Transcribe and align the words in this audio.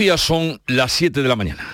Son 0.00 0.62
las 0.66 0.92
7 0.92 1.20
de 1.20 1.28
la 1.28 1.36
mañana. 1.36 1.68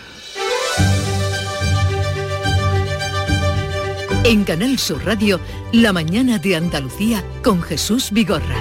En 4.25 4.43
Canal 4.43 4.81
Sur 4.81 5.05
Radio, 5.05 5.39
La 5.73 5.93
mañana 5.93 6.39
de 6.39 6.57
Andalucía 6.57 7.25
con 7.45 7.63
Jesús 7.63 8.11
Vigorra. 8.11 8.57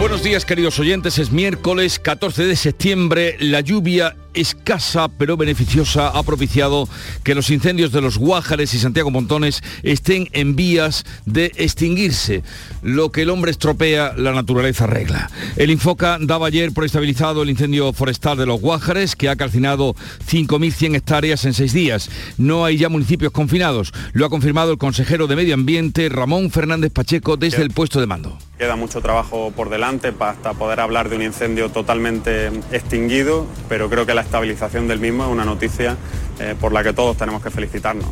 Buenos 0.00 0.24
días 0.24 0.44
queridos 0.44 0.80
oyentes, 0.80 1.20
es 1.20 1.30
miércoles 1.30 2.00
14 2.00 2.46
de 2.46 2.56
septiembre, 2.56 3.36
la 3.38 3.60
lluvia 3.60 4.16
escasa 4.34 5.08
pero 5.08 5.36
beneficiosa 5.36 6.08
ha 6.08 6.22
propiciado 6.22 6.88
que 7.24 7.34
los 7.34 7.50
incendios 7.50 7.92
de 7.92 8.00
los 8.00 8.18
Guájares 8.18 8.74
y 8.74 8.78
Santiago 8.78 9.10
Montones 9.10 9.62
estén 9.82 10.28
en 10.32 10.56
vías 10.56 11.04
de 11.26 11.52
extinguirse. 11.56 12.42
Lo 12.82 13.10
que 13.10 13.22
el 13.22 13.30
hombre 13.30 13.50
estropea, 13.50 14.14
la 14.16 14.32
naturaleza 14.32 14.84
arregla. 14.84 15.30
El 15.56 15.70
Infoca 15.70 16.18
daba 16.20 16.46
ayer 16.46 16.72
por 16.72 16.84
estabilizado 16.84 17.42
el 17.42 17.50
incendio 17.50 17.92
forestal 17.92 18.38
de 18.38 18.46
los 18.46 18.60
Guájares, 18.60 19.16
que 19.16 19.28
ha 19.28 19.36
calcinado 19.36 19.94
5.100 20.28 20.96
hectáreas 20.96 21.44
en 21.44 21.54
seis 21.54 21.72
días. 21.72 22.10
No 22.38 22.64
hay 22.64 22.76
ya 22.76 22.88
municipios 22.88 23.32
confinados. 23.32 23.92
Lo 24.12 24.26
ha 24.26 24.30
confirmado 24.30 24.72
el 24.72 24.78
consejero 24.78 25.26
de 25.26 25.36
Medio 25.36 25.54
Ambiente, 25.54 26.08
Ramón 26.08 26.50
Fernández 26.50 26.92
Pacheco, 26.92 27.36
desde 27.36 27.62
el 27.62 27.70
puesto 27.70 28.00
de 28.00 28.06
mando. 28.06 28.38
Queda 28.58 28.76
mucho 28.76 29.00
trabajo 29.00 29.52
por 29.56 29.70
delante 29.70 30.12
hasta 30.20 30.52
poder 30.52 30.80
hablar 30.80 31.08
de 31.08 31.16
un 31.16 31.22
incendio 31.22 31.70
totalmente 31.70 32.48
extinguido, 32.72 33.46
pero 33.68 33.88
creo 33.88 34.04
que 34.04 34.14
la 34.14 34.19
estabilización 34.20 34.88
del 34.88 35.00
mismo 35.00 35.24
es 35.24 35.30
una 35.30 35.44
noticia 35.44 35.96
eh, 36.38 36.54
por 36.58 36.72
la 36.72 36.82
que 36.82 36.92
todos 36.92 37.16
tenemos 37.16 37.42
que 37.42 37.50
felicitarnos. 37.50 38.06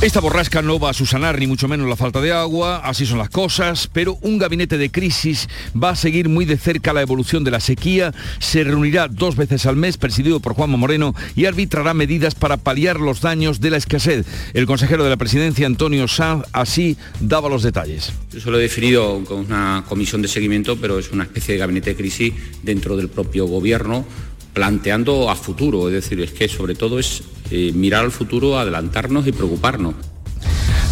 Esta 0.00 0.20
borrasca 0.20 0.62
no 0.62 0.78
va 0.78 0.88
a 0.88 0.94
susanar 0.94 1.38
ni 1.38 1.46
mucho 1.46 1.68
menos 1.68 1.86
la 1.86 1.94
falta 1.94 2.22
de 2.22 2.32
agua, 2.32 2.78
así 2.78 3.04
son 3.04 3.18
las 3.18 3.28
cosas, 3.28 3.90
pero 3.92 4.16
un 4.22 4.38
gabinete 4.38 4.78
de 4.78 4.90
crisis 4.90 5.46
va 5.76 5.90
a 5.90 5.96
seguir 5.96 6.30
muy 6.30 6.46
de 6.46 6.56
cerca 6.56 6.94
la 6.94 7.02
evolución 7.02 7.44
de 7.44 7.50
la 7.50 7.60
sequía, 7.60 8.14
se 8.38 8.64
reunirá 8.64 9.08
dos 9.08 9.36
veces 9.36 9.66
al 9.66 9.76
mes, 9.76 9.98
presidido 9.98 10.40
por 10.40 10.54
Juanma 10.54 10.78
Moreno, 10.78 11.14
y 11.36 11.44
arbitrará 11.44 11.92
medidas 11.92 12.34
para 12.34 12.56
paliar 12.56 12.98
los 12.98 13.20
daños 13.20 13.60
de 13.60 13.68
la 13.68 13.76
escasez. 13.76 14.24
El 14.54 14.64
consejero 14.64 15.04
de 15.04 15.10
la 15.10 15.18
presidencia, 15.18 15.66
Antonio 15.66 16.08
Sanz, 16.08 16.44
así 16.54 16.96
daba 17.20 17.50
los 17.50 17.62
detalles. 17.62 18.10
Yo 18.32 18.50
lo 18.50 18.58
he 18.58 18.62
definido 18.62 19.22
con 19.24 19.40
una 19.40 19.84
comisión 19.86 20.22
de 20.22 20.28
seguimiento, 20.28 20.80
pero 20.80 20.98
es 20.98 21.10
una 21.10 21.24
especie 21.24 21.52
de 21.52 21.60
gabinete 21.60 21.90
de 21.90 21.96
crisis 21.96 22.32
dentro 22.62 22.96
del 22.96 23.10
propio 23.10 23.44
gobierno 23.46 24.06
planteando 24.52 25.30
a 25.30 25.36
futuro, 25.36 25.88
es 25.88 25.94
decir, 25.94 26.20
es 26.20 26.32
que 26.32 26.48
sobre 26.48 26.74
todo 26.74 26.98
es 26.98 27.22
eh, 27.50 27.72
mirar 27.74 28.04
al 28.04 28.10
futuro, 28.10 28.58
adelantarnos 28.58 29.26
y 29.26 29.32
preocuparnos. 29.32 29.94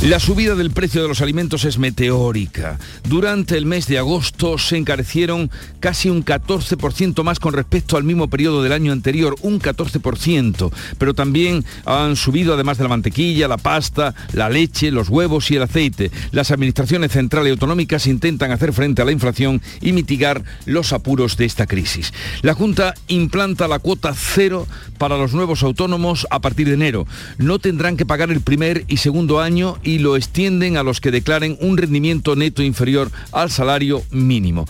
La 0.03 0.21
subida 0.21 0.55
del 0.55 0.71
precio 0.71 1.03
de 1.03 1.09
los 1.09 1.23
alimentos 1.23 1.65
es 1.65 1.77
meteórica. 1.77 2.79
Durante 3.09 3.59
el 3.59 3.67
mes 3.67 3.89
de 3.89 3.99
agosto 3.99 4.57
se 4.57 4.77
encarecieron 4.77 5.51
casi 5.81 6.09
un 6.09 6.25
14% 6.25 7.25
más 7.25 7.41
con 7.41 7.53
respecto 7.53 7.97
al 7.97 8.05
mismo 8.05 8.31
periodo 8.31 8.63
del 8.63 8.75
año 8.75 8.93
anterior, 8.93 9.35
un 9.43 9.61
14%. 9.61 10.71
Pero 10.99 11.15
también 11.15 11.65
han 11.85 12.15
subido, 12.15 12.55
además 12.55 12.79
de 12.79 12.85
la 12.85 12.91
mantequilla, 12.91 13.49
la 13.49 13.57
pasta, 13.57 14.15
la 14.35 14.49
leche, 14.49 14.93
los 14.93 15.09
huevos 15.09 15.51
y 15.51 15.57
el 15.57 15.63
aceite. 15.63 16.13
Las 16.31 16.53
administraciones 16.53 17.11
centrales 17.11 17.49
y 17.49 17.53
autonómicas 17.55 18.07
intentan 18.07 18.53
hacer 18.53 18.73
frente 18.73 19.03
a 19.03 19.05
la 19.05 19.11
inflación 19.11 19.61
y 19.81 19.91
mitigar 19.93 20.45
los 20.65 20.93
apuros 20.93 21.37
de 21.37 21.47
esta 21.47 21.67
crisis. 21.67 22.15
La 22.43 22.55
Junta 22.55 22.95
implanta 23.09 23.67
la 23.67 23.81
cuota 23.81 24.15
cero 24.15 24.69
para 24.97 25.19
los 25.19 25.35
nuevos 25.35 25.65
autónomos 25.65 26.25
a 26.31 26.39
partir 26.39 26.69
de 26.69 26.75
enero. 26.75 27.05
No 27.37 27.59
tendrán 27.59 27.97
que 27.97 28.07
pagar 28.07 28.31
el 28.31 28.43
primer 28.43 28.85
y 28.87 28.99
segundo 28.99 29.41
año 29.41 29.77
y 29.89 29.99
lo 29.99 30.17
extienden 30.17 30.77
a 30.77 30.83
los 30.83 31.01
que 31.01 31.11
declaren 31.11 31.57
un 31.63 31.79
rendimiento 31.79 32.37
neto 32.37 32.63
inferior 32.63 33.11
al 33.33 33.51
salario 33.51 34.03
mínimo. 34.11 34.67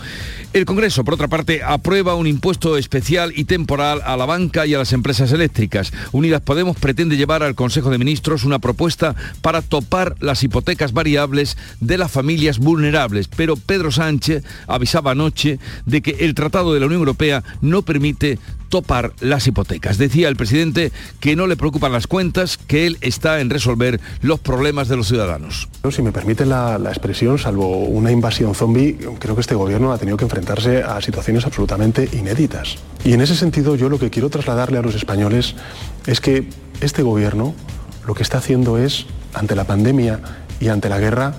El 0.52 0.64
Congreso, 0.64 1.02
por 1.02 1.14
otra 1.14 1.26
parte, 1.26 1.60
aprueba 1.64 2.14
un 2.14 2.28
impuesto 2.28 2.76
especial 2.76 3.32
y 3.34 3.42
temporal 3.42 4.00
a 4.04 4.16
la 4.16 4.26
banca 4.26 4.64
y 4.64 4.74
a 4.74 4.78
las 4.78 4.92
empresas 4.92 5.32
eléctricas. 5.32 5.92
Unidas 6.12 6.40
Podemos 6.40 6.76
pretende 6.76 7.16
llevar 7.16 7.42
al 7.42 7.56
Consejo 7.56 7.90
de 7.90 7.98
Ministros 7.98 8.44
una 8.44 8.60
propuesta 8.60 9.16
para 9.42 9.60
topar 9.60 10.14
las 10.20 10.44
hipotecas 10.44 10.92
variables 10.92 11.56
de 11.80 11.98
las 11.98 12.12
familias 12.12 12.58
vulnerables, 12.58 13.26
pero 13.26 13.56
Pedro 13.56 13.90
Sánchez 13.90 14.44
avisaba 14.68 15.10
anoche 15.10 15.58
de 15.84 16.00
que 16.00 16.16
el 16.20 16.34
Tratado 16.34 16.72
de 16.72 16.78
la 16.78 16.86
Unión 16.86 17.00
Europea 17.00 17.42
no 17.60 17.82
permite 17.82 18.38
topar 18.68 19.12
las 19.20 19.46
hipotecas. 19.46 19.98
Decía 19.98 20.28
el 20.28 20.36
presidente 20.36 20.92
que 21.20 21.36
no 21.36 21.46
le 21.46 21.56
preocupan 21.56 21.92
las 21.92 22.06
cuentas, 22.06 22.56
que 22.56 22.86
él 22.86 22.98
está 23.00 23.40
en 23.40 23.50
resolver 23.50 24.00
los 24.20 24.40
problemas 24.40 24.88
de 24.88 24.96
los 24.96 25.08
ciudadanos. 25.08 25.68
Si 25.90 26.02
me 26.02 26.12
permite 26.12 26.46
la, 26.46 26.76
expresión, 26.88 27.38
salvo 27.38 27.78
una 27.78 28.10
invasión 28.10 28.54
zombie, 28.54 28.98
creo 29.18 29.34
que 29.34 29.40
este 29.40 29.54
gobierno 29.54 29.92
ha 29.92 29.98
tenido 29.98 30.16
que 30.16 30.24
enfrentarse 30.24 30.82
a 30.82 31.00
situaciones 31.00 31.44
absolutamente 31.44 32.08
inéditas. 32.12 32.76
Y 33.04 33.12
en 33.12 33.20
ese 33.20 33.36
sentido 33.36 33.76
yo 33.76 33.88
lo 33.88 33.98
que 33.98 34.10
quiero 34.10 34.30
trasladarle 34.30 34.78
a 34.78 34.82
los 34.82 34.94
españoles 34.94 35.54
es 36.06 36.20
que 36.20 36.48
este 36.80 37.02
gobierno 37.02 37.54
lo 38.06 38.14
que 38.14 38.22
está 38.22 38.38
haciendo 38.38 38.78
es, 38.78 39.06
ante 39.34 39.54
la 39.54 39.64
pandemia 39.64 40.20
y 40.60 40.68
ante 40.68 40.88
la 40.88 40.98
guerra, 40.98 41.34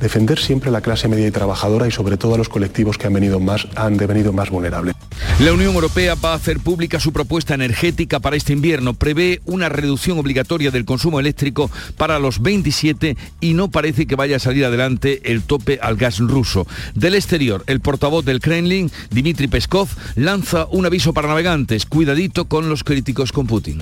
defender 0.00 0.38
siempre 0.38 0.70
a 0.70 0.72
la 0.72 0.80
clase 0.80 1.08
media 1.08 1.26
y 1.26 1.30
trabajadora 1.30 1.86
y 1.86 1.90
sobre 1.90 2.16
todo 2.16 2.34
a 2.34 2.38
los 2.38 2.48
colectivos 2.48 2.98
que 2.98 3.06
han, 3.06 3.12
venido 3.12 3.40
más, 3.40 3.66
han 3.76 3.96
devenido 3.96 4.32
más 4.32 4.50
vulnerables. 4.50 4.94
La 5.40 5.52
Unión 5.52 5.74
Europea 5.74 6.14
va 6.14 6.32
a 6.32 6.36
hacer 6.36 6.60
pública 6.60 7.00
su 7.00 7.12
propuesta 7.12 7.54
energética 7.54 8.20
para 8.20 8.36
este 8.36 8.52
invierno. 8.52 8.94
Prevé 8.94 9.40
una 9.44 9.68
reducción 9.68 10.18
obligatoria 10.18 10.70
del 10.70 10.84
consumo 10.84 11.20
eléctrico 11.20 11.70
para 11.96 12.18
los 12.18 12.40
27 12.42 13.16
y 13.40 13.54
no 13.54 13.70
parece 13.70 14.06
que 14.06 14.16
vaya 14.16 14.36
a 14.36 14.40
salir 14.40 14.64
adelante 14.64 15.32
el 15.32 15.42
tope 15.42 15.78
al 15.82 15.96
gas 15.96 16.18
ruso. 16.18 16.66
Del 16.94 17.14
exterior, 17.14 17.64
el 17.66 17.80
portavoz 17.80 18.24
del 18.24 18.40
Kremlin, 18.40 18.90
Dmitry 19.10 19.48
Peskov, 19.48 19.88
lanza 20.14 20.66
un 20.70 20.86
aviso 20.86 21.12
para 21.12 21.28
navegantes. 21.28 21.86
Cuidadito 21.86 22.46
con 22.46 22.68
los 22.68 22.84
críticos 22.84 23.32
con 23.32 23.46
Putin. 23.46 23.80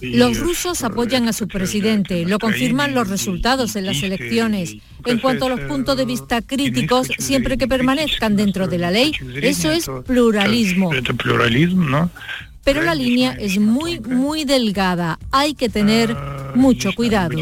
Los 0.00 0.38
rusos 0.38 0.82
apoyan 0.82 1.28
a 1.28 1.32
su 1.32 1.46
presidente, 1.46 2.24
lo 2.26 2.38
confirman 2.38 2.94
los 2.94 3.08
resultados 3.08 3.76
en 3.76 3.86
las 3.86 4.02
elecciones. 4.02 4.76
En 5.04 5.18
cuanto 5.18 5.46
a 5.46 5.48
los 5.50 5.60
puntos 5.60 5.96
de 5.96 6.04
vista 6.04 6.42
críticos, 6.42 7.08
siempre 7.18 7.56
que 7.56 7.68
permanezcan 7.68 8.36
dentro 8.36 8.66
de 8.66 8.78
la 8.78 8.90
ley, 8.90 9.12
eso 9.40 9.70
es 9.70 9.88
pluralismo. 10.06 10.90
Pero 12.64 12.82
la 12.82 12.94
línea 12.94 13.32
es 13.32 13.58
muy, 13.58 13.98
muy 14.00 14.44
delgada. 14.44 15.18
Hay 15.30 15.54
que 15.54 15.68
tener 15.68 16.14
mucho 16.54 16.92
cuidado. 16.94 17.38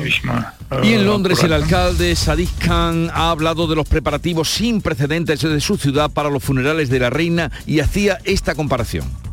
Y 0.82 0.92
en 0.92 1.06
Londres 1.06 1.42
el 1.42 1.52
alcalde 1.52 2.14
Sadiq 2.14 2.50
Khan 2.58 3.10
ha 3.12 3.30
hablado 3.30 3.66
de 3.66 3.76
los 3.76 3.88
preparativos 3.88 4.48
sin 4.50 4.82
precedentes 4.82 5.40
de 5.40 5.60
su 5.60 5.76
ciudad 5.78 6.10
para 6.10 6.30
los 6.30 6.44
funerales 6.44 6.90
de 6.90 6.98
la 6.98 7.10
reina 7.10 7.50
y 7.66 7.80
hacía 7.80 8.18
esta 8.24 8.54
comparación. 8.54 9.25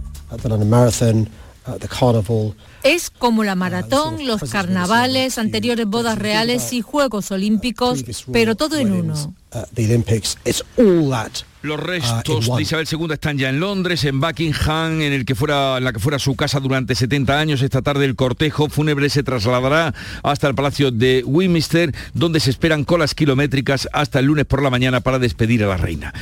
Uh, 1.65 2.51
es 2.83 3.09
como 3.09 3.45
la 3.45 3.55
maratón, 3.55 4.15
uh, 4.15 4.25
los 4.25 4.41
carnavales, 4.51 5.37
anteriores 5.37 5.85
bodas 5.85 6.19
reales 6.19 6.73
y 6.73 6.81
Juegos 6.81 7.31
Olímpicos, 7.31 8.03
pero 8.33 8.55
todo 8.55 8.77
en 8.77 8.91
uno. 8.91 9.33
Uh, 9.53 11.27
los 11.61 11.79
restos 11.79 12.53
de 12.53 12.61
Isabel 12.61 12.85
II 12.91 13.07
están 13.13 13.37
ya 13.37 13.47
en 13.47 13.61
Londres, 13.61 14.03
en 14.03 14.19
Buckingham, 14.19 14.99
en, 14.99 15.13
el 15.13 15.23
que 15.23 15.35
fuera, 15.35 15.77
en 15.77 15.85
la 15.85 15.93
que 15.93 15.99
fuera 15.99 16.19
su 16.19 16.35
casa 16.35 16.59
durante 16.59 16.95
70 16.95 17.39
años. 17.39 17.61
Esta 17.61 17.81
tarde 17.81 18.03
el 18.03 18.17
cortejo 18.17 18.67
fúnebre 18.67 19.09
se 19.09 19.23
trasladará 19.23 19.93
hasta 20.23 20.49
el 20.49 20.55
Palacio 20.55 20.91
de 20.91 21.23
Westminster, 21.25 21.95
donde 22.13 22.41
se 22.41 22.49
esperan 22.49 22.83
colas 22.83 23.15
kilométricas 23.15 23.87
hasta 23.93 24.19
el 24.19 24.25
lunes 24.25 24.45
por 24.45 24.61
la 24.61 24.69
mañana 24.69 24.99
para 24.99 25.19
despedir 25.19 25.63
a 25.63 25.67
la 25.67 25.77
reina. 25.77 26.13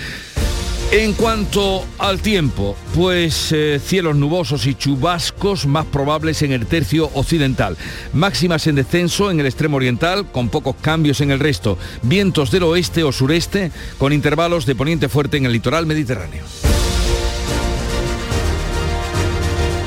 En 0.91 1.13
cuanto 1.13 1.85
al 2.00 2.22
tiempo, 2.22 2.75
pues 2.94 3.53
eh, 3.53 3.79
cielos 3.81 4.18
nubosos 4.18 4.66
y 4.66 4.75
chubascos 4.75 5.66
más 5.66 5.85
probables 5.85 6.41
en 6.41 6.52
el 6.52 6.68
tercio 6.68 7.09
occidental. 7.13 7.78
Máximas 8.12 8.68
en 8.68 8.75
descenso 8.75 9.31
en 9.31 9.40
el 9.40 9.46
extremo 9.46 9.78
oriental, 9.78 10.30
con 10.30 10.50
pocos 10.50 10.75
cambios 10.81 11.22
en 11.22 11.31
el 11.31 11.40
resto. 11.40 11.78
Vientos 12.01 12.51
del 12.51 12.63
oeste 12.63 13.06
o 13.06 13.13
sureste, 13.13 13.72
con 13.97 14.12
intervalos 14.12 14.66
de 14.66 14.75
poniente 14.75 15.07
fuerte 15.07 15.38
en 15.38 15.46
el 15.46 15.54
litoral 15.54 15.86
mediterráneo. 15.86 16.44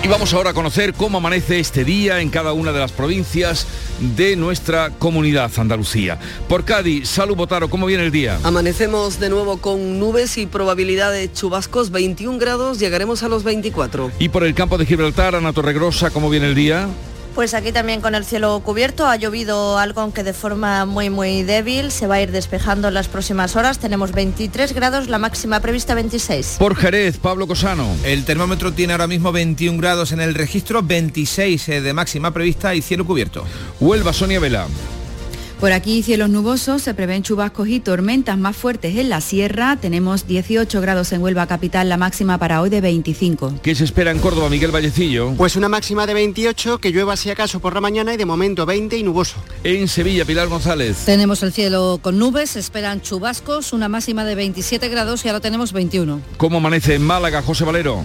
Y 0.04 0.08
vamos 0.08 0.34
ahora 0.34 0.50
a 0.50 0.54
conocer 0.54 0.92
cómo 0.92 1.16
amanece 1.16 1.58
este 1.58 1.82
día 1.82 2.20
en 2.20 2.28
cada 2.28 2.52
una 2.52 2.72
de 2.72 2.78
las 2.78 2.92
provincias 2.92 3.66
de 4.00 4.36
nuestra 4.36 4.90
comunidad 4.90 5.50
Andalucía. 5.56 6.18
Por 6.48 6.64
Cádiz, 6.64 7.08
Salud 7.08 7.36
Botaro, 7.36 7.68
¿cómo 7.70 7.86
viene 7.86 8.04
el 8.04 8.10
día? 8.10 8.38
Amanecemos 8.42 9.20
de 9.20 9.30
nuevo 9.30 9.58
con 9.58 9.98
nubes 9.98 10.38
y 10.38 10.46
probabilidad 10.46 11.12
de 11.12 11.32
chubascos, 11.32 11.90
21 11.90 12.38
grados, 12.38 12.78
llegaremos 12.78 13.22
a 13.22 13.28
los 13.28 13.44
24. 13.44 14.10
Y 14.18 14.28
por 14.28 14.44
el 14.44 14.54
campo 14.54 14.78
de 14.78 14.86
Gibraltar, 14.86 15.34
Ana 15.34 15.52
Torregrosa, 15.52 16.10
¿cómo 16.10 16.30
viene 16.30 16.48
el 16.48 16.54
día? 16.54 16.88
Pues 17.34 17.52
aquí 17.52 17.72
también 17.72 18.00
con 18.00 18.14
el 18.14 18.24
cielo 18.24 18.60
cubierto, 18.64 19.06
ha 19.06 19.16
llovido 19.16 19.76
algo 19.76 20.00
aunque 20.00 20.22
de 20.22 20.32
forma 20.32 20.84
muy 20.84 21.10
muy 21.10 21.42
débil, 21.42 21.90
se 21.90 22.06
va 22.06 22.16
a 22.16 22.20
ir 22.20 22.30
despejando 22.30 22.88
en 22.88 22.94
las 22.94 23.08
próximas 23.08 23.56
horas, 23.56 23.80
tenemos 23.80 24.12
23 24.12 24.72
grados, 24.72 25.08
la 25.08 25.18
máxima 25.18 25.58
prevista 25.58 25.96
26. 25.96 26.56
Por 26.60 26.76
Jerez, 26.76 27.18
Pablo 27.18 27.48
Cosano. 27.48 27.88
El 28.04 28.24
termómetro 28.24 28.72
tiene 28.72 28.92
ahora 28.92 29.08
mismo 29.08 29.32
21 29.32 29.78
grados 29.80 30.12
en 30.12 30.20
el 30.20 30.34
registro, 30.34 30.82
26 30.82 31.68
eh, 31.68 31.80
de 31.80 31.92
máxima 31.92 32.32
prevista 32.32 32.72
y 32.74 32.82
cielo 32.82 33.04
cubierto. 33.04 33.44
Huelva, 33.80 34.12
Sonia 34.12 34.38
Vela. 34.38 34.68
Por 35.60 35.72
aquí 35.72 36.02
cielos 36.02 36.28
nubosos, 36.28 36.82
se 36.82 36.92
prevén 36.94 37.22
chubascos 37.22 37.68
y 37.68 37.80
tormentas 37.80 38.36
más 38.36 38.56
fuertes 38.56 38.96
en 38.96 39.08
la 39.08 39.20
sierra. 39.20 39.78
Tenemos 39.80 40.26
18 40.26 40.80
grados 40.80 41.12
en 41.12 41.22
Huelva 41.22 41.46
capital, 41.46 41.88
la 41.88 41.96
máxima 41.96 42.38
para 42.38 42.60
hoy 42.60 42.70
de 42.70 42.80
25. 42.80 43.60
¿Qué 43.62 43.74
se 43.74 43.84
espera 43.84 44.10
en 44.10 44.18
Córdoba, 44.18 44.50
Miguel 44.50 44.72
Vallecillo? 44.72 45.32
Pues 45.36 45.56
una 45.56 45.68
máxima 45.68 46.06
de 46.06 46.14
28, 46.14 46.78
que 46.78 46.90
llueva 46.90 47.16
si 47.16 47.30
acaso 47.30 47.60
por 47.60 47.74
la 47.74 47.80
mañana 47.80 48.12
y 48.12 48.16
de 48.16 48.26
momento 48.26 48.66
20 48.66 48.98
y 48.98 49.02
nuboso. 49.02 49.36
En 49.62 49.88
Sevilla, 49.88 50.24
Pilar 50.24 50.48
González. 50.48 50.98
Tenemos 51.06 51.42
el 51.42 51.52
cielo 51.52 51.98
con 52.02 52.18
nubes, 52.18 52.50
se 52.50 52.60
esperan 52.60 53.00
chubascos, 53.00 53.72
una 53.72 53.88
máxima 53.88 54.24
de 54.24 54.34
27 54.34 54.88
grados 54.88 55.24
y 55.24 55.28
ahora 55.28 55.40
tenemos 55.40 55.72
21. 55.72 56.20
¿Cómo 56.36 56.58
amanece 56.58 56.94
en 56.94 57.02
Málaga, 57.02 57.42
José 57.42 57.64
Valero? 57.64 58.04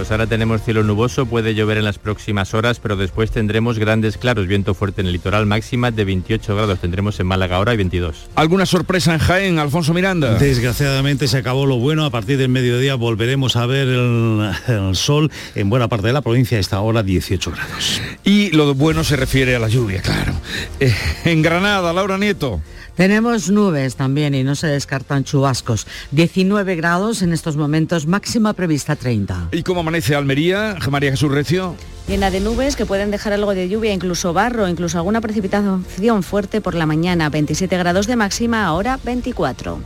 Pues 0.00 0.10
ahora 0.12 0.26
tenemos 0.26 0.62
cielo 0.62 0.82
nuboso, 0.82 1.26
puede 1.26 1.54
llover 1.54 1.76
en 1.76 1.84
las 1.84 1.98
próximas 1.98 2.54
horas, 2.54 2.80
pero 2.80 2.96
después 2.96 3.30
tendremos 3.30 3.78
grandes 3.78 4.16
claros, 4.16 4.46
viento 4.46 4.72
fuerte 4.72 5.02
en 5.02 5.08
el 5.08 5.12
litoral, 5.12 5.44
máxima 5.44 5.90
de 5.90 6.06
28 6.06 6.56
grados 6.56 6.78
tendremos 6.80 7.20
en 7.20 7.26
Málaga 7.26 7.56
ahora 7.56 7.74
y 7.74 7.76
22. 7.76 8.30
¿Alguna 8.34 8.64
sorpresa 8.64 9.12
en 9.12 9.18
Jaén, 9.18 9.58
Alfonso 9.58 9.92
Miranda? 9.92 10.38
Desgraciadamente 10.38 11.28
se 11.28 11.36
acabó 11.36 11.66
lo 11.66 11.76
bueno, 11.76 12.06
a 12.06 12.10
partir 12.10 12.38
del 12.38 12.48
mediodía 12.48 12.94
volveremos 12.94 13.56
a 13.56 13.66
ver 13.66 13.88
el, 13.88 14.50
el 14.68 14.96
sol 14.96 15.30
en 15.54 15.68
buena 15.68 15.88
parte 15.88 16.06
de 16.06 16.14
la 16.14 16.22
provincia, 16.22 16.56
a 16.56 16.60
esta 16.62 16.80
hora 16.80 17.02
18 17.02 17.50
grados. 17.50 18.00
Y 18.24 18.52
lo 18.52 18.74
bueno 18.74 19.04
se 19.04 19.16
refiere 19.16 19.54
a 19.54 19.58
la 19.58 19.68
lluvia, 19.68 20.00
claro. 20.00 20.32
Eh, 20.78 20.94
en 21.24 21.42
Granada, 21.42 21.92
Laura 21.92 22.18
Nieto. 22.18 22.60
Tenemos 22.96 23.50
nubes 23.50 23.96
también 23.96 24.34
y 24.34 24.44
no 24.44 24.54
se 24.54 24.66
descartan 24.66 25.24
chubascos. 25.24 25.86
19 26.10 26.76
grados 26.76 27.22
en 27.22 27.32
estos 27.32 27.56
momentos, 27.56 28.06
máxima 28.06 28.52
prevista 28.52 28.94
30. 28.94 29.48
¿Y 29.52 29.62
cómo 29.62 29.80
amanece 29.80 30.14
Almería, 30.14 30.76
María 30.90 31.10
Jesús 31.10 31.32
Recio? 31.32 31.76
Llena 32.08 32.30
de 32.30 32.40
nubes 32.40 32.76
que 32.76 32.86
pueden 32.86 33.10
dejar 33.10 33.32
algo 33.32 33.54
de 33.54 33.68
lluvia, 33.68 33.94
incluso 33.94 34.32
barro, 34.32 34.68
incluso 34.68 34.98
alguna 34.98 35.20
precipitación 35.20 36.22
fuerte 36.22 36.60
por 36.60 36.74
la 36.74 36.84
mañana. 36.84 37.30
27 37.30 37.78
grados 37.78 38.06
de 38.06 38.16
máxima, 38.16 38.66
ahora 38.66 38.98
24. 39.02 39.80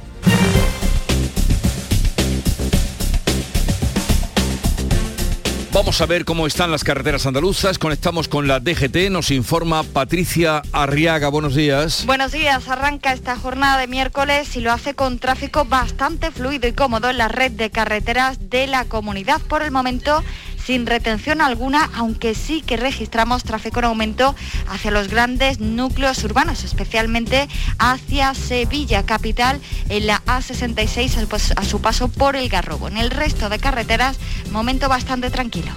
Vamos 5.75 6.01
a 6.01 6.07
ver 6.07 6.25
cómo 6.25 6.47
están 6.47 6.71
las 6.71 6.85
carreteras 6.85 7.27
andaluzas. 7.27 7.81
Conectamos 7.81 8.29
con 8.29 8.47
la 8.47 8.61
DGT. 8.61 9.11
Nos 9.11 9.33
informa 9.33 9.83
Patricia 9.83 10.63
Arriaga. 10.71 11.31
Buenos 11.31 11.57
días. 11.57 12.07
Buenos 12.07 12.31
días. 12.31 12.69
Arranca 12.69 13.13
esta 13.13 13.35
jornada 13.35 13.79
de 13.79 13.89
miércoles 13.89 14.55
y 14.55 14.61
lo 14.61 14.71
hace 14.71 14.95
con 14.95 15.19
tráfico 15.19 15.65
bastante 15.65 16.31
fluido 16.31 16.69
y 16.69 16.75
cómodo 16.75 17.11
en 17.11 17.19
la 17.19 17.27
red 17.27 17.51
de 17.51 17.71
carreteras 17.71 18.51
de 18.51 18.69
la 18.69 18.85
comunidad. 18.85 19.41
Por 19.41 19.63
el 19.63 19.73
momento 19.73 20.23
sin 20.65 20.87
retención 20.87 21.41
alguna, 21.41 21.91
aunque 21.95 22.35
sí 22.35 22.63
que 22.63 22.77
registramos 22.77 23.45
tráfico 23.45 23.81
en 23.81 23.87
aumento 23.87 24.35
hacia 24.69 24.91
los 24.91 25.09
grandes 25.09 25.61
núcleos 25.61 26.23
urbanos, 26.25 26.65
especialmente 26.65 27.49
hacia 27.79 28.35
Sevilla 28.35 29.05
capital 29.05 29.61
en 29.89 30.07
la 30.07 30.23
A66 30.25 31.55
a 31.57 31.65
su 31.65 31.81
paso 31.81 32.09
por 32.09 32.37
el 32.37 32.49
Garrobo. 32.49 32.89
En 32.89 32.97
el 32.97 33.11
resto 33.11 33.49
de 33.49 33.59
carreteras, 33.59 34.19
momento 34.51 34.89
bastante 34.89 35.31
tranquilo. 35.31 35.73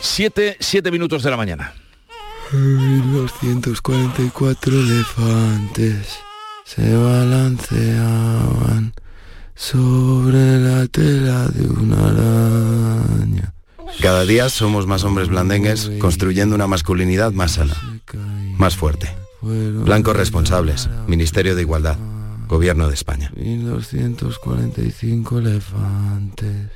Siete, 0.00 0.56
siete 0.60 0.90
minutos 0.90 1.22
de 1.22 1.30
la 1.30 1.36
mañana. 1.36 1.74
244 2.52 4.72
elefantes 4.72 6.18
se 6.64 6.96
balanceaban 6.96 8.94
sobre 9.56 10.60
la 10.60 10.86
tela 10.86 11.48
de 11.48 11.66
una 11.66 12.08
araña. 12.08 13.54
Cada 14.00 14.24
día 14.24 14.48
somos 14.48 14.86
más 14.86 15.02
hombres 15.02 15.28
blandengues 15.28 15.90
construyendo 15.98 16.54
una 16.54 16.66
masculinidad 16.66 17.32
más 17.32 17.52
sana, 17.52 17.74
más 18.58 18.76
fuerte. 18.76 19.08
Blancos 19.42 20.16
responsables, 20.16 20.88
Ministerio 21.06 21.56
de 21.56 21.62
Igualdad, 21.62 21.96
Gobierno 22.46 22.88
de 22.88 22.94
España. 22.94 23.32
1245 23.36 25.38
elefantes. 25.38 26.75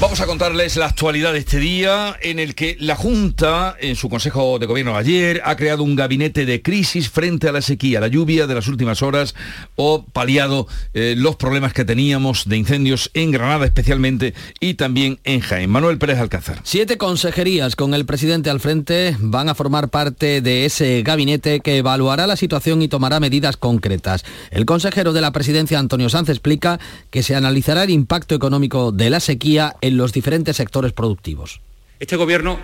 Vamos 0.00 0.22
a 0.22 0.26
contarles 0.26 0.76
la 0.76 0.86
actualidad 0.86 1.34
de 1.34 1.40
este 1.40 1.58
día 1.58 2.16
en 2.22 2.38
el 2.38 2.54
que 2.54 2.74
la 2.80 2.96
Junta, 2.96 3.76
en 3.78 3.96
su 3.96 4.08
Consejo 4.08 4.58
de 4.58 4.64
Gobierno 4.64 4.96
ayer, 4.96 5.42
ha 5.44 5.56
creado 5.56 5.82
un 5.82 5.94
gabinete 5.94 6.46
de 6.46 6.62
crisis 6.62 7.10
frente 7.10 7.50
a 7.50 7.52
la 7.52 7.60
sequía, 7.60 8.00
la 8.00 8.08
lluvia 8.08 8.46
de 8.46 8.54
las 8.54 8.66
últimas 8.66 9.02
horas 9.02 9.34
o 9.76 10.06
paliado 10.06 10.66
eh, 10.94 11.16
los 11.18 11.36
problemas 11.36 11.74
que 11.74 11.84
teníamos 11.84 12.48
de 12.48 12.56
incendios 12.56 13.10
en 13.12 13.30
Granada 13.30 13.66
especialmente 13.66 14.32
y 14.58 14.72
también 14.72 15.20
en 15.24 15.40
Jaén. 15.40 15.68
Manuel 15.68 15.98
Pérez 15.98 16.18
Alcázar. 16.18 16.60
Siete 16.64 16.96
consejerías 16.96 17.76
con 17.76 17.92
el 17.92 18.06
presidente 18.06 18.48
al 18.48 18.60
frente 18.60 19.14
van 19.20 19.50
a 19.50 19.54
formar 19.54 19.90
parte 19.90 20.40
de 20.40 20.64
ese 20.64 21.02
gabinete 21.02 21.60
que 21.60 21.76
evaluará 21.76 22.26
la 22.26 22.36
situación 22.36 22.80
y 22.80 22.88
tomará 22.88 23.20
medidas 23.20 23.58
concretas. 23.58 24.24
El 24.50 24.64
consejero 24.64 25.12
de 25.12 25.20
la 25.20 25.32
presidencia, 25.32 25.78
Antonio 25.78 26.08
Sanz, 26.08 26.30
explica 26.30 26.80
que 27.10 27.22
se 27.22 27.36
analizará 27.36 27.82
el 27.82 27.90
impacto 27.90 28.34
económico 28.34 28.92
de 28.92 29.10
la 29.10 29.20
sequía 29.20 29.76
en 29.82 29.89
los 29.90 30.12
diferentes 30.12 30.56
sectores 30.56 30.92
productivos. 30.92 31.60
Este 31.98 32.16
gobierno 32.16 32.58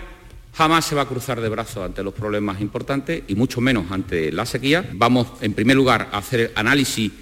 jamás 0.54 0.86
se 0.86 0.94
va 0.94 1.02
a 1.02 1.08
cruzar 1.08 1.40
de 1.40 1.48
brazos 1.48 1.84
ante 1.84 2.02
los 2.02 2.14
problemas 2.14 2.60
importantes 2.60 3.22
y 3.28 3.34
mucho 3.34 3.60
menos 3.60 3.90
ante 3.90 4.32
la 4.32 4.46
sequía. 4.46 4.88
Vamos, 4.94 5.28
en 5.40 5.52
primer 5.52 5.76
lugar, 5.76 6.08
a 6.12 6.18
hacer 6.18 6.52
análisis 6.54 7.12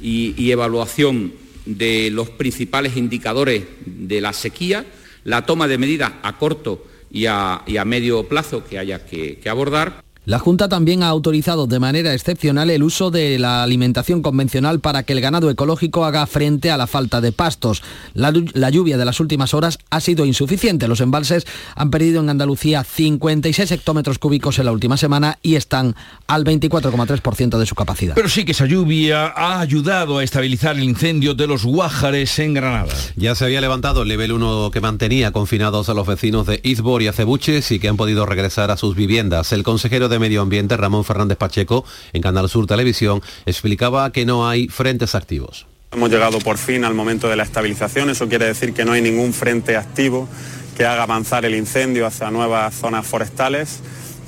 y, 0.00 0.50
evaluación 0.50 1.32
de 1.66 2.10
los 2.10 2.30
principales 2.30 2.96
indicadores 2.96 3.64
de 3.84 4.20
la 4.20 4.32
sequía, 4.32 4.84
la 5.24 5.46
toma 5.46 5.68
de 5.68 5.78
medidas 5.78 6.12
a 6.22 6.38
corto 6.38 6.84
y 7.10 7.26
a, 7.26 7.62
medio 7.84 8.24
plazo 8.28 8.64
que 8.64 8.78
haya 8.78 9.06
que 9.06 9.40
abordar. 9.48 10.02
La 10.30 10.38
Junta 10.38 10.68
también 10.68 11.02
ha 11.02 11.08
autorizado 11.08 11.66
de 11.66 11.80
manera 11.80 12.14
excepcional 12.14 12.70
el 12.70 12.84
uso 12.84 13.10
de 13.10 13.36
la 13.40 13.64
alimentación 13.64 14.22
convencional 14.22 14.78
para 14.78 15.02
que 15.02 15.12
el 15.12 15.20
ganado 15.20 15.50
ecológico 15.50 16.04
haga 16.04 16.24
frente 16.28 16.70
a 16.70 16.76
la 16.76 16.86
falta 16.86 17.20
de 17.20 17.32
pastos. 17.32 17.82
La, 18.14 18.32
la, 18.52 18.70
lluvia 18.70 18.96
de 18.96 19.04
las 19.04 19.18
últimas 19.18 19.54
horas 19.54 19.80
ha 19.90 20.00
sido 20.00 20.24
insuficiente. 20.24 20.86
Los 20.86 21.00
embalses 21.00 21.48
han 21.74 21.90
perdido 21.90 22.20
en 22.20 22.30
Andalucía 22.30 22.84
56 22.84 23.72
hectómetros 23.72 24.20
cúbicos 24.20 24.60
en 24.60 24.66
la 24.66 24.70
última 24.70 24.96
semana 24.96 25.40
y 25.42 25.56
están 25.56 25.96
al 26.28 26.44
24,3% 26.44 27.58
de 27.58 27.66
su 27.66 27.74
capacidad. 27.74 28.14
Pero 28.14 28.28
sí 28.28 28.44
que 28.44 28.52
esa 28.52 28.66
lluvia 28.66 29.32
ha 29.34 29.58
ayudado 29.58 30.18
a 30.18 30.22
estabilizar 30.22 30.76
el 30.76 30.84
incendio 30.84 31.34
de 31.34 31.48
los 31.48 31.64
Guájares 31.64 32.38
en 32.38 32.54
Granada. 32.54 32.94
Ya 33.16 33.34
se 33.34 33.46
había 33.46 33.60
levantado 33.60 34.02
el 34.02 34.08
nivel 34.08 34.30
1 34.30 34.70
que 34.70 34.80
mantenía 34.80 35.32
confinados 35.32 35.88
a 35.88 35.94
los 35.94 36.06
vecinos 36.06 36.46
de 36.46 36.60
Izbor 36.62 37.02
y 37.02 37.08
Acebuches 37.08 37.72
y 37.72 37.80
que 37.80 37.88
han 37.88 37.96
podido 37.96 38.26
regresar 38.26 38.70
a 38.70 38.76
sus 38.76 38.94
viviendas. 38.94 39.52
El 39.52 39.64
consejero 39.64 40.08
de 40.08 40.19
Medio 40.20 40.42
Ambiente, 40.42 40.76
Ramón 40.76 41.04
Fernández 41.04 41.36
Pacheco, 41.36 41.84
en 42.12 42.22
Canal 42.22 42.48
Sur 42.48 42.66
Televisión, 42.66 43.22
explicaba 43.46 44.12
que 44.12 44.24
no 44.24 44.48
hay 44.48 44.68
frentes 44.68 45.16
activos. 45.16 45.66
Hemos 45.92 46.10
llegado 46.10 46.38
por 46.38 46.56
fin 46.56 46.84
al 46.84 46.94
momento 46.94 47.28
de 47.28 47.34
la 47.34 47.42
estabilización, 47.42 48.10
eso 48.10 48.28
quiere 48.28 48.46
decir 48.46 48.72
que 48.72 48.84
no 48.84 48.92
hay 48.92 49.02
ningún 49.02 49.32
frente 49.32 49.76
activo 49.76 50.28
que 50.76 50.86
haga 50.86 51.02
avanzar 51.02 51.44
el 51.44 51.56
incendio 51.56 52.06
hacia 52.06 52.30
nuevas 52.30 52.74
zonas 52.74 53.06
forestales. 53.06 53.80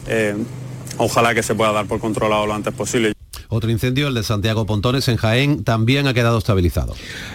Eh, 0.08 0.34
ojalá 0.98 1.34
que 1.34 1.42
se 1.42 1.54
pueda 1.54 1.72
dar 1.72 1.86
por 1.86 2.00
controlado 2.00 2.46
lo 2.46 2.54
antes 2.54 2.74
posible. 2.74 3.12
Otro 3.54 3.70
incendio, 3.70 4.08
el 4.08 4.14
de 4.14 4.22
Santiago 4.22 4.64
Pontones 4.64 5.08
en 5.08 5.18
Jaén, 5.18 5.62
también 5.62 6.06
ha 6.06 6.14
quedado 6.14 6.38
estabilizado. 6.38 6.94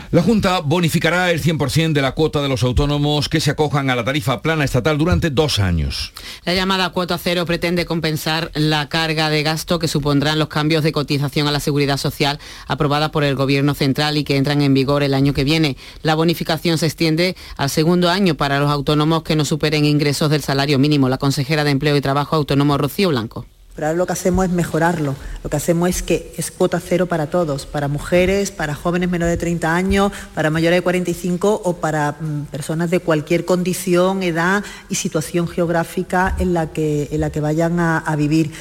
La 0.09 0.23
Junta 0.23 0.61
bonificará 0.61 1.29
el 1.29 1.43
100% 1.43 1.93
de 1.93 2.01
la 2.01 2.13
cuota 2.13 2.41
de 2.41 2.49
los 2.49 2.63
autónomos 2.63 3.29
que 3.29 3.39
se 3.39 3.51
acojan 3.51 3.91
a 3.91 3.95
la 3.95 4.03
tarifa 4.03 4.41
plana 4.41 4.63
estatal 4.63 4.97
durante 4.97 5.29
dos 5.29 5.59
años. 5.59 6.13
La 6.43 6.55
llamada 6.55 6.89
cuota 6.89 7.19
cero 7.19 7.45
pretende 7.45 7.85
compensar 7.85 8.49
la 8.55 8.89
carga 8.89 9.29
de 9.29 9.43
gasto 9.43 9.77
que 9.77 9.87
supondrán 9.87 10.39
los 10.39 10.47
cambios 10.47 10.83
de 10.83 10.91
cotización 10.91 11.47
a 11.47 11.51
la 11.51 11.59
seguridad 11.59 11.97
social 11.97 12.39
aprobada 12.65 13.11
por 13.11 13.23
el 13.23 13.35
Gobierno 13.35 13.75
central 13.75 14.17
y 14.17 14.23
que 14.23 14.37
entran 14.37 14.63
en 14.63 14.73
vigor 14.73 15.03
el 15.03 15.13
año 15.13 15.33
que 15.33 15.43
viene. 15.43 15.77
La 16.01 16.15
bonificación 16.15 16.79
se 16.79 16.87
extiende 16.87 17.35
al 17.57 17.69
segundo 17.69 18.09
año 18.09 18.33
para 18.33 18.59
los 18.59 18.71
autónomos 18.71 19.21
que 19.21 19.35
no 19.35 19.45
superen 19.45 19.85
ingresos 19.85 20.31
del 20.31 20.41
salario 20.41 20.79
mínimo. 20.79 21.09
La 21.09 21.19
consejera 21.19 21.63
de 21.63 21.69
Empleo 21.69 21.95
y 21.95 22.01
Trabajo 22.01 22.35
autónomo 22.35 22.75
Rocío 22.79 23.09
Blanco. 23.09 23.45
Pero 23.77 23.89
ahora 23.89 23.97
lo 23.97 24.07
que 24.07 24.13
hacemos 24.13 24.43
es 24.43 24.51
mejorarlo. 24.51 25.15
Lo 25.43 25.51
que 25.51 25.55
hacemos 25.55 25.87
es 25.87 26.01
que 26.01 26.33
es 26.35 26.49
cuota 26.49 26.79
cero 26.79 27.05
para 27.05 27.27
todos, 27.27 27.67
para 27.67 27.87
mujeres, 27.87 28.49
para 28.49 28.73
jóvenes 28.73 29.07
menores 29.07 29.33
de 29.33 29.37
30 29.37 29.75
años, 29.75 30.11
para 30.33 30.49
mayores 30.49 30.77
de 30.77 30.81
45 30.81 31.61
o 31.63 31.75
para 31.75 32.13
mm, 32.13 32.45
personas 32.45 32.89
de 32.89 33.01
cualquier 33.01 33.45
condición, 33.45 34.23
edad 34.23 34.63
y 34.89 34.95
situación 34.95 35.47
geográfica 35.47 36.35
en 36.39 36.55
la 36.55 36.73
que, 36.73 37.07
vayan 37.39 37.79
a 37.79 38.15
vivir. 38.15 38.51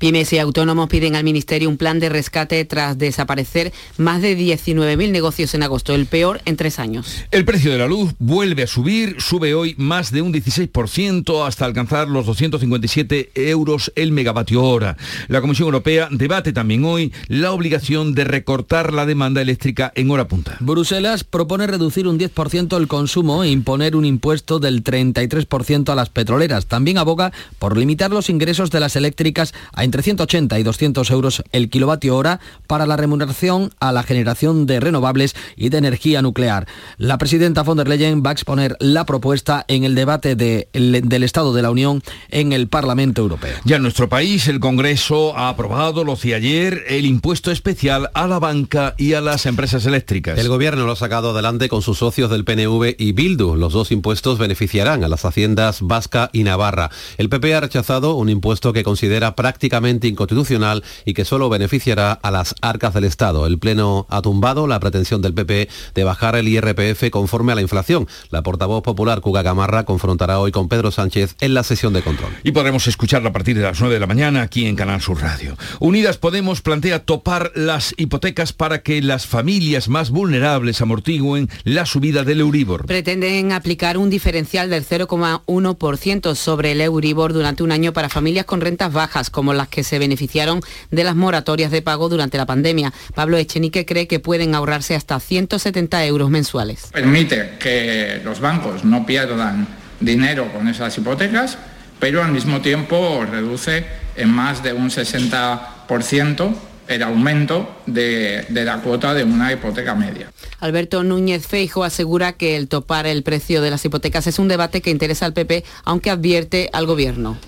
Pymes 0.00 0.32
y 0.32 0.38
autónomos 0.38 0.88
piden 0.88 1.14
al 1.14 1.24
Ministerio 1.24 1.68
un 1.68 1.76
plan 1.76 2.00
de 2.00 2.08
rescate 2.08 2.64
tras 2.64 2.96
desaparecer 2.96 3.70
más 3.98 4.22
de 4.22 4.34
19.000 4.34 5.10
negocios 5.10 5.52
en 5.54 5.62
agosto, 5.62 5.94
el 5.94 6.06
peor 6.06 6.40
en 6.46 6.56
tres 6.56 6.78
años. 6.78 7.26
El 7.30 7.44
precio 7.44 7.70
de 7.70 7.76
la 7.76 7.86
luz 7.86 8.14
vuelve 8.18 8.62
a 8.62 8.66
subir, 8.66 9.16
sube 9.18 9.52
hoy 9.52 9.74
más 9.76 10.10
de 10.10 10.22
un 10.22 10.32
16% 10.32 11.46
hasta 11.46 11.66
alcanzar 11.66 12.08
los 12.08 12.24
257 12.24 13.32
euros 13.34 13.92
el 13.94 14.12
megavatio 14.12 14.64
hora. 14.64 14.96
La 15.28 15.42
Comisión 15.42 15.66
Europea 15.66 16.08
debate 16.10 16.54
también 16.54 16.86
hoy 16.86 17.12
la 17.28 17.52
obligación 17.52 18.14
de 18.14 18.24
recortar 18.24 18.94
la 18.94 19.04
demanda 19.04 19.42
eléctrica 19.42 19.92
en 19.94 20.10
hora 20.10 20.28
punta. 20.28 20.56
Bruselas 20.60 21.24
propone 21.24 21.66
reducir 21.66 22.08
un 22.08 22.18
10% 22.18 22.74
el 22.78 22.88
consumo 22.88 23.44
e 23.44 23.50
imponer 23.50 23.94
un 23.96 24.06
impuesto 24.06 24.60
del 24.60 24.82
33% 24.82 25.90
a 25.90 25.94
las 25.94 26.08
petroleras. 26.08 26.64
También 26.64 26.96
aboga 26.96 27.32
por 27.58 27.76
limitar 27.76 28.10
los 28.10 28.30
ingresos 28.30 28.70
de 28.70 28.80
las 28.80 28.96
eléctricas 28.96 29.52
a 29.74 29.89
entre 29.90 30.04
180 30.04 30.56
y 30.60 30.62
200 30.62 31.10
euros 31.10 31.42
el 31.50 31.68
kilovatio 31.68 32.16
hora 32.16 32.38
para 32.68 32.86
la 32.86 32.96
remuneración 32.96 33.72
a 33.80 33.90
la 33.90 34.04
generación 34.04 34.64
de 34.66 34.78
renovables 34.78 35.34
y 35.56 35.68
de 35.68 35.78
energía 35.78 36.22
nuclear. 36.22 36.68
La 36.96 37.18
presidenta 37.18 37.64
von 37.64 37.76
der 37.76 37.88
Leyen 37.88 38.22
va 38.24 38.30
a 38.30 38.32
exponer 38.32 38.76
la 38.78 39.04
propuesta 39.04 39.64
en 39.66 39.82
el 39.82 39.96
debate 39.96 40.36
de, 40.36 40.68
del 40.72 41.24
Estado 41.24 41.52
de 41.52 41.62
la 41.62 41.72
Unión 41.72 42.04
en 42.28 42.52
el 42.52 42.68
Parlamento 42.68 43.22
Europeo. 43.22 43.56
Ya 43.64 43.76
en 43.76 43.82
nuestro 43.82 44.08
país 44.08 44.46
el 44.46 44.60
Congreso 44.60 45.36
ha 45.36 45.48
aprobado, 45.48 46.04
lo 46.04 46.12
hacía 46.12 46.36
ayer, 46.36 46.84
el 46.86 47.04
impuesto 47.04 47.50
especial 47.50 48.10
a 48.14 48.28
la 48.28 48.38
banca 48.38 48.94
y 48.96 49.14
a 49.14 49.20
las 49.20 49.44
empresas 49.44 49.86
eléctricas. 49.86 50.38
El 50.38 50.48
gobierno 50.48 50.86
lo 50.86 50.92
ha 50.92 50.96
sacado 50.96 51.30
adelante 51.30 51.68
con 51.68 51.82
sus 51.82 51.98
socios 51.98 52.30
del 52.30 52.44
PNV 52.44 52.94
y 52.96 53.10
Bildu. 53.10 53.56
Los 53.56 53.72
dos 53.72 53.90
impuestos 53.90 54.38
beneficiarán 54.38 55.02
a 55.02 55.08
las 55.08 55.24
haciendas 55.24 55.80
vasca 55.82 56.30
y 56.32 56.44
navarra. 56.44 56.90
El 57.18 57.28
PP 57.28 57.56
ha 57.56 57.60
rechazado 57.60 58.14
un 58.14 58.28
impuesto 58.28 58.72
que 58.72 58.84
considera 58.84 59.34
prácticamente 59.34 59.79
inconstitucional 59.88 60.84
y 61.04 61.14
que 61.14 61.24
solo 61.24 61.48
beneficiará 61.48 62.12
a 62.12 62.30
las 62.30 62.54
arcas 62.60 62.94
del 62.94 63.04
Estado. 63.04 63.46
El 63.46 63.58
Pleno 63.58 64.06
ha 64.08 64.22
tumbado 64.22 64.66
la 64.66 64.80
pretensión 64.80 65.22
del 65.22 65.34
PP 65.34 65.68
de 65.94 66.04
bajar 66.04 66.36
el 66.36 66.48
IRPF 66.48 67.10
conforme 67.10 67.52
a 67.52 67.54
la 67.54 67.62
inflación. 67.62 68.08
La 68.30 68.42
portavoz 68.42 68.82
popular 68.82 69.20
Cuga 69.20 69.42
Gamarra 69.42 69.84
confrontará 69.84 70.40
hoy 70.40 70.52
con 70.52 70.68
Pedro 70.68 70.90
Sánchez 70.90 71.36
en 71.40 71.54
la 71.54 71.62
sesión 71.62 71.92
de 71.92 72.02
control. 72.02 72.32
Y 72.44 72.52
podremos 72.52 72.86
escucharla 72.86 73.30
a 73.30 73.32
partir 73.32 73.56
de 73.56 73.62
las 73.62 73.80
9 73.80 73.94
de 73.94 74.00
la 74.00 74.06
mañana 74.06 74.42
aquí 74.42 74.66
en 74.66 74.76
Canal 74.76 75.00
Sur 75.00 75.20
Radio. 75.20 75.56
Unidas 75.78 76.18
Podemos 76.18 76.60
plantea 76.60 77.04
topar 77.04 77.52
las 77.54 77.94
hipotecas 77.96 78.52
para 78.52 78.82
que 78.82 79.02
las 79.02 79.26
familias 79.26 79.88
más 79.88 80.10
vulnerables 80.10 80.80
amortiguen 80.80 81.48
la 81.64 81.86
subida 81.86 82.24
del 82.24 82.40
Euribor. 82.40 82.86
Pretenden 82.86 83.52
aplicar 83.52 83.96
un 83.96 84.10
diferencial 84.10 84.70
del 84.70 84.86
0,1% 84.86 86.34
sobre 86.34 86.72
el 86.72 86.80
Euribor 86.80 87.32
durante 87.32 87.62
un 87.62 87.72
año 87.72 87.92
para 87.92 88.08
familias 88.08 88.44
con 88.44 88.60
rentas 88.60 88.92
bajas, 88.92 89.30
como 89.30 89.54
las 89.54 89.68
que 89.70 89.84
se 89.84 89.98
beneficiaron 89.98 90.60
de 90.90 91.04
las 91.04 91.16
moratorias 91.16 91.70
de 91.70 91.82
pago 91.82 92.08
durante 92.08 92.36
la 92.36 92.46
pandemia. 92.46 92.92
Pablo 93.14 93.36
Echenique 93.38 93.86
cree 93.86 94.06
que 94.06 94.20
pueden 94.20 94.54
ahorrarse 94.54 94.94
hasta 94.94 95.18
170 95.18 96.04
euros 96.06 96.30
mensuales. 96.30 96.88
Permite 96.92 97.52
que 97.58 98.20
los 98.24 98.40
bancos 98.40 98.84
no 98.84 99.06
pierdan 99.06 99.66
dinero 100.00 100.52
con 100.52 100.68
esas 100.68 100.96
hipotecas, 100.98 101.58
pero 101.98 102.22
al 102.22 102.32
mismo 102.32 102.60
tiempo 102.60 103.24
reduce 103.30 103.84
en 104.16 104.30
más 104.30 104.62
de 104.62 104.72
un 104.72 104.90
60% 104.90 106.54
el 106.88 107.02
aumento 107.04 107.76
de, 107.86 108.44
de, 108.48 108.64
la 108.64 108.78
cuota 108.78 109.14
de 109.14 109.22
una 109.22 109.52
hipoteca 109.52 109.94
media. 109.94 110.32
Alberto 110.58 111.04
Núñez 111.04 111.46
Feijo 111.46 111.84
asegura 111.84 112.32
que 112.32 112.56
el 112.56 112.66
topar 112.66 113.06
el 113.06 113.22
precio 113.22 113.62
de 113.62 113.70
las 113.70 113.84
hipotecas 113.84 114.26
es 114.26 114.40
un 114.40 114.48
debate 114.48 114.80
que 114.80 114.90
interesa 114.90 115.26
al 115.26 115.32
PP, 115.32 115.64
aunque 115.84 116.10
advierte 116.10 116.68
al 116.72 116.86
Gobierno. 116.86 117.38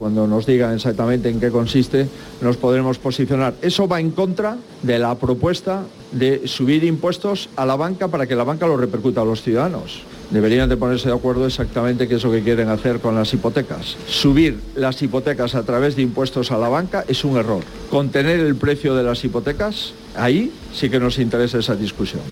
Cuando 0.00 0.26
nos 0.26 0.46
digan 0.46 0.74
exactamente 0.74 1.28
en 1.28 1.38
qué 1.40 1.50
consiste, 1.50 2.08
nos 2.40 2.56
podremos 2.56 2.98
posicionar. 2.98 3.52
Eso 3.60 3.86
va 3.86 4.00
en 4.00 4.12
contra 4.12 4.56
de 4.82 4.98
la 4.98 5.14
propuesta 5.16 5.82
de 6.10 6.48
subir 6.48 6.84
impuestos 6.84 7.50
a 7.54 7.66
la 7.66 7.76
banca 7.76 8.08
para 8.08 8.26
que 8.26 8.34
la 8.34 8.44
banca 8.44 8.66
lo 8.66 8.78
repercuta 8.78 9.20
a 9.20 9.26
los 9.26 9.42
ciudadanos 9.42 10.00
deberían 10.30 10.68
de 10.68 10.76
ponerse 10.76 11.08
de 11.08 11.14
acuerdo 11.14 11.46
exactamente 11.46 12.08
qué 12.08 12.14
es 12.16 12.24
lo 12.24 12.32
que 12.32 12.42
quieren 12.42 12.68
hacer 12.68 13.00
con 13.00 13.14
las 13.14 13.32
hipotecas. 13.34 13.96
Subir 14.06 14.58
las 14.74 15.02
hipotecas 15.02 15.54
a 15.54 15.64
través 15.64 15.96
de 15.96 16.02
impuestos 16.02 16.50
a 16.50 16.58
la 16.58 16.68
banca 16.68 17.04
es 17.08 17.24
un 17.24 17.36
error. 17.36 17.62
Contener 17.90 18.40
el 18.40 18.56
precio 18.56 18.94
de 18.94 19.02
las 19.02 19.24
hipotecas, 19.24 19.92
ahí 20.16 20.52
sí 20.72 20.88
que 20.88 21.00
nos 21.00 21.18
interesa 21.18 21.58
esa 21.58 21.74
discusión. 21.74 22.22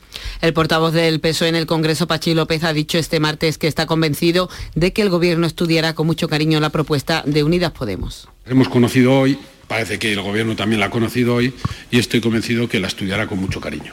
El 0.40 0.52
portavoz 0.52 0.92
del 0.92 1.20
PSOE 1.20 1.48
en 1.48 1.56
el 1.56 1.66
Congreso, 1.66 2.06
Pachi 2.06 2.34
López, 2.34 2.62
ha 2.64 2.72
dicho 2.72 2.98
este 2.98 3.20
martes 3.20 3.58
que 3.58 3.66
está 3.66 3.86
convencido 3.86 4.48
de 4.74 4.92
que 4.92 5.02
el 5.02 5.10
Gobierno 5.10 5.46
estudiará 5.46 5.94
con 5.94 6.06
mucho 6.06 6.28
cariño 6.28 6.60
la 6.60 6.70
propuesta 6.70 7.22
de 7.26 7.42
Unidas 7.42 7.72
Podemos. 7.72 8.28
Hemos 8.46 8.68
conocido 8.68 9.18
hoy, 9.18 9.38
parece 9.66 9.98
que 9.98 10.12
el 10.12 10.22
Gobierno 10.22 10.54
también 10.54 10.80
la 10.80 10.86
ha 10.86 10.90
conocido 10.90 11.34
hoy, 11.34 11.52
y 11.90 11.98
estoy 11.98 12.20
convencido 12.20 12.68
que 12.68 12.78
la 12.78 12.86
estudiará 12.86 13.26
con 13.26 13.38
mucho 13.38 13.60
cariño. 13.60 13.92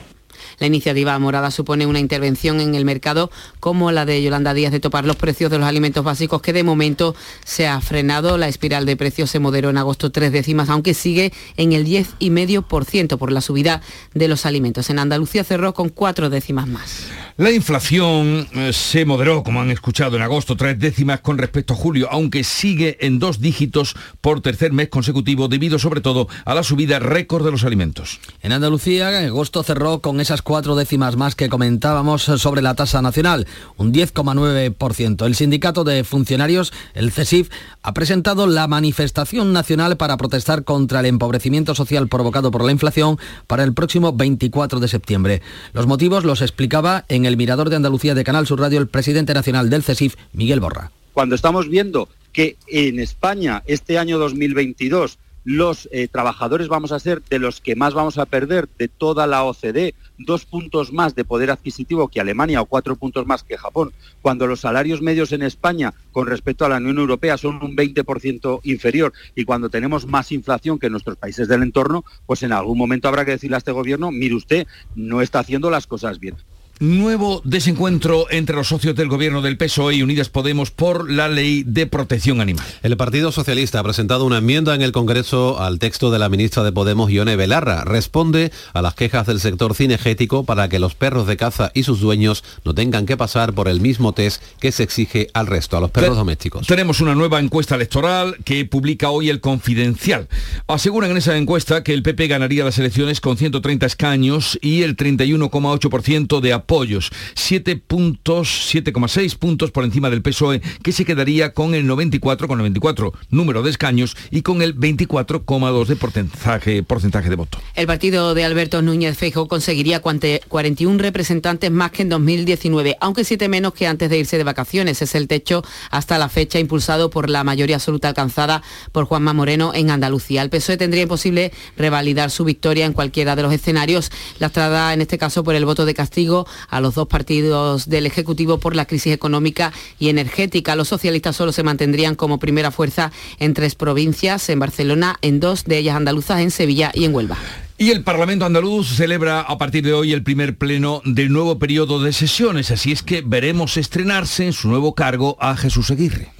La 0.58 0.66
iniciativa 0.66 1.18
morada 1.18 1.50
supone 1.50 1.86
una 1.86 2.00
intervención 2.00 2.60
en 2.60 2.74
el 2.74 2.84
mercado 2.84 3.30
como 3.60 3.92
la 3.92 4.04
de 4.04 4.22
Yolanda 4.22 4.54
Díaz 4.54 4.72
de 4.72 4.80
topar 4.80 5.04
los 5.04 5.16
precios 5.16 5.50
de 5.50 5.58
los 5.58 5.66
alimentos 5.66 6.04
básicos 6.04 6.40
que 6.42 6.52
de 6.52 6.62
momento 6.62 7.14
se 7.44 7.66
ha 7.66 7.80
frenado. 7.80 8.38
La 8.38 8.48
espiral 8.48 8.86
de 8.86 8.96
precios 8.96 9.30
se 9.30 9.38
moderó 9.38 9.70
en 9.70 9.78
agosto 9.78 10.10
tres 10.10 10.32
décimas, 10.32 10.68
aunque 10.68 10.94
sigue 10.94 11.32
en 11.56 11.72
el 11.72 11.86
10,5% 11.86 13.18
por 13.18 13.32
la 13.32 13.40
subida 13.40 13.82
de 14.14 14.28
los 14.28 14.46
alimentos. 14.46 14.90
En 14.90 14.98
Andalucía 14.98 15.44
cerró 15.44 15.74
con 15.74 15.88
cuatro 15.88 16.30
décimas 16.30 16.66
más. 16.66 17.06
La 17.38 17.50
inflación 17.50 18.48
eh, 18.54 18.72
se 18.72 19.04
moderó, 19.04 19.42
como 19.42 19.60
han 19.60 19.70
escuchado, 19.70 20.16
en 20.16 20.22
agosto 20.22 20.56
tres 20.56 20.78
décimas 20.78 21.20
con 21.20 21.36
respecto 21.36 21.74
a 21.74 21.76
julio, 21.76 22.08
aunque 22.10 22.44
sigue 22.44 22.96
en 23.00 23.18
dos 23.18 23.42
dígitos 23.42 23.94
por 24.22 24.40
tercer 24.40 24.72
mes 24.72 24.88
consecutivo, 24.88 25.46
debido 25.46 25.78
sobre 25.78 26.00
todo 26.00 26.28
a 26.46 26.54
la 26.54 26.62
subida 26.62 26.98
récord 26.98 27.44
de 27.44 27.50
los 27.50 27.64
alimentos. 27.64 28.20
En 28.40 28.52
Andalucía, 28.52 29.08
agosto 29.18 29.62
cerró 29.62 30.00
con 30.00 30.20
esas 30.20 30.40
cuatro 30.46 30.76
décimas 30.76 31.16
más 31.16 31.34
que 31.34 31.48
comentábamos 31.48 32.22
sobre 32.22 32.62
la 32.62 32.76
tasa 32.76 33.02
nacional, 33.02 33.48
un 33.76 33.92
10,9%. 33.92 35.26
El 35.26 35.34
sindicato 35.34 35.82
de 35.82 36.04
funcionarios, 36.04 36.72
el 36.94 37.10
CESIF, 37.10 37.50
ha 37.82 37.92
presentado 37.92 38.46
la 38.46 38.68
manifestación 38.68 39.52
nacional 39.52 39.96
para 39.96 40.16
protestar 40.16 40.62
contra 40.62 41.00
el 41.00 41.06
empobrecimiento 41.06 41.74
social 41.74 42.06
provocado 42.06 42.52
por 42.52 42.64
la 42.64 42.70
inflación 42.70 43.18
para 43.48 43.64
el 43.64 43.74
próximo 43.74 44.12
24 44.12 44.78
de 44.78 44.86
septiembre. 44.86 45.42
Los 45.72 45.88
motivos 45.88 46.22
los 46.22 46.40
explicaba 46.42 47.04
en 47.08 47.24
el 47.24 47.36
Mirador 47.36 47.68
de 47.68 47.76
Andalucía 47.76 48.14
de 48.14 48.22
Canal 48.22 48.46
Sur 48.46 48.60
Radio 48.60 48.78
el 48.78 48.86
presidente 48.86 49.34
nacional 49.34 49.68
del 49.68 49.82
CESIF, 49.82 50.14
Miguel 50.32 50.60
Borra. 50.60 50.92
Cuando 51.12 51.34
estamos 51.34 51.68
viendo 51.68 52.08
que 52.32 52.56
en 52.68 53.00
España 53.00 53.64
este 53.66 53.98
año 53.98 54.16
2022 54.20 55.18
los 55.46 55.88
eh, 55.92 56.08
trabajadores 56.08 56.66
vamos 56.66 56.90
a 56.90 56.98
ser 56.98 57.22
de 57.30 57.38
los 57.38 57.60
que 57.60 57.76
más 57.76 57.94
vamos 57.94 58.18
a 58.18 58.26
perder 58.26 58.68
de 58.78 58.88
toda 58.88 59.28
la 59.28 59.44
OCDE, 59.44 59.94
dos 60.18 60.44
puntos 60.44 60.92
más 60.92 61.14
de 61.14 61.24
poder 61.24 61.52
adquisitivo 61.52 62.08
que 62.08 62.20
Alemania 62.20 62.60
o 62.60 62.66
cuatro 62.66 62.96
puntos 62.96 63.28
más 63.28 63.44
que 63.44 63.56
Japón, 63.56 63.92
cuando 64.22 64.48
los 64.48 64.60
salarios 64.60 65.02
medios 65.02 65.30
en 65.30 65.42
España 65.42 65.94
con 66.10 66.26
respecto 66.26 66.64
a 66.64 66.68
la 66.68 66.78
Unión 66.78 66.98
Europea 66.98 67.38
son 67.38 67.62
un 67.62 67.76
20% 67.76 68.60
inferior 68.64 69.12
y 69.36 69.44
cuando 69.44 69.70
tenemos 69.70 70.04
más 70.04 70.32
inflación 70.32 70.80
que 70.80 70.90
nuestros 70.90 71.16
países 71.16 71.46
del 71.46 71.62
entorno, 71.62 72.04
pues 72.26 72.42
en 72.42 72.52
algún 72.52 72.76
momento 72.76 73.06
habrá 73.06 73.24
que 73.24 73.30
decirle 73.30 73.54
a 73.54 73.58
este 73.58 73.70
gobierno, 73.70 74.10
mire 74.10 74.34
usted, 74.34 74.66
no 74.96 75.22
está 75.22 75.38
haciendo 75.38 75.70
las 75.70 75.86
cosas 75.86 76.18
bien. 76.18 76.34
Nuevo 76.78 77.40
desencuentro 77.42 78.26
entre 78.30 78.54
los 78.54 78.68
socios 78.68 78.94
del 78.94 79.08
gobierno 79.08 79.40
del 79.40 79.56
PSOE 79.56 79.94
y 79.94 80.02
Unidas 80.02 80.28
Podemos 80.28 80.70
por 80.70 81.10
la 81.10 81.26
ley 81.26 81.62
de 81.64 81.86
protección 81.86 82.42
animal. 82.42 82.66
El 82.82 82.98
Partido 82.98 83.32
Socialista 83.32 83.80
ha 83.80 83.82
presentado 83.82 84.26
una 84.26 84.38
enmienda 84.38 84.74
en 84.74 84.82
el 84.82 84.92
Congreso 84.92 85.58
al 85.58 85.78
texto 85.78 86.10
de 86.10 86.18
la 86.18 86.28
ministra 86.28 86.64
de 86.64 86.72
Podemos, 86.72 87.10
Ione 87.10 87.34
Belarra. 87.34 87.84
Responde 87.84 88.52
a 88.74 88.82
las 88.82 88.92
quejas 88.92 89.26
del 89.26 89.40
sector 89.40 89.74
cinegético 89.74 90.44
para 90.44 90.68
que 90.68 90.78
los 90.78 90.94
perros 90.94 91.26
de 91.26 91.38
caza 91.38 91.70
y 91.72 91.84
sus 91.84 92.00
dueños 92.00 92.44
no 92.62 92.74
tengan 92.74 93.06
que 93.06 93.16
pasar 93.16 93.54
por 93.54 93.68
el 93.68 93.80
mismo 93.80 94.12
test 94.12 94.42
que 94.60 94.70
se 94.70 94.82
exige 94.82 95.28
al 95.32 95.46
resto, 95.46 95.78
a 95.78 95.80
los 95.80 95.90
perros 95.90 96.18
domésticos. 96.18 96.66
Tenemos 96.66 97.00
una 97.00 97.14
nueva 97.14 97.40
encuesta 97.40 97.76
electoral 97.76 98.36
que 98.44 98.66
publica 98.66 99.08
hoy 99.08 99.30
el 99.30 99.40
Confidencial. 99.40 100.28
Aseguran 100.66 101.12
en 101.12 101.16
esa 101.16 101.38
encuesta 101.38 101.82
que 101.82 101.94
el 101.94 102.02
PP 102.02 102.26
ganaría 102.26 102.66
las 102.66 102.78
elecciones 102.78 103.22
con 103.22 103.38
130 103.38 103.86
escaños 103.86 104.58
y 104.60 104.82
el 104.82 104.94
31,8% 104.94 106.40
de 106.40 106.52
apoyo 106.52 106.65
apoyos, 106.66 107.12
7 107.36 107.76
puntos, 107.76 108.74
7,6 108.74 109.36
puntos 109.36 109.70
por 109.70 109.84
encima 109.84 110.10
del 110.10 110.20
PSOE, 110.20 110.60
que 110.82 110.90
se 110.90 111.04
quedaría 111.04 111.52
con 111.52 111.76
el 111.76 111.86
94,94 111.88 113.12
número 113.30 113.62
de 113.62 113.70
escaños 113.70 114.16
y 114.32 114.42
con 114.42 114.62
el 114.62 114.76
24,2 114.76 115.86
de 115.86 115.94
porcentaje, 115.94 116.82
porcentaje 116.82 117.30
de 117.30 117.36
voto. 117.36 117.58
El 117.76 117.86
partido 117.86 118.34
de 118.34 118.44
Alberto 118.44 118.82
Núñez 118.82 119.16
Feijóo 119.16 119.46
conseguiría 119.46 120.00
41 120.00 120.98
representantes 120.98 121.70
más 121.70 121.92
que 121.92 122.02
en 122.02 122.08
2019, 122.08 122.96
aunque 123.00 123.22
7 123.22 123.48
menos 123.48 123.72
que 123.72 123.86
antes 123.86 124.10
de 124.10 124.18
irse 124.18 124.36
de 124.36 124.44
vacaciones. 124.44 125.00
Es 125.00 125.14
el 125.14 125.28
techo 125.28 125.62
hasta 125.92 126.18
la 126.18 126.28
fecha 126.28 126.58
impulsado 126.58 127.10
por 127.10 127.30
la 127.30 127.44
mayoría 127.44 127.76
absoluta 127.76 128.08
alcanzada 128.08 128.62
por 128.90 129.04
Juanma 129.04 129.34
Moreno 129.34 129.70
en 129.72 129.90
Andalucía. 129.90 130.42
El 130.42 130.50
PSOE 130.50 130.76
tendría 130.76 131.04
imposible 131.04 131.52
revalidar 131.76 132.32
su 132.32 132.44
victoria 132.44 132.86
en 132.86 132.92
cualquiera 132.92 133.36
de 133.36 133.42
los 133.42 133.52
escenarios, 133.52 134.10
lastrada 134.40 134.92
en 134.94 135.00
este 135.00 135.16
caso 135.16 135.44
por 135.44 135.54
el 135.54 135.64
voto 135.64 135.86
de 135.86 135.94
castigo 135.94 136.48
a 136.68 136.80
los 136.80 136.94
dos 136.94 137.08
partidos 137.08 137.88
del 137.88 138.06
Ejecutivo 138.06 138.58
por 138.58 138.74
la 138.74 138.84
crisis 138.84 139.12
económica 139.12 139.72
y 139.98 140.08
energética. 140.08 140.76
Los 140.76 140.88
socialistas 140.88 141.36
solo 141.36 141.52
se 141.52 141.62
mantendrían 141.62 142.14
como 142.14 142.38
primera 142.38 142.70
fuerza 142.70 143.12
en 143.38 143.54
tres 143.54 143.74
provincias, 143.74 144.48
en 144.48 144.58
Barcelona, 144.58 145.16
en 145.22 145.40
dos 145.40 145.64
de 145.64 145.78
ellas 145.78 145.96
andaluzas, 145.96 146.40
en 146.40 146.50
Sevilla 146.50 146.90
y 146.94 147.04
en 147.04 147.14
Huelva. 147.14 147.36
Y 147.78 147.90
el 147.90 148.02
Parlamento 148.04 148.46
andaluz 148.46 148.88
celebra 148.88 149.42
a 149.42 149.58
partir 149.58 149.84
de 149.84 149.92
hoy 149.92 150.14
el 150.14 150.22
primer 150.22 150.56
pleno 150.56 151.02
del 151.04 151.30
nuevo 151.30 151.58
periodo 151.58 152.00
de 152.00 152.14
sesiones, 152.14 152.70
así 152.70 152.90
es 152.90 153.02
que 153.02 153.22
veremos 153.24 153.76
estrenarse 153.76 154.46
en 154.46 154.54
su 154.54 154.68
nuevo 154.68 154.94
cargo 154.94 155.36
a 155.40 155.56
Jesús 155.56 155.90
Aguirre. 155.90 156.32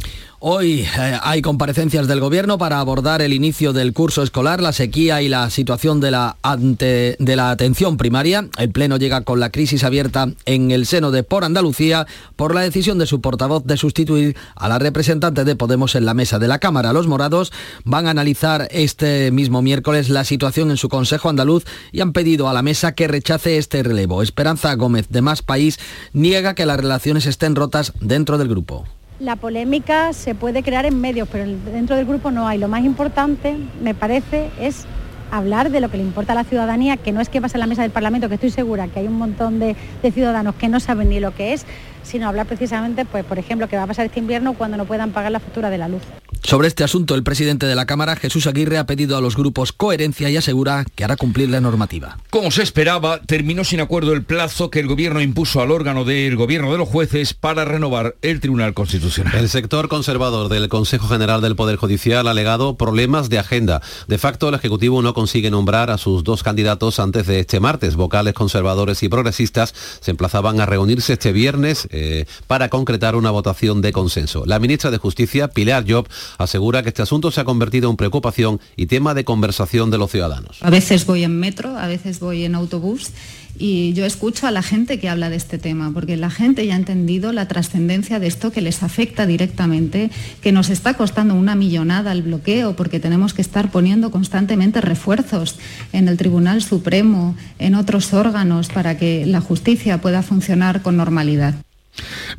Hoy 0.49 0.83
eh, 0.83 1.19
hay 1.25 1.43
comparecencias 1.43 2.07
del 2.07 2.21
Gobierno 2.21 2.57
para 2.57 2.79
abordar 2.79 3.21
el 3.21 3.33
inicio 3.33 3.73
del 3.73 3.93
curso 3.93 4.23
escolar, 4.23 4.63
la 4.63 4.73
sequía 4.73 5.21
y 5.21 5.29
la 5.29 5.51
situación 5.51 5.99
de 5.99 6.13
la, 6.13 6.37
de 6.61 7.17
la 7.35 7.51
atención 7.51 7.97
primaria. 7.97 8.49
El 8.57 8.71
Pleno 8.71 8.97
llega 8.97 9.23
con 9.23 9.41
la 9.41 9.51
crisis 9.51 9.83
abierta 9.83 10.29
en 10.45 10.71
el 10.71 10.87
seno 10.87 11.11
de 11.11 11.25
Por 11.25 11.43
Andalucía 11.43 12.07
por 12.37 12.55
la 12.55 12.61
decisión 12.61 12.97
de 12.97 13.07
su 13.07 13.21
portavoz 13.21 13.65
de 13.65 13.77
sustituir 13.77 14.37
a 14.55 14.69
la 14.69 14.79
representante 14.79 15.43
de 15.43 15.57
Podemos 15.57 15.97
en 15.97 16.05
la 16.05 16.15
mesa 16.15 16.39
de 16.39 16.47
la 16.47 16.61
Cámara. 16.61 16.93
Los 16.93 17.09
morados 17.09 17.53
van 17.83 18.07
a 18.07 18.11
analizar 18.11 18.69
este 18.71 19.33
mismo 19.33 19.63
miércoles 19.63 20.11
la 20.11 20.23
situación 20.23 20.71
en 20.71 20.77
su 20.77 20.89
Consejo 20.89 21.29
Andaluz 21.29 21.65
y 21.91 22.03
han 22.03 22.13
pedido 22.13 22.49
a 22.49 22.53
la 22.53 22.63
mesa 22.63 22.93
que 22.93 23.09
rechace 23.09 23.59
este 23.59 23.83
relevo. 23.83 24.23
Esperanza 24.23 24.73
Gómez 24.77 25.09
de 25.09 25.23
Más 25.23 25.43
País 25.43 25.81
niega 26.13 26.55
que 26.55 26.67
las 26.67 26.77
relaciones 26.77 27.27
estén 27.27 27.57
rotas 27.57 27.95
dentro 28.01 28.39
del 28.39 28.47
grupo. 28.47 28.85
La 29.19 29.37
polémica 29.37 30.13
se 30.13 30.35
puede 30.35 30.63
crear 30.63 30.85
en 30.85 31.01
medios, 31.01 31.27
pero 31.33 31.47
dentro 31.47 31.97
del 31.97 32.05
grupo 32.05 32.31
no 32.31 32.47
hay. 32.47 32.59
Lo 32.59 32.69
más 32.69 32.85
importante, 32.85 33.57
me 33.81 33.95
parece, 33.95 34.51
es 34.61 34.85
hablar 35.31 35.71
de 35.71 35.81
lo 35.81 35.91
que 35.91 35.97
le 35.97 36.03
importa 36.03 36.33
a 36.33 36.35
la 36.35 36.45
ciudadanía, 36.45 36.99
que 36.99 37.13
no 37.13 37.23
es 37.23 37.31
que 37.31 37.41
pase 37.41 37.57
en 37.57 37.61
la 37.61 37.67
mesa 37.67 37.81
del 37.81 37.93
Parlamento, 37.93 38.29
que 38.29 38.35
estoy 38.35 38.51
segura 38.51 38.89
que 38.89 39.01
hay 39.01 39.07
un 39.07 39.17
montón 39.17 39.59
de 39.59 39.75
ciudadanos 40.13 40.55
que 40.57 40.69
no 40.69 40.81
saben 40.81 41.09
ni 41.09 41.19
lo 41.19 41.35
que 41.35 41.55
es, 41.55 41.65
sino 42.07 42.29
hablar 42.29 42.47
precisamente, 42.47 43.05
pues, 43.05 43.25
por 43.25 43.39
ejemplo, 43.39 43.69
qué 43.69 43.77
va 43.77 43.83
a 43.83 43.87
pasar 43.87 44.07
este 44.07 44.21
invierno 44.21 44.55
cuando 44.55 44.77
no 44.77 44.87
puedan 44.87 45.11
pagar 45.11 45.33
la 45.33 45.41
factura 45.41 45.71
de 45.71 45.79
la 45.79 45.89
luz. 45.89 46.03
Sobre 46.43 46.69
este 46.69 46.85
asunto, 46.85 47.17
el 47.17 47.25
presidente 47.25 47.67
de 47.67 47.75
la 47.75 47.87
Cámara, 47.87 48.15
Jesús 48.15 48.47
Aguirre, 48.47 48.79
ha 48.79 48.87
pedido 48.87 49.17
a 49.17 49.21
los 49.21 49.37
grupos 49.37 49.73
coherencia 49.73 50.31
y 50.31 50.37
asegura 50.37 50.85
que 50.95 51.03
hará 51.03 51.17
cumplir 51.17 51.51
la 51.51 51.61
normativa. 51.61 52.19
Como 52.31 52.53
se 52.53 52.63
esperaba, 52.63 53.21
terminó 53.21 53.65
sin 53.65 53.81
acuerdo 53.81 54.13
el 54.13 54.23
plazo 54.23 54.71
que 54.71 54.79
el 54.79 54.87
gobierno 54.87 55.21
impuso 55.21 55.61
al 55.61 55.73
órgano 55.73 56.05
del 56.05 56.37
gobierno 56.37 56.71
de 56.71 56.79
los 56.79 56.89
jueces 56.89 57.35
para 57.35 57.65
renovar 57.65 58.15
el 58.23 58.39
Tribunal 58.39 58.75
Constitucional. 58.75 59.35
El 59.35 59.49
sector 59.49 59.89
conservador 59.89 60.49
del 60.49 60.69
Consejo 60.69 61.09
General 61.09 61.41
del 61.41 61.57
Poder 61.57 61.77
Judicial 61.77 62.29
ha 62.29 62.31
alegado 62.31 62.77
problemas 62.77 63.29
de 63.29 63.41
agenda. 63.41 63.83
De 64.07 64.19
facto, 64.19 64.49
el 64.49 64.55
Ejecutivo 64.55 65.03
no 65.03 65.15
consigue 65.15 65.51
nombrar 65.51 65.91
a 65.91 65.99
sus 65.99 66.23
dos 66.23 66.45
candidatos 66.45 67.01
antes 67.01 67.27
de 67.27 67.41
este 67.41 67.59
martes. 67.59 67.97
Vocales 67.97 68.35
conservadores 68.35 69.03
y 69.03 69.09
progresistas 69.09 69.75
se 70.01 70.13
emplazaban 70.13 70.61
a 70.61 70.67
reunirse 70.67 71.15
este 71.15 71.33
viernes 71.33 71.89
eh, 71.97 72.27
para 72.47 72.69
concretar 72.69 73.17
una 73.17 73.31
votación 73.31 73.81
de 73.81 73.93
consenso. 73.93 74.45
La 74.47 74.59
ministra 74.59 74.91
de 74.91 74.99
Justicia, 74.99 75.49
Pilar 75.49 75.85
Job, 75.89 76.07
asegura 76.39 76.83
que 76.83 76.91
este 76.91 77.03
asunto 77.03 77.31
se 77.31 77.41
ha 77.41 77.45
convertido 77.45 77.91
en 77.91 77.97
preocupación 77.97 78.61
y 78.77 78.87
tema 78.87 79.15
de 79.15 79.25
conversación 79.25 79.91
de 79.91 79.99
los 79.99 80.11
ciudadanos. 80.11 80.59
A 80.61 80.71
veces 80.71 81.07
voy 81.07 81.25
en 81.25 81.39
metro, 81.39 81.77
a 81.77 81.87
veces 81.87 82.21
voy 82.21 82.45
en 82.45 82.55
autobús 82.55 83.11
y 83.59 83.95
yo 83.95 84.05
escucho 84.05 84.47
a 84.47 84.51
la 84.51 84.63
gente 84.63 84.99
que 84.99 85.09
habla 85.09 85.31
de 85.31 85.37
este 85.37 85.59
tema, 85.59 85.91
porque 85.93 86.17
la 86.17 86.31
gente 86.31 86.67
ya 86.67 86.75
ha 86.75 86.77
entendido 86.77 87.33
la 87.33 87.49
trascendencia 87.49 88.19
de 88.19 88.27
esto 88.27 88.51
que 88.51 88.61
les 88.61 88.83
afecta 88.83 89.27
directamente, 89.27 90.11
que 90.43 90.53
nos 90.53 90.69
está 90.69 90.95
costando 90.95 91.35
una 91.35 91.55
millonada 91.55 92.13
el 92.13 92.23
bloqueo, 92.23 92.77
porque 92.77 93.01
tenemos 93.01 93.33
que 93.33 93.43
estar 93.43 93.71
poniendo 93.71 94.11
constantemente 94.11 94.81
refuerzos 94.81 95.59
en 95.93 96.09
el 96.09 96.17
Tribunal 96.17 96.63
Supremo, 96.63 97.35
en 97.59 97.75
otros 97.75 98.13
órganos, 98.13 98.69
para 98.69 98.99
que 98.99 99.25
la 99.27 99.41
justicia 99.41 100.01
pueda 100.01 100.23
funcionar 100.23 100.83
con 100.83 100.97
normalidad. 100.97 101.55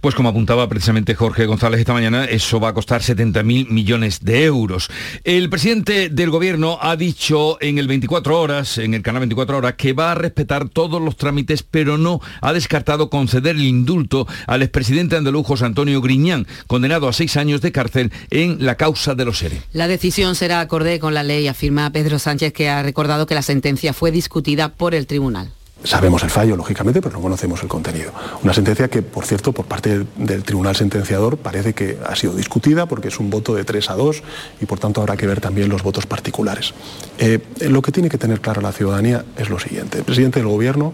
Pues 0.01 0.15
como 0.15 0.29
apuntaba 0.29 0.67
precisamente 0.69 1.15
Jorge 1.15 1.45
González 1.45 1.79
esta 1.79 1.93
mañana, 1.93 2.25
eso 2.25 2.59
va 2.59 2.69
a 2.69 2.73
costar 2.73 3.01
70.000 3.01 3.69
millones 3.69 4.23
de 4.23 4.45
euros. 4.45 4.89
El 5.23 5.49
presidente 5.49 6.09
del 6.09 6.29
gobierno 6.29 6.77
ha 6.81 6.95
dicho 6.95 7.57
en 7.61 7.77
el 7.77 7.87
24 7.87 8.39
horas, 8.39 8.77
en 8.77 8.93
el 8.93 9.01
canal 9.01 9.21
24 9.21 9.57
horas, 9.57 9.73
que 9.75 9.93
va 9.93 10.11
a 10.11 10.15
respetar 10.15 10.69
todos 10.69 11.01
los 11.01 11.17
trámites, 11.17 11.63
pero 11.63 11.97
no 11.97 12.21
ha 12.41 12.53
descartado 12.53 13.09
conceder 13.09 13.55
el 13.55 13.63
indulto 13.63 14.27
al 14.45 14.61
expresidente 14.61 15.15
andaluz 15.15 15.47
José 15.47 15.65
Antonio 15.65 16.01
Griñán, 16.01 16.47
condenado 16.67 17.07
a 17.07 17.13
seis 17.13 17.37
años 17.37 17.61
de 17.61 17.71
cárcel 17.71 18.11
en 18.29 18.65
la 18.65 18.75
causa 18.75 19.15
de 19.15 19.25
los 19.25 19.39
seres. 19.39 19.61
La 19.73 19.87
decisión 19.87 20.35
será 20.35 20.59
acorde 20.59 20.99
con 20.99 21.13
la 21.13 21.23
ley, 21.23 21.47
afirma 21.47 21.91
Pedro 21.91 22.19
Sánchez, 22.19 22.53
que 22.53 22.69
ha 22.69 22.83
recordado 22.83 23.25
que 23.25 23.35
la 23.35 23.41
sentencia 23.41 23.93
fue 23.93 24.11
discutida 24.11 24.69
por 24.69 24.93
el 24.93 25.07
tribunal. 25.07 25.51
Sabemos 25.83 26.23
el 26.23 26.29
fallo, 26.29 26.55
lógicamente, 26.55 27.01
pero 27.01 27.15
no 27.15 27.21
conocemos 27.21 27.61
el 27.61 27.69
contenido. 27.69 28.11
Una 28.43 28.53
sentencia 28.53 28.87
que, 28.87 29.03
por 29.03 29.25
cierto, 29.25 29.53
por 29.53 29.65
parte 29.65 30.05
del 30.17 30.43
Tribunal 30.43 30.75
Sentenciador 30.75 31.37
parece 31.37 31.73
que 31.73 31.97
ha 32.05 32.15
sido 32.15 32.33
discutida 32.33 32.87
porque 32.87 33.09
es 33.09 33.19
un 33.19 33.29
voto 33.29 33.53
de 33.53 33.63
3 33.63 33.91
a 33.91 33.93
2 33.93 34.23
y, 34.59 34.65
por 34.65 34.79
tanto, 34.79 35.01
habrá 35.01 35.15
que 35.15 35.27
ver 35.27 35.39
también 35.39 35.69
los 35.69 35.83
votos 35.83 36.05
particulares. 36.05 36.73
Eh, 37.19 37.39
lo 37.69 37.81
que 37.81 37.91
tiene 37.91 38.09
que 38.09 38.17
tener 38.17 38.41
claro 38.41 38.61
la 38.61 38.71
ciudadanía 38.71 39.23
es 39.37 39.49
lo 39.49 39.59
siguiente. 39.59 39.99
El 39.99 40.03
presidente 40.03 40.39
del 40.39 40.49
Gobierno 40.49 40.93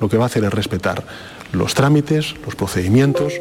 lo 0.00 0.08
que 0.08 0.16
va 0.16 0.24
a 0.24 0.26
hacer 0.26 0.44
es 0.44 0.52
respetar 0.52 1.04
los 1.52 1.74
trámites, 1.74 2.34
los 2.44 2.54
procedimientos 2.54 3.34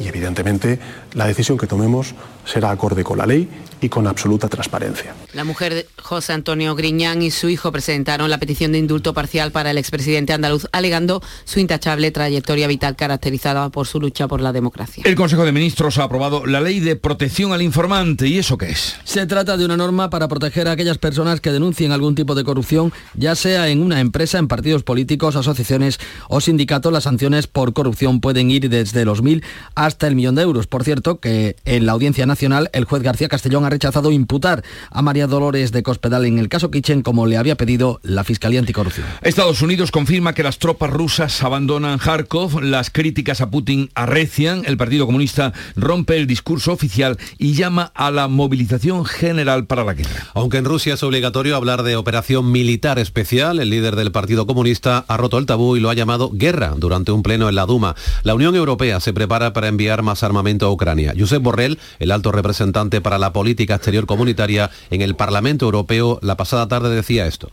y, 0.00 0.08
evidentemente, 0.08 0.80
la 1.12 1.26
decisión 1.26 1.58
que 1.58 1.66
tomemos 1.66 2.14
será 2.44 2.70
acorde 2.70 3.04
con 3.04 3.18
la 3.18 3.26
ley 3.26 3.48
y 3.80 3.88
con 3.88 4.06
absoluta 4.06 4.48
transparencia. 4.48 5.14
La 5.32 5.44
mujer 5.44 5.74
de 5.74 5.86
José 5.96 6.32
Antonio 6.32 6.74
Griñán 6.74 7.22
y 7.22 7.30
su 7.30 7.48
hijo 7.48 7.72
presentaron 7.72 8.28
la 8.28 8.38
petición 8.38 8.72
de 8.72 8.78
indulto 8.78 9.14
parcial 9.14 9.52
para 9.52 9.70
el 9.70 9.78
expresidente 9.78 10.32
andaluz, 10.32 10.66
alegando 10.72 11.22
su 11.44 11.60
intachable 11.60 12.10
trayectoria 12.10 12.66
vital 12.66 12.96
caracterizada 12.96 13.70
por 13.70 13.86
su 13.86 14.00
lucha 14.00 14.28
por 14.28 14.40
la 14.40 14.52
democracia. 14.52 15.02
El 15.06 15.14
Consejo 15.14 15.44
de 15.44 15.52
Ministros 15.52 15.98
ha 15.98 16.04
aprobado 16.04 16.46
la 16.46 16.60
ley 16.60 16.80
de 16.80 16.96
protección 16.96 17.52
al 17.52 17.62
informante. 17.62 18.26
¿Y 18.28 18.38
eso 18.38 18.58
qué 18.58 18.70
es? 18.70 18.96
Se 19.04 19.26
trata 19.26 19.56
de 19.56 19.64
una 19.64 19.76
norma 19.76 20.10
para 20.10 20.28
proteger 20.28 20.68
a 20.68 20.72
aquellas 20.72 20.98
personas 20.98 21.40
que 21.40 21.52
denuncien 21.52 21.92
algún 21.92 22.14
tipo 22.14 22.34
de 22.34 22.44
corrupción, 22.44 22.92
ya 23.14 23.34
sea 23.34 23.68
en 23.68 23.82
una 23.82 24.00
empresa, 24.00 24.38
en 24.38 24.48
partidos 24.48 24.82
políticos, 24.82 25.36
asociaciones 25.36 25.98
o 26.28 26.40
sindicatos. 26.40 26.92
Las 26.92 27.04
sanciones 27.04 27.46
por 27.46 27.72
corrupción 27.72 28.20
pueden 28.20 28.50
ir 28.50 28.68
desde 28.68 29.04
los 29.04 29.22
mil 29.22 29.42
hasta 29.74 30.06
el 30.06 30.16
millón 30.16 30.34
de 30.34 30.42
euros. 30.42 30.66
Por 30.66 30.84
cierto, 30.84 31.20
que 31.20 31.56
en 31.64 31.86
la 31.86 31.92
Audiencia 31.92 32.26
Nacional 32.30 32.70
el 32.72 32.84
juez 32.84 33.02
García 33.02 33.28
Castellón 33.28 33.64
ha 33.64 33.70
rechazado 33.70 34.12
imputar 34.12 34.62
a 34.90 35.02
María 35.02 35.26
Dolores 35.26 35.72
de 35.72 35.82
Cospedal 35.82 36.24
en 36.24 36.38
el 36.38 36.48
caso 36.48 36.70
Kitchen 36.70 37.02
como 37.02 37.26
le 37.26 37.36
había 37.36 37.56
pedido 37.56 38.00
la 38.02 38.24
Fiscalía 38.24 38.60
Anticorrupción. 38.60 39.06
Estados 39.22 39.60
Unidos 39.62 39.90
confirma 39.90 40.32
que 40.32 40.42
las 40.42 40.58
tropas 40.58 40.90
rusas 40.90 41.42
abandonan 41.42 41.98
Kharkov, 41.98 42.62
las 42.62 42.90
críticas 42.90 43.40
a 43.40 43.50
Putin 43.50 43.90
arrecian, 43.94 44.62
el 44.64 44.76
Partido 44.76 45.06
Comunista 45.06 45.52
rompe 45.76 46.16
el 46.16 46.26
discurso 46.26 46.72
oficial 46.72 47.18
y 47.38 47.54
llama 47.54 47.90
a 47.94 48.10
la 48.10 48.28
movilización 48.28 49.04
general 49.04 49.66
para 49.66 49.84
la 49.84 49.94
guerra. 49.94 50.28
Aunque 50.34 50.58
en 50.58 50.64
Rusia 50.64 50.94
es 50.94 51.02
obligatorio 51.02 51.56
hablar 51.56 51.82
de 51.82 51.96
operación 51.96 52.52
militar 52.52 52.98
especial, 52.98 53.58
el 53.58 53.70
líder 53.70 53.96
del 53.96 54.12
Partido 54.12 54.46
Comunista 54.46 55.04
ha 55.08 55.16
roto 55.16 55.38
el 55.38 55.46
tabú 55.46 55.76
y 55.76 55.80
lo 55.80 55.90
ha 55.90 55.94
llamado 55.94 56.30
guerra 56.32 56.74
durante 56.76 57.10
un 57.12 57.22
pleno 57.22 57.48
en 57.48 57.54
la 57.54 57.66
Duma. 57.66 57.96
La 58.22 58.34
Unión 58.34 58.54
Europea 58.54 59.00
se 59.00 59.12
prepara 59.12 59.52
para 59.52 59.68
enviar 59.68 60.02
más 60.02 60.22
armamento 60.22 60.66
a 60.66 60.70
Ucrania. 60.70 61.14
Josep 61.18 61.42
Borrell, 61.42 61.78
el 61.98 62.10
alto 62.10 62.19
representante 62.22 63.00
para 63.00 63.18
la 63.18 63.32
política 63.32 63.76
exterior 63.76 64.06
comunitaria 64.06 64.70
en 64.90 65.00
el 65.02 65.16
Parlamento 65.16 65.64
Europeo, 65.64 66.18
la 66.22 66.36
pasada 66.36 66.68
tarde 66.68 66.94
decía 66.94 67.26
esto. 67.26 67.48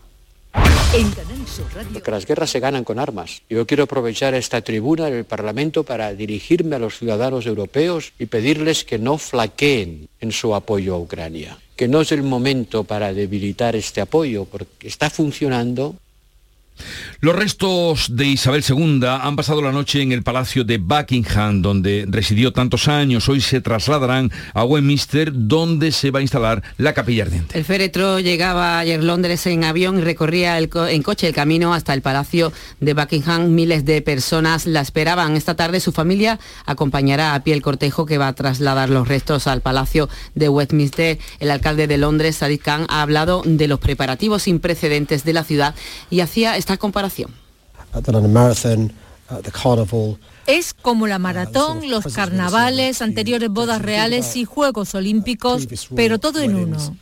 Porque 1.94 2.12
las 2.12 2.26
guerras 2.26 2.50
se 2.50 2.60
ganan 2.60 2.84
con 2.84 3.00
armas. 3.00 3.42
Yo 3.50 3.66
quiero 3.68 3.84
aprovechar 3.84 4.34
esta 4.34 4.62
tribuna 4.62 5.06
del 5.06 5.26
Parlamento 5.26 5.84
para 5.84 6.14
dirigirme 6.14 6.76
a 6.76 6.80
los 6.80 6.98
ciudadanos 6.98 7.46
europeos 7.46 8.14
y 8.20 8.28
pedirles 8.28 8.84
que 8.84 8.98
no 8.98 9.18
flaqueen 9.18 10.08
en 10.20 10.32
su 10.32 10.56
apoyo 10.56 10.96
a 10.96 11.00
Ucrania. 11.00 11.58
Que 11.76 11.88
no 11.88 12.02
es 12.02 12.12
el 12.12 12.24
momento 12.24 12.84
para 12.84 13.14
debilitar 13.14 13.76
este 13.76 14.02
apoyo, 14.02 14.46
porque 14.46 14.88
está 14.88 15.10
funcionando 15.10 15.96
los 17.20 17.36
restos 17.36 18.16
de 18.16 18.26
Isabel 18.26 18.64
II 18.68 19.02
han 19.06 19.36
pasado 19.36 19.62
la 19.62 19.72
noche 19.72 20.02
en 20.02 20.12
el 20.12 20.24
Palacio 20.24 20.64
de 20.64 20.78
Buckingham, 20.78 21.62
donde 21.62 22.06
residió 22.08 22.54
tantos 22.54 22.88
años. 22.88 23.28
Hoy 23.30 23.42
se 23.42 23.62
trasladarán 23.62 24.32
a 24.54 24.64
Westminster, 24.64 25.32
donde 25.34 25.92
se 25.92 26.12
va 26.12 26.20
a 26.20 26.22
instalar 26.22 26.64
la 26.78 26.94
capilla 26.94 27.24
ardiente. 27.24 27.58
El 27.58 27.66
féretro 27.66 28.20
llegaba 28.20 28.80
ayer 28.80 29.04
Londres 29.04 29.46
en 29.48 29.64
avión 29.64 30.00
y 30.00 30.02
recorría 30.02 30.58
en 30.60 31.04
coche 31.04 31.28
el 31.28 31.34
camino 31.34 31.74
hasta 31.74 31.94
el 31.94 32.02
Palacio 32.02 32.52
de 32.80 32.94
Buckingham. 32.94 33.50
Miles 33.50 33.86
de 33.86 34.02
personas 34.02 34.66
la 34.66 34.82
esperaban. 34.82 35.36
Esta 35.36 35.56
tarde 35.56 35.80
su 35.80 35.92
familia 35.92 36.40
acompañará 36.66 37.34
a 37.34 37.44
pie 37.44 37.54
el 37.54 37.62
cortejo 37.62 38.06
que 38.06 38.18
va 38.18 38.28
a 38.28 38.34
trasladar 38.34 38.90
los 38.90 39.08
restos 39.08 39.48
al 39.48 39.62
Palacio 39.62 40.10
de 40.36 40.50
Westminster. 40.50 41.18
El 41.40 41.52
alcalde 41.52 41.88
de 41.88 41.98
Londres, 41.98 42.38
Sadiq 42.38 42.64
Khan, 42.64 42.86
ha 42.90 43.02
hablado 43.02 43.42
de 43.46 43.68
los 43.68 43.80
preparativos 43.80 44.44
sin 44.44 44.60
precedentes 44.60 45.24
de 45.24 45.34
la 45.34 45.44
ciudad 45.44 45.76
y 46.10 46.20
hacía 46.20 46.58
esta 46.68 46.76
comparación. 46.78 47.32
Es 50.48 50.74
como 50.74 51.08
la 51.08 51.18
maratón, 51.18 51.90
los 51.90 52.14
carnavales, 52.14 53.02
anteriores 53.02 53.50
bodas 53.50 53.82
reales 53.82 54.36
y 54.36 54.44
Juegos 54.44 54.94
Olímpicos, 54.94 55.66
pero 55.96 56.20
todo 56.20 56.42
en 56.42 56.56
uno. 56.56 56.98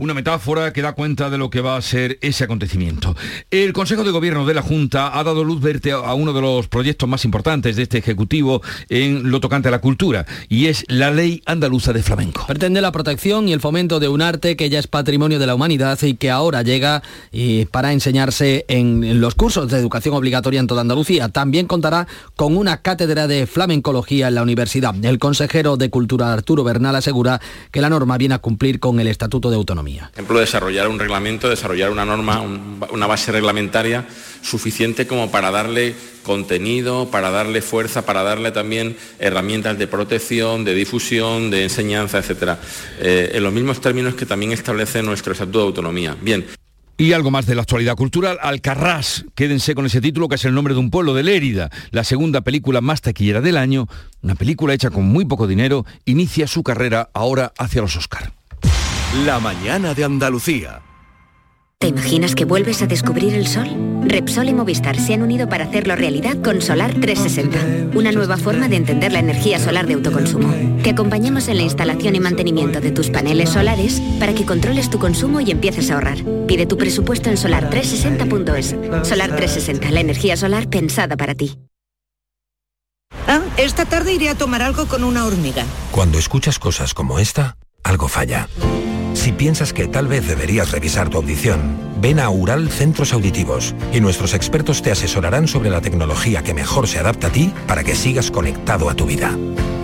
Una 0.00 0.14
metáfora 0.14 0.72
que 0.72 0.82
da 0.82 0.94
cuenta 0.94 1.30
de 1.30 1.38
lo 1.38 1.48
que 1.48 1.60
va 1.60 1.76
a 1.76 1.82
ser 1.82 2.18
ese 2.22 2.42
acontecimiento. 2.42 3.14
El 3.52 3.72
Consejo 3.72 4.02
de 4.02 4.10
Gobierno 4.10 4.44
de 4.44 4.54
la 4.54 4.62
Junta 4.62 5.16
ha 5.16 5.22
dado 5.22 5.44
luz 5.44 5.60
verde 5.60 5.92
a 5.92 6.12
uno 6.14 6.32
de 6.32 6.40
los 6.40 6.66
proyectos 6.66 7.08
más 7.08 7.24
importantes 7.24 7.76
de 7.76 7.84
este 7.84 7.98
Ejecutivo 7.98 8.62
en 8.88 9.30
lo 9.30 9.38
tocante 9.38 9.68
a 9.68 9.70
la 9.70 9.80
cultura, 9.80 10.26
y 10.48 10.66
es 10.66 10.84
la 10.88 11.12
Ley 11.12 11.40
Andaluza 11.46 11.92
de 11.92 12.02
Flamenco. 12.02 12.46
Pretende 12.48 12.80
la 12.80 12.90
protección 12.90 13.46
y 13.46 13.52
el 13.52 13.60
fomento 13.60 14.00
de 14.00 14.08
un 14.08 14.22
arte 14.22 14.56
que 14.56 14.70
ya 14.70 14.80
es 14.80 14.88
patrimonio 14.88 15.38
de 15.38 15.46
la 15.46 15.54
humanidad 15.54 16.02
y 16.02 16.14
que 16.14 16.30
ahora 16.30 16.62
llega 16.62 17.04
y 17.30 17.66
para 17.66 17.92
enseñarse 17.92 18.64
en 18.68 19.20
los 19.20 19.36
cursos 19.36 19.70
de 19.70 19.78
educación 19.78 20.16
obligatoria 20.16 20.58
en 20.58 20.66
toda 20.66 20.80
Andalucía. 20.80 21.28
También 21.28 21.66
contará 21.66 22.08
con 22.34 22.56
una 22.56 22.78
cátedra 22.82 23.28
de 23.28 23.46
flamencología 23.46 24.28
en 24.28 24.34
la 24.34 24.42
universidad. 24.42 24.94
El 25.04 25.20
consejero 25.20 25.76
de 25.76 25.90
Cultura 25.90 26.32
Arturo 26.32 26.64
Bernal 26.64 26.96
asegura 26.96 27.40
que 27.70 27.80
la 27.80 27.90
norma 27.90 28.18
viene 28.18 28.34
a 28.34 28.38
cumplir 28.38 28.80
con 28.80 28.98
el 28.98 29.06
Estatuto 29.06 29.27
de 29.28 29.54
Autonomía. 29.54 30.04
Por 30.04 30.14
ejemplo, 30.14 30.40
desarrollar 30.40 30.88
un 30.88 30.98
reglamento, 30.98 31.48
desarrollar 31.48 31.90
una 31.90 32.04
norma, 32.04 32.40
una 32.90 33.06
base 33.06 33.30
reglamentaria 33.30 34.06
suficiente 34.42 35.06
como 35.06 35.30
para 35.30 35.50
darle 35.50 35.94
contenido, 36.22 37.10
para 37.10 37.30
darle 37.30 37.62
fuerza, 37.62 38.06
para 38.06 38.22
darle 38.22 38.50
también 38.50 38.96
herramientas 39.18 39.78
de 39.78 39.86
protección, 39.86 40.64
de 40.64 40.74
difusión, 40.74 41.50
de 41.50 41.64
enseñanza, 41.64 42.18
etcétera, 42.18 42.58
eh, 43.00 43.32
en 43.34 43.42
los 43.42 43.52
mismos 43.52 43.80
términos 43.80 44.14
que 44.14 44.26
también 44.26 44.52
establece 44.52 45.02
nuestro 45.02 45.32
Estatuto 45.32 45.58
de 45.60 45.66
Autonomía. 45.66 46.16
Bien. 46.20 46.46
Y 47.00 47.12
algo 47.12 47.30
más 47.30 47.46
de 47.46 47.54
la 47.54 47.62
actualidad 47.62 47.94
cultural, 47.94 48.38
Alcarrás, 48.42 49.24
quédense 49.36 49.76
con 49.76 49.86
ese 49.86 50.00
título 50.00 50.28
que 50.28 50.34
es 50.34 50.44
el 50.44 50.52
nombre 50.52 50.74
de 50.74 50.80
un 50.80 50.90
pueblo 50.90 51.14
de 51.14 51.22
Lérida, 51.22 51.70
la 51.92 52.02
segunda 52.02 52.40
película 52.40 52.80
más 52.80 53.02
taquillera 53.02 53.40
del 53.40 53.56
año, 53.56 53.86
una 54.20 54.34
película 54.34 54.74
hecha 54.74 54.90
con 54.90 55.04
muy 55.04 55.24
poco 55.24 55.46
dinero, 55.46 55.86
inicia 56.06 56.48
su 56.48 56.64
carrera 56.64 57.08
ahora 57.14 57.52
hacia 57.56 57.82
los 57.82 57.96
Oscar. 57.96 58.32
La 59.14 59.40
mañana 59.40 59.94
de 59.94 60.04
Andalucía. 60.04 60.82
¿Te 61.78 61.88
imaginas 61.88 62.34
que 62.34 62.44
vuelves 62.44 62.82
a 62.82 62.86
descubrir 62.86 63.32
el 63.32 63.46
sol? 63.46 63.66
Repsol 64.04 64.50
y 64.50 64.52
Movistar 64.52 65.00
se 65.00 65.14
han 65.14 65.22
unido 65.22 65.48
para 65.48 65.64
hacerlo 65.64 65.96
realidad 65.96 66.36
con 66.42 66.60
Solar 66.60 66.92
360, 66.92 67.96
una 67.96 68.12
nueva 68.12 68.36
forma 68.36 68.68
de 68.68 68.76
entender 68.76 69.12
la 69.12 69.20
energía 69.20 69.58
solar 69.58 69.86
de 69.86 69.94
autoconsumo. 69.94 70.52
Te 70.82 70.90
acompañamos 70.90 71.48
en 71.48 71.56
la 71.56 71.62
instalación 71.62 72.16
y 72.16 72.20
mantenimiento 72.20 72.82
de 72.82 72.90
tus 72.90 73.08
paneles 73.08 73.48
solares 73.48 74.02
para 74.20 74.34
que 74.34 74.44
controles 74.44 74.90
tu 74.90 74.98
consumo 74.98 75.40
y 75.40 75.52
empieces 75.52 75.90
a 75.90 75.94
ahorrar. 75.94 76.18
Pide 76.46 76.66
tu 76.66 76.76
presupuesto 76.76 77.30
en 77.30 77.36
solar360.es. 77.36 79.08
Solar 79.08 79.34
360, 79.34 79.90
la 79.90 80.00
energía 80.00 80.36
solar 80.36 80.68
pensada 80.68 81.16
para 81.16 81.34
ti. 81.34 81.58
Ah, 83.26 83.40
esta 83.56 83.86
tarde 83.86 84.12
iré 84.12 84.28
a 84.28 84.34
tomar 84.34 84.60
algo 84.60 84.86
con 84.86 85.02
una 85.02 85.24
hormiga. 85.24 85.64
Cuando 85.92 86.18
escuchas 86.18 86.58
cosas 86.58 86.92
como 86.92 87.18
esta, 87.18 87.56
algo 87.84 88.08
falla. 88.08 88.48
Si 89.18 89.32
piensas 89.32 89.72
que 89.72 89.88
tal 89.88 90.06
vez 90.06 90.28
deberías 90.28 90.70
revisar 90.70 91.10
tu 91.10 91.18
audición, 91.18 91.76
ven 92.00 92.20
a 92.20 92.30
Ural 92.30 92.70
Centros 92.70 93.12
Auditivos 93.12 93.74
y 93.92 94.00
nuestros 94.00 94.32
expertos 94.32 94.80
te 94.80 94.92
asesorarán 94.92 95.48
sobre 95.48 95.70
la 95.70 95.80
tecnología 95.80 96.44
que 96.44 96.54
mejor 96.54 96.86
se 96.86 97.00
adapta 97.00 97.26
a 97.26 97.30
ti 97.30 97.52
para 97.66 97.82
que 97.82 97.96
sigas 97.96 98.30
conectado 98.30 98.88
a 98.88 98.94
tu 98.94 99.06
vida. 99.06 99.36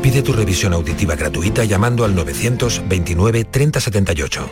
Pide 0.03 0.23
tu 0.23 0.33
revisión 0.33 0.73
auditiva 0.73 1.17
gratuita 1.17 1.65
llamando 1.65 2.05
al 2.05 2.15
929 2.15 3.45
3078. 3.45 4.51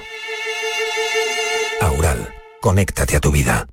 Aural, 1.81 2.35
conéctate 2.61 3.15
a 3.17 3.21
tu 3.21 3.31
vida. 3.31 3.69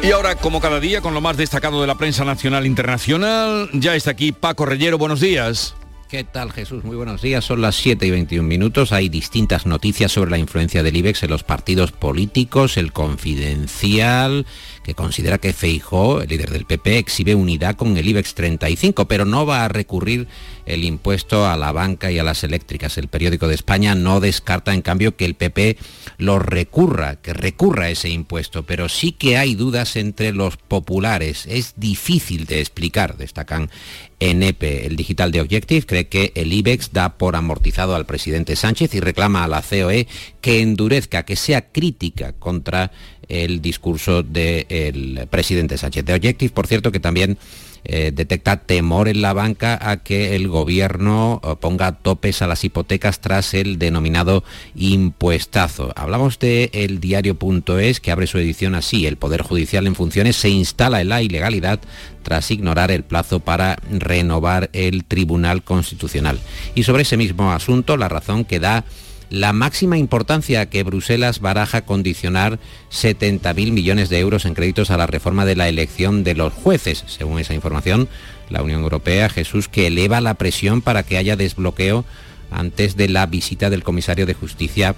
Y 0.00 0.12
ahora, 0.12 0.36
como 0.36 0.60
cada 0.60 0.78
día, 0.78 1.00
con 1.00 1.12
lo 1.12 1.20
más 1.20 1.36
destacado 1.36 1.80
de 1.80 1.88
la 1.88 1.96
prensa 1.96 2.24
nacional 2.24 2.64
e 2.64 2.68
internacional, 2.68 3.68
ya 3.72 3.96
está 3.96 4.12
aquí 4.12 4.30
Paco 4.30 4.64
Reyero. 4.64 4.96
Buenos 4.96 5.18
días. 5.18 5.74
¿Qué 6.14 6.22
tal 6.22 6.52
Jesús? 6.52 6.84
Muy 6.84 6.94
buenos 6.94 7.22
días. 7.22 7.44
Son 7.44 7.60
las 7.60 7.74
7 7.74 8.06
y 8.06 8.10
21 8.12 8.46
minutos. 8.46 8.92
Hay 8.92 9.08
distintas 9.08 9.66
noticias 9.66 10.12
sobre 10.12 10.30
la 10.30 10.38
influencia 10.38 10.84
del 10.84 10.96
IBEX 10.96 11.24
en 11.24 11.30
los 11.30 11.42
partidos 11.42 11.90
políticos. 11.90 12.76
El 12.76 12.92
confidencial, 12.92 14.46
que 14.84 14.94
considera 14.94 15.38
que 15.38 15.52
Feijó, 15.52 16.20
el 16.20 16.28
líder 16.28 16.50
del 16.50 16.66
PP, 16.66 16.98
exhibe 16.98 17.34
unidad 17.34 17.74
con 17.74 17.96
el 17.96 18.08
IBEX 18.08 18.34
35, 18.34 19.08
pero 19.08 19.24
no 19.24 19.44
va 19.44 19.64
a 19.64 19.68
recurrir 19.68 20.28
el 20.66 20.84
impuesto 20.84 21.46
a 21.46 21.56
la 21.56 21.72
banca 21.72 22.10
y 22.10 22.18
a 22.18 22.24
las 22.24 22.44
eléctricas. 22.44 22.98
El 22.98 23.08
periódico 23.08 23.48
de 23.48 23.54
España 23.54 23.94
no 23.94 24.20
descarta, 24.20 24.74
en 24.74 24.82
cambio, 24.82 25.16
que 25.16 25.24
el 25.24 25.34
PP 25.34 25.76
lo 26.18 26.38
recurra, 26.38 27.16
que 27.16 27.32
recurra 27.32 27.90
ese 27.90 28.08
impuesto, 28.08 28.64
pero 28.64 28.88
sí 28.88 29.12
que 29.12 29.36
hay 29.36 29.54
dudas 29.54 29.96
entre 29.96 30.32
los 30.32 30.56
populares. 30.56 31.46
Es 31.46 31.74
difícil 31.76 32.46
de 32.46 32.60
explicar, 32.60 33.16
destacan 33.16 33.70
en 34.20 34.42
EPE. 34.42 34.86
El 34.86 34.96
digital 34.96 35.32
de 35.32 35.40
Objective 35.40 35.86
cree 35.86 36.08
que 36.08 36.32
el 36.34 36.52
IBEX 36.52 36.92
da 36.92 37.18
por 37.18 37.36
amortizado 37.36 37.94
al 37.94 38.06
presidente 38.06 38.56
Sánchez 38.56 38.94
y 38.94 39.00
reclama 39.00 39.44
a 39.44 39.48
la 39.48 39.62
COE 39.62 40.06
que 40.40 40.60
endurezca, 40.60 41.24
que 41.24 41.36
sea 41.36 41.72
crítica 41.72 42.32
contra 42.32 42.92
el 43.28 43.60
discurso 43.60 44.22
del 44.22 45.26
presidente 45.30 45.78
Sánchez. 45.78 46.04
De 46.04 46.14
Objective, 46.14 46.52
por 46.52 46.66
cierto, 46.66 46.92
que 46.92 47.00
también 47.00 47.38
eh, 47.84 48.12
detecta 48.14 48.56
temor 48.56 49.08
en 49.08 49.20
la 49.20 49.32
banca 49.34 49.78
a 49.80 49.98
que 49.98 50.36
el 50.36 50.48
gobierno 50.48 51.40
eh, 51.44 51.54
ponga 51.60 51.92
topes 51.92 52.40
a 52.40 52.46
las 52.46 52.64
hipotecas 52.64 53.20
tras 53.20 53.54
el 53.54 53.78
denominado 53.78 54.42
impuestazo. 54.74 55.92
Hablamos 55.94 56.38
de 56.38 56.70
el 56.72 57.00
diario.es 57.00 58.00
que 58.00 58.10
abre 58.10 58.26
su 58.26 58.38
edición 58.38 58.74
así. 58.74 59.06
El 59.06 59.16
Poder 59.16 59.42
Judicial 59.42 59.86
en 59.86 59.94
funciones 59.94 60.36
se 60.36 60.48
instala 60.48 61.00
en 61.00 61.10
la 61.10 61.22
ilegalidad 61.22 61.80
tras 62.22 62.50
ignorar 62.50 62.90
el 62.90 63.04
plazo 63.04 63.40
para 63.40 63.78
renovar 63.90 64.70
el 64.72 65.04
Tribunal 65.04 65.62
Constitucional. 65.62 66.38
Y 66.74 66.84
sobre 66.84 67.02
ese 67.02 67.16
mismo 67.16 67.52
asunto, 67.52 67.96
la 67.96 68.08
razón 68.08 68.44
que 68.44 68.60
da 68.60 68.84
la 69.34 69.52
máxima 69.52 69.98
importancia 69.98 70.70
que 70.70 70.84
Bruselas 70.84 71.40
baraja 71.40 71.82
condicionar 71.82 72.58
70.000 72.90 73.72
millones 73.72 74.08
de 74.08 74.20
euros 74.20 74.44
en 74.44 74.54
créditos 74.54 74.90
a 74.90 74.96
la 74.96 75.06
reforma 75.06 75.44
de 75.44 75.56
la 75.56 75.68
elección 75.68 76.24
de 76.24 76.34
los 76.34 76.52
jueces. 76.52 77.04
Según 77.06 77.40
esa 77.40 77.54
información, 77.54 78.08
la 78.48 78.62
Unión 78.62 78.82
Europea, 78.82 79.28
Jesús, 79.28 79.68
que 79.68 79.88
eleva 79.88 80.20
la 80.20 80.34
presión 80.34 80.82
para 80.82 81.02
que 81.02 81.16
haya 81.16 81.36
desbloqueo 81.36 82.04
antes 82.50 82.96
de 82.96 83.08
la 83.08 83.26
visita 83.26 83.70
del 83.70 83.82
comisario 83.82 84.26
de 84.26 84.34
Justicia 84.34 84.94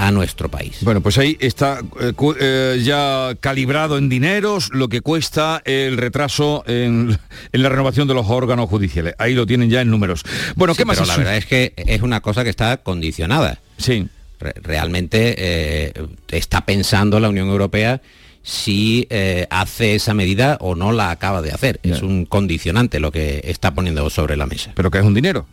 a 0.00 0.12
nuestro 0.12 0.50
país. 0.50 0.78
Bueno, 0.80 1.02
pues 1.02 1.18
ahí 1.18 1.36
está 1.40 1.80
eh, 2.00 2.12
eh, 2.40 2.80
ya 2.82 3.34
calibrado 3.38 3.98
en 3.98 4.08
dineros 4.08 4.70
lo 4.72 4.88
que 4.88 5.02
cuesta 5.02 5.60
el 5.66 5.98
retraso 5.98 6.64
en, 6.66 7.18
la 7.52 7.68
renovación 7.68 8.08
de 8.08 8.14
los 8.14 8.28
órganos 8.28 8.68
judiciales. 8.68 9.14
Ahí 9.18 9.34
lo 9.34 9.46
tienen 9.46 9.68
ya 9.68 9.82
en 9.82 9.90
números. 9.90 10.22
Bueno, 10.56 10.74
¿qué 10.74 10.84
más? 10.84 10.98
Pero 10.98 11.06
la 11.06 11.16
verdad 11.16 11.36
es 11.36 11.46
que 11.46 11.74
es 11.76 12.00
una 12.00 12.20
cosa 12.20 12.44
que 12.44 12.50
está 12.50 12.78
condicionada. 12.78 13.60
Sí. 13.80 14.08
realmente 14.38 15.34
eh, 15.36 15.92
está 16.28 16.64
pensando 16.64 17.20
la 17.20 17.28
Unión 17.28 17.48
Europea 17.48 18.00
si 18.42 19.06
hace 19.50 19.94
esa 19.94 20.14
medida 20.14 20.56
o 20.60 20.74
no 20.74 20.92
la 20.92 21.10
acaba 21.10 21.42
de 21.42 21.52
hacer. 21.52 21.78
Es 21.82 22.02
un 22.02 22.24
condicionante 22.24 22.98
lo 22.98 23.12
que 23.12 23.42
está 23.44 23.74
poniendo 23.74 24.08
sobre 24.08 24.36
la 24.36 24.46
mesa. 24.46 24.72
Pero 24.74 24.90
que 24.90 24.98
es 24.98 25.04
un 25.04 25.14
dinero. 25.14 25.46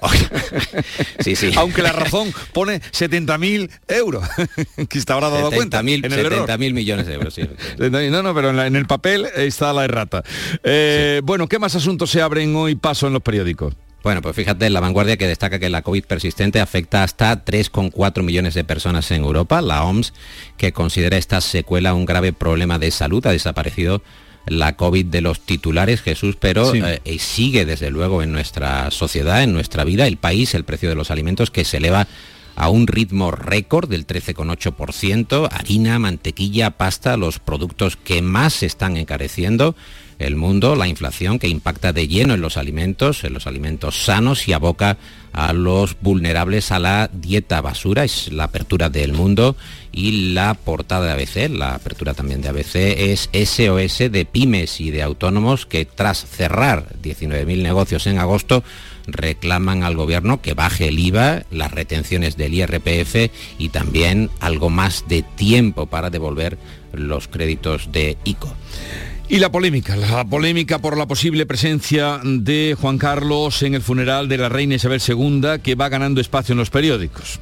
sí, 1.20 1.36
sí. 1.36 1.50
Aunque 1.56 1.82
la 1.82 1.92
razón 1.92 2.32
pone 2.52 2.80
70.000 2.80 3.70
euros, 3.88 4.24
que 4.88 4.98
está 4.98 5.14
ahora 5.14 5.30
dado 5.30 5.50
cuenta. 5.50 5.82
70.000 5.82 6.72
millones 6.72 7.06
de 7.06 7.14
euros, 7.14 7.34
sí. 7.34 7.42
No, 7.78 8.22
no, 8.22 8.34
pero 8.34 8.50
en, 8.50 8.76
el 8.76 8.86
papel 8.86 9.26
está 9.36 9.72
la 9.72 9.84
errata. 9.84 10.22
Eh, 10.62 11.20
bueno, 11.24 11.48
¿qué 11.48 11.58
más 11.58 11.74
asuntos 11.74 12.10
se 12.10 12.22
abren 12.22 12.54
hoy 12.56 12.74
paso 12.74 13.06
en 13.06 13.12
los 13.12 13.22
periódicos? 13.22 13.74
Bueno, 14.02 14.22
pues 14.22 14.34
fíjate, 14.34 14.70
la 14.70 14.80
vanguardia 14.80 15.18
que 15.18 15.26
destaca 15.26 15.58
que 15.58 15.68
la 15.68 15.82
COVID 15.82 16.04
persistente 16.04 16.60
afecta 16.60 17.02
hasta 17.02 17.44
3,4 17.44 18.22
millones 18.22 18.54
de 18.54 18.64
personas 18.64 19.10
en 19.10 19.22
Europa. 19.22 19.60
La 19.60 19.84
OMS, 19.84 20.14
que 20.56 20.72
considera 20.72 21.18
esta 21.18 21.40
secuela 21.42 21.92
un 21.92 22.06
grave 22.06 22.32
problema 22.32 22.78
de 22.78 22.90
salud, 22.90 23.26
ha 23.26 23.32
desaparecido 23.32 24.02
la 24.46 24.76
COVID 24.76 25.06
de 25.06 25.20
los 25.20 25.40
titulares, 25.40 26.00
Jesús, 26.00 26.36
pero 26.40 26.72
eh, 26.74 27.00
sigue 27.18 27.66
desde 27.66 27.90
luego 27.90 28.22
en 28.22 28.32
nuestra 28.32 28.90
sociedad, 28.90 29.42
en 29.42 29.52
nuestra 29.52 29.84
vida, 29.84 30.06
el 30.06 30.16
país, 30.16 30.54
el 30.54 30.64
precio 30.64 30.88
de 30.88 30.94
los 30.94 31.10
alimentos 31.10 31.50
que 31.50 31.66
se 31.66 31.76
eleva 31.76 32.08
a 32.56 32.68
un 32.68 32.86
ritmo 32.86 33.30
récord 33.30 33.88
del 33.88 34.06
13,8%, 34.06 35.48
harina, 35.52 35.98
mantequilla, 35.98 36.70
pasta, 36.70 37.16
los 37.16 37.38
productos 37.38 37.96
que 37.96 38.22
más 38.22 38.54
se 38.54 38.66
están 38.66 38.96
encareciendo 38.96 39.76
el 40.20 40.36
mundo, 40.36 40.76
la 40.76 40.86
inflación 40.86 41.38
que 41.38 41.48
impacta 41.48 41.92
de 41.92 42.06
lleno 42.06 42.34
en 42.34 42.42
los 42.42 42.56
alimentos, 42.56 43.24
en 43.24 43.32
los 43.32 43.46
alimentos 43.46 44.04
sanos 44.04 44.46
y 44.46 44.52
aboca 44.52 44.98
a 45.32 45.52
los 45.52 45.96
vulnerables 46.00 46.72
a 46.72 46.78
la 46.78 47.10
dieta 47.12 47.60
basura, 47.60 48.04
es 48.04 48.30
la 48.30 48.44
apertura 48.44 48.90
del 48.90 49.12
mundo 49.12 49.56
y 49.92 50.32
la 50.32 50.54
portada 50.54 51.06
de 51.06 51.12
ABC, 51.12 51.50
la 51.50 51.74
apertura 51.74 52.14
también 52.14 52.42
de 52.42 52.50
ABC, 52.50 52.76
es 52.76 53.30
SOS 53.32 54.10
de 54.10 54.26
pymes 54.30 54.80
y 54.80 54.90
de 54.90 55.02
autónomos 55.02 55.66
que 55.66 55.86
tras 55.86 56.24
cerrar 56.26 56.86
19.000 57.02 57.62
negocios 57.62 58.06
en 58.06 58.18
agosto 58.18 58.62
reclaman 59.06 59.82
al 59.82 59.96
gobierno 59.96 60.42
que 60.42 60.54
baje 60.54 60.88
el 60.88 60.98
IVA, 60.98 61.44
las 61.50 61.70
retenciones 61.70 62.36
del 62.36 62.54
IRPF 62.54 63.30
y 63.58 63.70
también 63.70 64.30
algo 64.40 64.68
más 64.68 65.06
de 65.08 65.22
tiempo 65.22 65.86
para 65.86 66.10
devolver 66.10 66.58
los 66.92 67.28
créditos 67.28 67.90
de 67.92 68.18
ICO. 68.24 68.54
Y 69.32 69.38
la 69.38 69.52
polémica, 69.52 69.94
la 69.94 70.24
polémica 70.24 70.80
por 70.80 70.98
la 70.98 71.06
posible 71.06 71.46
presencia 71.46 72.20
de 72.24 72.76
Juan 72.78 72.98
Carlos 72.98 73.62
en 73.62 73.76
el 73.76 73.80
funeral 73.80 74.28
de 74.28 74.36
la 74.38 74.48
reina 74.48 74.74
Isabel 74.74 75.00
II, 75.06 75.60
que 75.62 75.76
va 75.76 75.88
ganando 75.88 76.20
espacio 76.20 76.52
en 76.52 76.58
los 76.58 76.70
periódicos. 76.70 77.38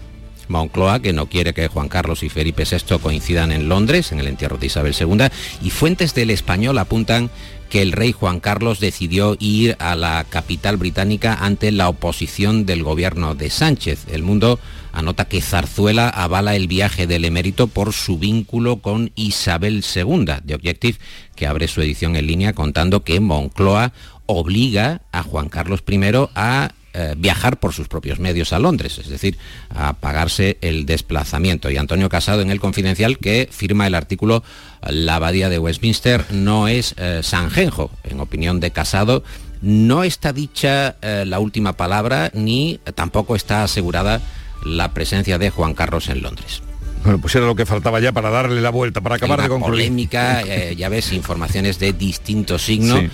Moncloa, 0.48 1.01
que 1.01 1.14
no 1.14 1.31
quiere 1.31 1.55
que 1.55 1.68
Juan 1.68 1.88
Carlos 1.88 2.22
y 2.22 2.29
Felipe 2.29 2.64
VI 2.70 2.98
coincidan 2.98 3.53
en 3.53 3.70
Londres, 3.70 4.12
en 4.12 4.20
el 4.20 4.27
entierro 4.27 4.59
de 4.59 4.66
Isabel 4.66 4.94
II, 5.01 5.29
y 5.62 5.70
fuentes 5.70 6.14
del 6.14 6.29
español 6.29 6.77
apuntan 6.77 7.31
que 7.68 7.83
el 7.83 7.92
rey 7.92 8.12
Juan 8.12 8.40
Carlos 8.40 8.81
decidió 8.81 9.37
ir 9.38 9.76
a 9.78 9.94
la 9.94 10.24
capital 10.28 10.76
británica 10.76 11.35
ante 11.35 11.70
la 11.72 11.88
oposición 11.88 12.66
del 12.66 12.83
gobierno 12.83 13.35
de 13.35 13.50
Sánchez. 13.50 14.07
El 14.11 14.22
mundo 14.22 14.59
anota 14.92 15.26
que 15.26 15.40
Zarzuela 15.40 16.09
avala 16.09 16.57
el 16.57 16.66
viaje 16.66 17.07
del 17.07 17.24
emérito 17.24 17.66
por 17.66 17.92
su 17.92 18.18
vínculo 18.18 18.78
con 18.78 19.12
Isabel 19.14 19.85
II, 19.94 20.24
de 20.42 20.54
Objective, 20.54 20.98
que 21.37 21.46
abre 21.46 21.68
su 21.68 21.81
edición 21.83 22.16
en 22.16 22.26
línea 22.26 22.52
contando 22.52 23.04
que 23.04 23.20
Moncloa 23.20 23.92
obliga 24.26 25.02
a 25.12 25.22
Juan 25.22 25.48
Carlos 25.48 25.83
I 25.88 26.00
a 26.35 26.72
eh, 27.00 27.14
viajar 27.16 27.61
por 27.61 27.72
sus 27.72 27.87
propios 27.87 28.18
medios 28.18 28.52
a 28.52 28.58
Londres, 28.58 28.98
es 28.98 29.08
decir, 29.08 29.38
a 29.70 29.92
pagarse 29.92 30.58
el 30.62 30.84
desplazamiento. 30.84 31.70
Y 31.70 31.76
Antonio 31.76 32.08
Casado 32.08 32.42
en 32.42 32.50
el 32.50 32.58
Confidencial 32.58 33.18
que 33.18 33.48
firma 33.52 33.87
el 33.87 33.94
artículo 33.94 34.42
La 34.82 35.14
abadía 35.14 35.48
de 35.48 35.61
Westminster 35.61 36.24
no 36.32 36.66
es 36.66 36.96
eh, 36.98 37.20
Sanjenjo, 37.22 37.92
en 38.02 38.18
opinión 38.18 38.58
de 38.58 38.72
Casado. 38.72 39.22
No 39.62 40.02
está 40.02 40.32
dicha 40.32 40.96
eh, 41.00 41.22
la 41.24 41.38
última 41.38 41.74
palabra 41.74 42.32
ni 42.34 42.80
tampoco 42.96 43.37
está 43.37 43.62
asegurada 43.62 44.20
la 44.66 44.92
presencia 44.92 45.38
de 45.38 45.50
Juan 45.50 45.74
Carlos 45.74 46.08
en 46.08 46.22
Londres. 46.22 46.62
Bueno, 47.09 47.23
pues 47.23 47.35
era 47.37 47.47
lo 47.47 47.55
que 47.55 47.64
faltaba 47.64 48.01
ya 48.01 48.12
para 48.12 48.29
darle 48.29 48.61
la 48.61 48.68
vuelta, 48.68 49.01
para 49.01 49.14
acabar 49.14 49.40
de 49.40 49.49
concluir. 49.49 49.85
Polémica, 49.87 50.42
eh, 50.42 50.77
ya 50.77 50.90
ves, 50.90 51.14
informaciones 51.14 51.79
de 51.79 51.94
distinto 51.94 52.59
signo. 52.59 52.99
Eh, 52.99 53.11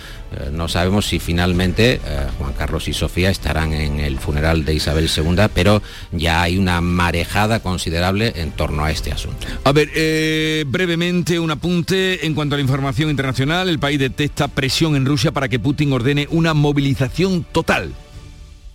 no 0.51 0.67
sabemos 0.67 1.07
si 1.07 1.21
finalmente 1.21 2.01
eh, 2.05 2.27
Juan 2.37 2.55
Carlos 2.55 2.89
y 2.89 2.93
Sofía 2.93 3.31
estarán 3.31 3.73
en 3.73 4.01
el 4.01 4.19
funeral 4.19 4.65
de 4.65 4.75
Isabel 4.75 5.09
II, 5.17 5.45
pero 5.55 5.81
ya 6.11 6.43
hay 6.43 6.59
una 6.59 6.81
marejada 6.81 7.61
considerable 7.61 8.33
en 8.35 8.51
torno 8.51 8.85
a 8.85 8.91
este 8.91 9.13
asunto. 9.13 9.47
A 9.63 9.71
ver, 9.71 9.91
brevemente 10.67 11.39
un 11.39 11.53
apunte 11.53 12.27
en 12.27 12.35
cuanto 12.35 12.57
a 12.57 12.59
la 12.59 12.63
información 12.63 13.11
internacional. 13.11 13.69
El 13.69 13.79
país 13.79 14.01
detecta 14.01 14.49
presión 14.49 14.97
en 14.97 15.07
Rusia 15.07 15.31
para 15.31 15.49
que 15.49 15.61
Putin 15.61 15.93
ordene 15.93 16.27
una 16.33 16.53
movilización 16.53 17.45
total 17.45 17.93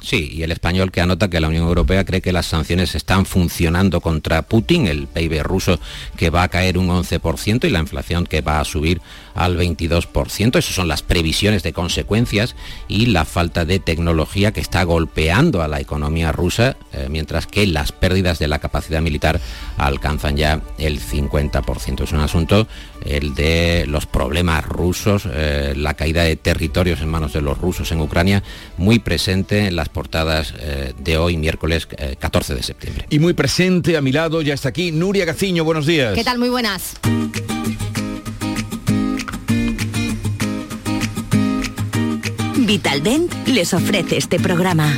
Sí, 0.01 0.29
y 0.31 0.43
el 0.43 0.51
español 0.51 0.91
que 0.91 1.01
anota 1.01 1.29
que 1.29 1.41
la 1.41 1.49
Unión 1.49 1.67
Europea 1.67 2.05
cree 2.05 2.21
que 2.21 2.31
las 2.31 2.45
sanciones 2.45 2.95
están 2.95 3.25
funcionando 3.25 3.99
contra 3.99 4.43
Putin, 4.43 4.87
el 4.87 5.07
PIB 5.07 5.43
ruso 5.43 5.79
que 6.15 6.29
va 6.29 6.43
a 6.43 6.47
caer 6.47 6.77
un 6.77 6.87
11% 6.87 7.65
y 7.65 7.69
la 7.69 7.79
inflación 7.79 8.25
que 8.25 8.41
va 8.41 8.61
a 8.61 8.65
subir 8.65 9.01
al 9.35 9.57
22%. 9.57 10.57
Esas 10.57 10.73
son 10.73 10.87
las 10.87 11.03
previsiones 11.03 11.63
de 11.63 11.73
consecuencias 11.73 12.55
y 12.87 13.07
la 13.07 13.25
falta 13.25 13.65
de 13.65 13.79
tecnología 13.79 14.53
que 14.53 14.61
está 14.61 14.83
golpeando 14.83 15.61
a 15.61 15.67
la 15.67 15.81
economía 15.81 16.31
rusa, 16.31 16.77
eh, 16.93 17.07
mientras 17.09 17.45
que 17.45 17.67
las 17.67 17.91
pérdidas 17.91 18.39
de 18.39 18.47
la 18.47 18.59
capacidad 18.59 19.01
militar 19.01 19.41
alcanzan 19.77 20.37
ya 20.37 20.61
el 20.77 21.01
50%. 21.01 22.03
Es 22.03 22.11
un 22.13 22.21
asunto 22.21 22.67
el 23.05 23.35
de 23.35 23.85
los 23.87 24.05
problemas 24.05 24.65
rusos, 24.65 25.27
eh, 25.31 25.73
la 25.75 25.93
caída 25.93 26.23
de 26.23 26.35
territorios 26.35 27.01
en 27.01 27.09
manos 27.09 27.33
de 27.33 27.41
los 27.41 27.57
rusos 27.57 27.91
en 27.91 28.01
Ucrania, 28.01 28.43
muy 28.77 28.99
presente 28.99 29.67
en 29.67 29.75
las 29.75 29.89
portadas 29.89 30.53
eh, 30.59 30.93
de 30.97 31.17
hoy, 31.17 31.37
miércoles 31.37 31.87
14 31.87 32.55
de 32.55 32.63
septiembre. 32.63 33.05
Y 33.09 33.19
muy 33.19 33.33
presente 33.33 33.97
a 33.97 34.01
mi 34.01 34.11
lado, 34.11 34.41
ya 34.41 34.53
está 34.53 34.69
aquí, 34.69 34.91
Nuria 34.91 35.25
Gaciño, 35.25 35.63
buenos 35.63 35.85
días. 35.85 36.13
¿Qué 36.15 36.23
tal? 36.23 36.39
Muy 36.39 36.49
buenas. 36.49 36.95
Vitaldent 42.69 43.33
les 43.47 43.73
ofrece 43.73 44.17
este 44.17 44.39
programa. 44.39 44.95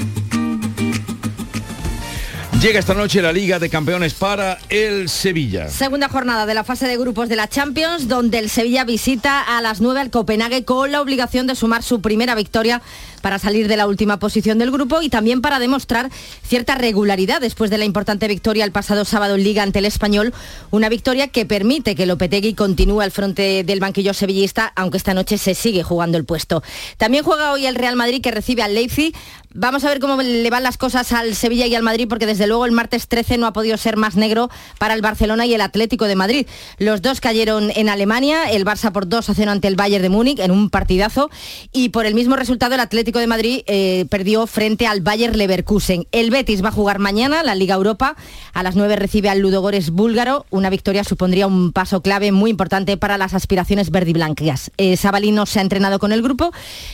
Llega 2.61 2.77
esta 2.77 2.93
noche 2.93 3.23
la 3.23 3.33
Liga 3.33 3.57
de 3.57 3.71
Campeones 3.71 4.13
para 4.13 4.59
el 4.69 5.09
Sevilla. 5.09 5.67
Segunda 5.67 6.09
jornada 6.09 6.45
de 6.45 6.53
la 6.53 6.63
fase 6.63 6.85
de 6.85 6.95
grupos 6.95 7.27
de 7.27 7.35
la 7.35 7.47
Champions, 7.47 8.07
donde 8.07 8.37
el 8.37 8.51
Sevilla 8.51 8.83
visita 8.83 9.41
a 9.41 9.63
las 9.63 9.81
9 9.81 9.99
al 9.99 10.11
Copenhague 10.11 10.63
con 10.63 10.91
la 10.91 11.01
obligación 11.01 11.47
de 11.47 11.55
sumar 11.55 11.81
su 11.81 12.01
primera 12.01 12.35
victoria 12.35 12.83
para 13.21 13.39
salir 13.39 13.67
de 13.67 13.77
la 13.77 13.87
última 13.87 14.19
posición 14.19 14.57
del 14.57 14.71
grupo 14.71 15.01
y 15.01 15.09
también 15.09 15.41
para 15.41 15.59
demostrar 15.59 16.09
cierta 16.43 16.75
regularidad 16.75 17.41
después 17.41 17.69
de 17.69 17.77
la 17.77 17.85
importante 17.85 18.27
victoria 18.27 18.65
el 18.65 18.71
pasado 18.71 19.05
sábado 19.05 19.35
en 19.35 19.43
Liga 19.43 19.63
ante 19.63 19.79
el 19.79 19.85
Español, 19.85 20.33
una 20.71 20.89
victoria 20.89 21.27
que 21.27 21.45
permite 21.45 21.95
que 21.95 22.05
Lopetegui 22.05 22.53
continúe 22.53 23.01
al 23.01 23.11
frente 23.11 23.63
del 23.63 23.79
banquillo 23.79 24.13
sevillista, 24.13 24.71
aunque 24.75 24.97
esta 24.97 25.13
noche 25.13 25.37
se 25.37 25.55
sigue 25.55 25.83
jugando 25.83 26.17
el 26.17 26.25
puesto. 26.25 26.63
También 26.97 27.23
juega 27.23 27.51
hoy 27.51 27.65
el 27.65 27.75
Real 27.75 27.95
Madrid 27.95 28.21
que 28.21 28.31
recibe 28.31 28.63
al 28.63 28.73
Leipzig. 28.73 29.15
Vamos 29.53 29.83
a 29.83 29.89
ver 29.89 29.99
cómo 29.99 30.21
le 30.21 30.49
van 30.49 30.63
las 30.63 30.77
cosas 30.77 31.11
al 31.11 31.35
Sevilla 31.35 31.65
y 31.67 31.75
al 31.75 31.83
Madrid, 31.83 32.07
porque 32.07 32.25
desde 32.25 32.47
luego 32.47 32.65
el 32.65 32.71
martes 32.71 33.09
13 33.09 33.37
no 33.37 33.47
ha 33.47 33.53
podido 33.53 33.75
ser 33.75 33.97
más 33.97 34.15
negro 34.15 34.49
para 34.77 34.93
el 34.93 35.01
Barcelona 35.01 35.45
y 35.45 35.53
el 35.53 35.61
Atlético 35.61 36.05
de 36.05 36.15
Madrid. 36.15 36.47
Los 36.77 37.01
dos 37.01 37.19
cayeron 37.19 37.71
en 37.75 37.89
Alemania, 37.89 38.49
el 38.49 38.65
Barça 38.65 38.91
por 38.93 39.09
2 39.09 39.29
a 39.29 39.33
0 39.33 39.51
ante 39.51 39.67
el 39.67 39.75
Bayern 39.75 40.01
de 40.01 40.09
Múnich 40.09 40.39
en 40.39 40.51
un 40.51 40.69
partidazo 40.69 41.29
y 41.73 41.89
por 41.89 42.05
el 42.05 42.15
mismo 42.15 42.37
resultado 42.37 42.75
el 42.75 42.79
Atlético 42.79 43.10
de 43.19 43.27
Madrid 43.27 43.61
eh, 43.65 44.05
perdió 44.09 44.47
frente 44.47 44.87
al 44.87 45.01
Bayern 45.01 45.37
Leverkusen. 45.37 46.07
El 46.11 46.31
Betis 46.31 46.63
va 46.63 46.69
a 46.69 46.71
jugar 46.71 46.99
mañana 46.99 47.43
la 47.43 47.55
Liga 47.55 47.75
Europa. 47.75 48.15
A 48.53 48.63
las 48.63 48.75
9 48.75 48.95
recibe 48.95 49.29
al 49.29 49.39
Ludogores 49.39 49.91
búlgaro. 49.91 50.45
Una 50.49 50.69
victoria 50.69 51.03
supondría 51.03 51.47
un 51.47 51.71
paso 51.71 52.01
clave 52.01 52.31
muy 52.31 52.49
importante 52.49 52.97
para 52.97 53.17
las 53.17 53.33
aspiraciones 53.33 53.91
verdiblancas. 53.91 54.71
Eh, 54.77 54.97
Sabalino 54.97 55.45
se 55.45 55.59
ha 55.59 55.61
entrenado 55.61 55.99
con 55.99 56.11
el 56.11 56.21
grupo, 56.21 56.51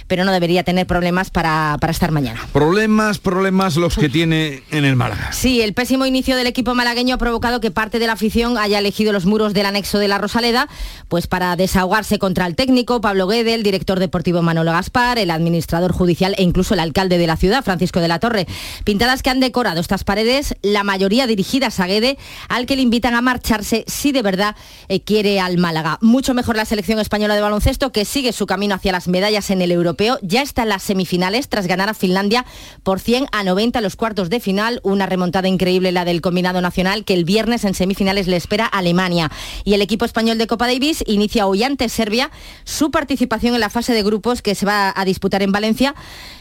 pero 0.08 0.23
no 0.25 0.32
debería 0.32 0.63
tener 0.63 0.88
problemas 0.88 1.30
para, 1.30 1.77
para 1.80 1.91
estar 1.91 2.12
mañana. 2.12 2.47
Problemas, 2.51 3.19
problemas 3.19 3.75
los 3.75 3.97
que 3.97 4.10
tiene 4.10 4.63
en 4.71 4.86
el 4.86 4.95
Málaga. 4.95 5.32
Sí, 5.34 5.62
el 5.62 5.73
pésimo 5.73 6.06
inicio 6.06 6.36
del 6.36 6.47
equipo 6.47 6.75
malagueño 6.75 7.15
ha 7.15 7.17
provocado 7.17 7.62
que 7.62 7.71
parte 7.71 7.99
de 7.99 8.08
la 8.08 8.13
afición 8.13 8.58
haya 8.58 8.80
elegido 8.80 9.13
los 9.13 9.25
muros 9.25 9.53
del 9.53 9.65
anexo 9.65 9.99
de 9.99 10.08
la 10.08 10.17
Rosaleda, 10.17 10.67
pues 11.08 11.27
para 11.27 11.56
desahogarse 11.56 12.19
contra 12.19 12.45
el 12.47 12.56
técnico 12.56 13.01
Pablo 13.01 13.27
Guede, 13.27 13.53
el 13.53 13.63
director 13.63 13.99
deportivo 13.99 14.41
Manolo 14.41 14.71
Gaspar, 14.71 15.19
el 15.19 15.32
administrador 15.32 15.91
judicial 15.91 16.07
e 16.08 16.43
incluso 16.43 16.74
el 16.74 16.80
alcalde 16.80 17.17
de 17.17 17.28
la 17.28 17.38
ciudad, 17.38 17.63
Francisco 17.63 18.00
de 18.00 18.08
la 18.08 18.20
Torre. 18.20 18.48
Pintadas 18.84 19.24
que 19.24 19.30
han 19.30 19.39
decorado 19.39 19.82
estas 19.82 20.04
paredes, 20.04 20.56
la 20.62 20.84
mayoría 20.84 21.28
dirigidas 21.28 21.80
a 21.80 21.88
Guede, 21.88 22.17
al 22.50 22.65
que 22.65 22.76
le 22.76 22.82
invitan 22.82 23.13
a 23.13 23.22
marcharse 23.22 23.84
si 23.88 24.12
de 24.12 24.22
verdad 24.22 24.56
eh, 24.88 25.02
quiere 25.02 25.39
al 25.39 25.58
Málaga. 25.58 25.98
Mucho 26.02 26.34
mejor 26.34 26.56
la 26.56 26.65
selección 26.65 27.00
española 27.00 27.36
de 27.36 27.41
baloncesto 27.41 27.91
que 27.91 28.06
sigue 28.06 28.32
su 28.34 28.46
camino 28.46 28.76
hacia 28.76 28.91
las 28.91 29.08
medallas 29.08 29.50
en 29.50 29.62
el 29.62 29.72
europeo. 29.72 30.17
Ya 30.22 30.41
está 30.41 30.63
en 30.63 30.70
las 30.70 30.84
semifinales 30.84 31.50
tras 31.50 31.67
ganar 31.67 31.89
a 31.89 31.93
Finlandia 31.93 32.46
por 32.84 33.00
100 33.00 33.28
a 33.32 33.43
90 33.43 33.82
los 33.82 33.96
cuartos 33.96 34.30
de 34.30 34.39
final. 34.39 34.80
Una 34.84 35.06
remontada 35.06 35.48
increíble 35.48 35.91
la 35.91 36.06
del 36.06 36.22
combinado 36.22 36.62
nacional 36.62 37.04
que 37.04 37.13
el 37.13 37.26
viernes 37.26 37.65
en 37.65 37.74
semifinales 37.74 38.28
le 38.28 38.38
espera 38.38 38.65
a 38.65 38.80
Alemania. 38.80 39.32
Y 39.63 39.74
el 39.74 39.82
equipo 39.82 40.06
español 40.06 40.38
de 40.38 40.48
Copa 40.48 40.67
Davis 40.67 41.04
inicia 41.08 41.48
hoy 41.48 41.63
ante 41.63 41.89
Serbia 41.89 42.32
su 42.63 42.91
participación 42.91 43.54
en 43.54 43.60
la 43.60 43.70
fase 43.70 43.93
de 43.93 44.04
grupos 44.04 44.41
que 44.41 44.56
se 44.56 44.65
va 44.65 44.93
a 44.96 45.06
disputar 45.06 45.41
en 45.41 45.52
Valencia. 45.52 45.96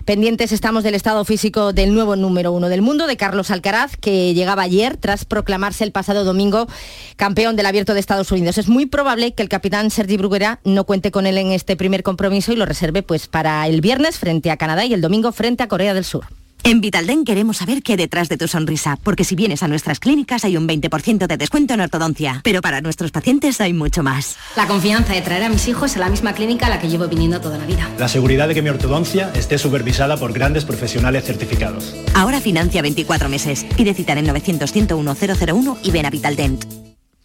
Pendientes 0.06 0.52
estamos 0.52 0.84
del 0.84 0.94
estado 0.94 1.24
físico 1.24 1.72
del 1.72 1.92
nuevo 1.92 2.14
número 2.14 2.52
uno 2.52 2.68
del 2.68 2.80
mundo, 2.80 3.08
de 3.08 3.16
Carlos 3.16 3.50
Alcaraz, 3.50 3.96
que 3.96 4.34
llegaba 4.34 4.62
ayer 4.62 4.96
tras 4.96 5.24
proclamarse 5.24 5.82
el 5.82 5.90
pasado 5.90 6.22
domingo 6.22 6.68
campeón 7.16 7.56
del 7.56 7.66
abierto 7.66 7.92
de 7.92 7.98
Estados 7.98 8.30
Unidos. 8.30 8.56
Es 8.56 8.68
muy 8.68 8.86
probable 8.86 9.34
que 9.34 9.42
el 9.42 9.48
capitán 9.48 9.90
Sergi 9.90 10.16
Bruguera 10.16 10.60
no 10.62 10.84
cuente 10.84 11.10
con 11.10 11.26
él 11.26 11.38
en 11.38 11.50
este 11.50 11.76
primer 11.76 12.04
compromiso 12.04 12.52
y 12.52 12.56
lo 12.56 12.66
reserve 12.66 13.02
pues 13.02 13.26
para 13.26 13.66
el 13.66 13.80
viernes 13.80 14.18
frente 14.18 14.52
a 14.52 14.56
Canadá 14.56 14.84
y 14.84 14.94
el 14.94 15.00
domingo 15.00 15.32
frente 15.32 15.64
a 15.64 15.68
Corea 15.68 15.92
del 15.92 16.04
Sur. 16.04 16.26
En 16.66 16.80
Vitalden 16.80 17.24
queremos 17.24 17.58
saber 17.58 17.80
qué 17.80 17.92
hay 17.92 17.96
detrás 17.96 18.28
de 18.28 18.36
tu 18.36 18.48
sonrisa, 18.48 18.98
porque 19.04 19.22
si 19.22 19.36
vienes 19.36 19.62
a 19.62 19.68
nuestras 19.68 20.00
clínicas 20.00 20.44
hay 20.44 20.56
un 20.56 20.66
20% 20.66 21.28
de 21.28 21.36
descuento 21.36 21.74
en 21.74 21.80
ortodoncia, 21.80 22.40
pero 22.42 22.60
para 22.60 22.80
nuestros 22.80 23.12
pacientes 23.12 23.60
hay 23.60 23.72
mucho 23.72 24.02
más. 24.02 24.36
La 24.56 24.66
confianza 24.66 25.12
de 25.12 25.22
traer 25.22 25.44
a 25.44 25.48
mis 25.48 25.68
hijos 25.68 25.94
a 25.94 26.00
la 26.00 26.08
misma 26.08 26.32
clínica 26.32 26.66
a 26.66 26.70
la 26.70 26.80
que 26.80 26.88
llevo 26.88 27.06
viniendo 27.06 27.40
toda 27.40 27.56
la 27.56 27.66
vida. 27.66 27.88
La 28.00 28.08
seguridad 28.08 28.48
de 28.48 28.54
que 28.54 28.62
mi 28.62 28.68
ortodoncia 28.68 29.30
esté 29.36 29.58
supervisada 29.58 30.16
por 30.16 30.32
grandes 30.32 30.64
profesionales 30.64 31.22
certificados. 31.22 31.94
Ahora 32.14 32.40
financia 32.40 32.82
24 32.82 33.28
meses. 33.28 33.64
Pide 33.76 33.94
cita 33.94 34.14
en 34.14 34.26
900 34.26 34.72
101 34.72 35.16
001 35.46 35.78
y 35.84 35.90
ven 35.92 36.06
a 36.06 36.10
Vitaldent. 36.10 36.64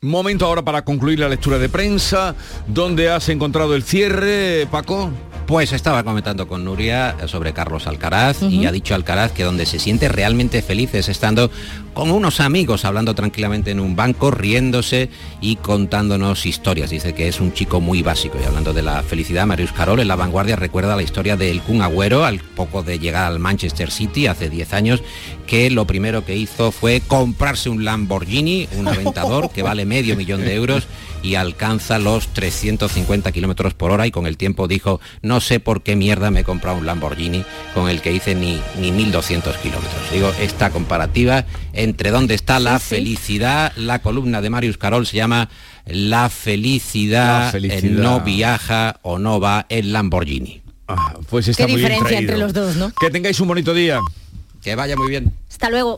Momento 0.02 0.46
ahora 0.46 0.62
para 0.62 0.84
concluir 0.84 1.18
la 1.18 1.30
lectura 1.30 1.58
de 1.58 1.68
prensa. 1.68 2.36
¿Dónde 2.68 3.10
has 3.10 3.28
encontrado 3.30 3.74
el 3.74 3.82
cierre, 3.82 4.68
Paco? 4.70 5.12
Pues 5.52 5.74
estaba 5.74 6.06
comentando 6.06 6.48
con 6.48 6.64
Nuria 6.64 7.28
sobre 7.28 7.52
Carlos 7.52 7.86
Alcaraz 7.86 8.42
y 8.42 8.66
ha 8.68 8.72
dicho 8.72 8.96
Alcaraz 8.96 9.34
que 9.34 9.44
donde 9.44 9.66
se 9.66 9.80
siente 9.80 10.08
realmente 10.08 10.62
feliz 10.62 10.94
es 10.94 11.10
estando 11.10 11.52
con 11.94 12.10
unos 12.10 12.40
amigos, 12.40 12.86
hablando 12.86 13.16
tranquilamente 13.16 13.72
en 13.72 13.82
un 13.82 13.98
banco, 13.98 14.32
riéndose 14.32 15.10
y 15.42 15.58
contándonos 15.58 16.46
historias. 16.46 16.90
Dice 16.90 17.14
que 17.14 17.28
es 17.28 17.42
un 17.42 17.52
chico 17.52 17.82
muy 17.82 18.02
básico. 18.02 18.38
Y 18.42 18.46
hablando 18.46 18.72
de 18.72 18.82
la 18.82 19.04
felicidad, 19.04 19.46
Marius 19.46 19.74
Carol 19.74 20.00
en 20.00 20.08
La 20.08 20.16
Vanguardia 20.16 20.56
recuerda 20.56 20.96
la 20.96 21.04
historia 21.04 21.36
del 21.36 21.62
Kun 21.62 21.82
Agüero 21.82 22.24
al 22.24 22.40
poco 22.40 22.82
de 22.82 22.98
llegar 22.98 23.26
al 23.26 23.40
Manchester 23.40 23.92
City 23.92 24.28
hace 24.28 24.50
10 24.50 24.74
años, 24.74 25.04
que 25.52 25.70
lo 25.70 25.86
primero 25.86 26.24
que 26.24 26.38
hizo 26.38 26.72
fue 26.72 27.02
comprarse 27.06 27.68
un 27.70 27.84
Lamborghini, 27.84 28.70
un 28.78 28.88
aventador 28.88 29.52
que 29.52 29.64
vale 29.64 29.84
medio 29.86 30.16
millón 30.16 30.40
de 30.46 30.56
euros 30.56 30.88
y 31.24 31.36
alcanza 31.36 32.00
los 32.00 32.30
350 32.30 33.34
kilómetros 33.34 33.74
por 33.74 33.92
hora 33.92 34.08
y 34.08 34.12
con 34.12 34.28
el 34.28 34.38
tiempo 34.38 34.70
dijo, 34.70 35.02
no 35.22 35.42
sé 35.42 35.60
por 35.60 35.84
qué 35.84 35.98
mierda 35.98 36.32
me 36.32 36.40
he 36.40 36.44
comprado 36.46 36.78
un 36.78 36.86
Lamborghini 36.86 37.44
con 37.74 37.90
el 37.90 38.02
que 38.02 38.14
hice 38.14 38.34
ni, 38.34 38.62
ni 38.80 38.94
1200 38.94 39.58
kilómetros. 39.58 40.10
Digo, 40.14 40.32
esta 40.40 40.70
comparativa 40.70 41.46
entre 41.74 42.12
dónde 42.12 42.34
está 42.34 42.62
la 42.62 42.80
felicidad, 42.80 43.74
la 43.76 44.00
columna 44.00 44.40
de 44.42 44.50
Marius 44.52 44.78
Carol 44.78 45.06
se 45.06 45.18
llama 45.18 45.50
La 45.86 46.30
felicidad, 46.30 47.48
La 47.48 47.52
felicidad. 47.52 47.84
eh, 47.84 47.90
no 47.90 48.22
viaja 48.22 49.02
o 49.02 49.20
no 49.20 49.42
va 49.42 49.66
en 49.68 49.92
Lamborghini. 49.92 50.62
Ah, 50.88 51.14
pues 51.30 51.50
está 51.50 51.66
Qué 51.66 51.74
muy 51.74 51.82
bien 51.82 51.90
diferencia 51.92 52.18
traído. 52.20 52.32
entre 52.34 52.38
los 52.46 52.54
dos, 52.54 52.76
¿no? 52.78 52.94
Que 52.98 53.10
tengáis 53.10 53.38
un 53.42 53.50
bonito 53.50 53.74
día. 53.74 54.00
Que 54.62 54.76
vaya 54.76 54.96
muy 54.96 55.10
bien. 55.10 55.34
Hasta 55.50 55.70
luego. 55.70 55.96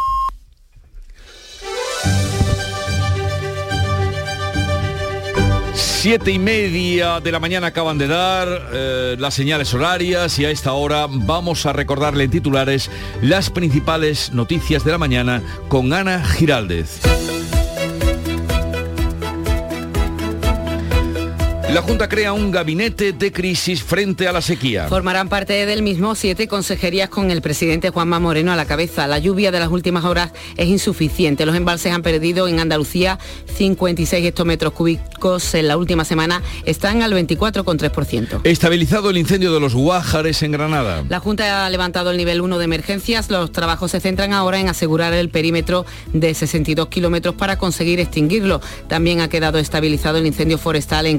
Siete 6.04 6.32
y 6.32 6.40
media 6.40 7.22
de 7.22 7.32
la 7.32 7.40
mañana 7.40 7.68
acaban 7.68 7.98
de 7.98 8.08
dar 8.08 8.48
eh, 8.74 9.16
las 9.18 9.34
señales 9.34 9.74
horarias 9.74 10.38
y 10.38 10.44
a 10.44 10.50
esta 10.50 10.74
hora 10.74 11.08
vamos 11.10 11.66
a 11.66 11.72
recordarle 11.72 12.26
en 12.26 12.30
titulares 12.30 12.92
las 13.22 13.50
principales 13.50 14.34
noticias 14.34 14.84
de 14.84 14.92
la 14.92 14.98
mañana 14.98 15.42
con 15.70 15.94
Ana 15.94 16.22
Giraldez. 16.26 17.00
La 21.74 21.82
Junta 21.82 22.08
crea 22.08 22.34
un 22.34 22.52
gabinete 22.52 23.14
de 23.14 23.32
crisis 23.32 23.82
frente 23.82 24.28
a 24.28 24.32
la 24.32 24.44
sequía. 24.44 24.88
Formarán 24.90 25.28
parte 25.28 25.66
del 25.66 25.82
mismo 25.82 26.14
siete 26.14 26.48
consejerías 26.48 27.10
con 27.10 27.32
el 27.32 27.42
presidente 27.42 27.90
Juanma 27.90 28.20
Moreno 28.20 28.52
a 28.52 28.56
la 28.56 28.66
cabeza. 28.66 29.08
La 29.08 29.18
lluvia 29.18 29.52
de 29.52 29.60
las 29.60 29.70
últimas 29.70 30.06
horas 30.06 30.34
es 30.56 30.68
insuficiente. 30.68 31.48
Los 31.48 31.56
embalses 31.56 31.92
han 31.92 32.04
perdido 32.04 32.48
en 32.48 32.60
Andalucía 32.60 33.18
56 33.58 34.24
hectómetros 34.24 34.74
cúbicos 34.74 35.56
en 35.56 35.68
la 35.68 35.76
última 35.76 36.06
semana. 36.06 36.44
Están 36.66 37.02
al 37.02 37.12
24,3%. 37.14 38.42
Estabilizado 38.44 39.10
el 39.10 39.18
incendio 39.18 39.52
de 39.52 39.60
los 39.60 39.74
Guájares 39.74 40.44
en 40.44 40.52
Granada. 40.52 41.04
La 41.10 41.20
Junta 41.20 41.66
ha 41.66 41.70
levantado 41.72 42.12
el 42.12 42.18
nivel 42.18 42.42
1 42.42 42.60
de 42.60 42.66
emergencias. 42.66 43.32
Los 43.32 43.52
trabajos 43.52 43.90
se 43.90 44.00
centran 44.00 44.34
ahora 44.34 44.60
en 44.60 44.70
asegurar 44.70 45.12
el 45.14 45.30
perímetro 45.30 45.88
de 46.14 46.36
62 46.36 46.90
kilómetros 46.90 47.34
para 47.34 47.58
conseguir 47.58 48.00
extinguirlo. 48.00 48.62
También 48.88 49.22
ha 49.22 49.28
quedado 49.28 49.58
estabilizado 49.58 50.20
el 50.20 50.28
incendio 50.28 50.60
forestal 50.60 51.08
en 51.08 51.18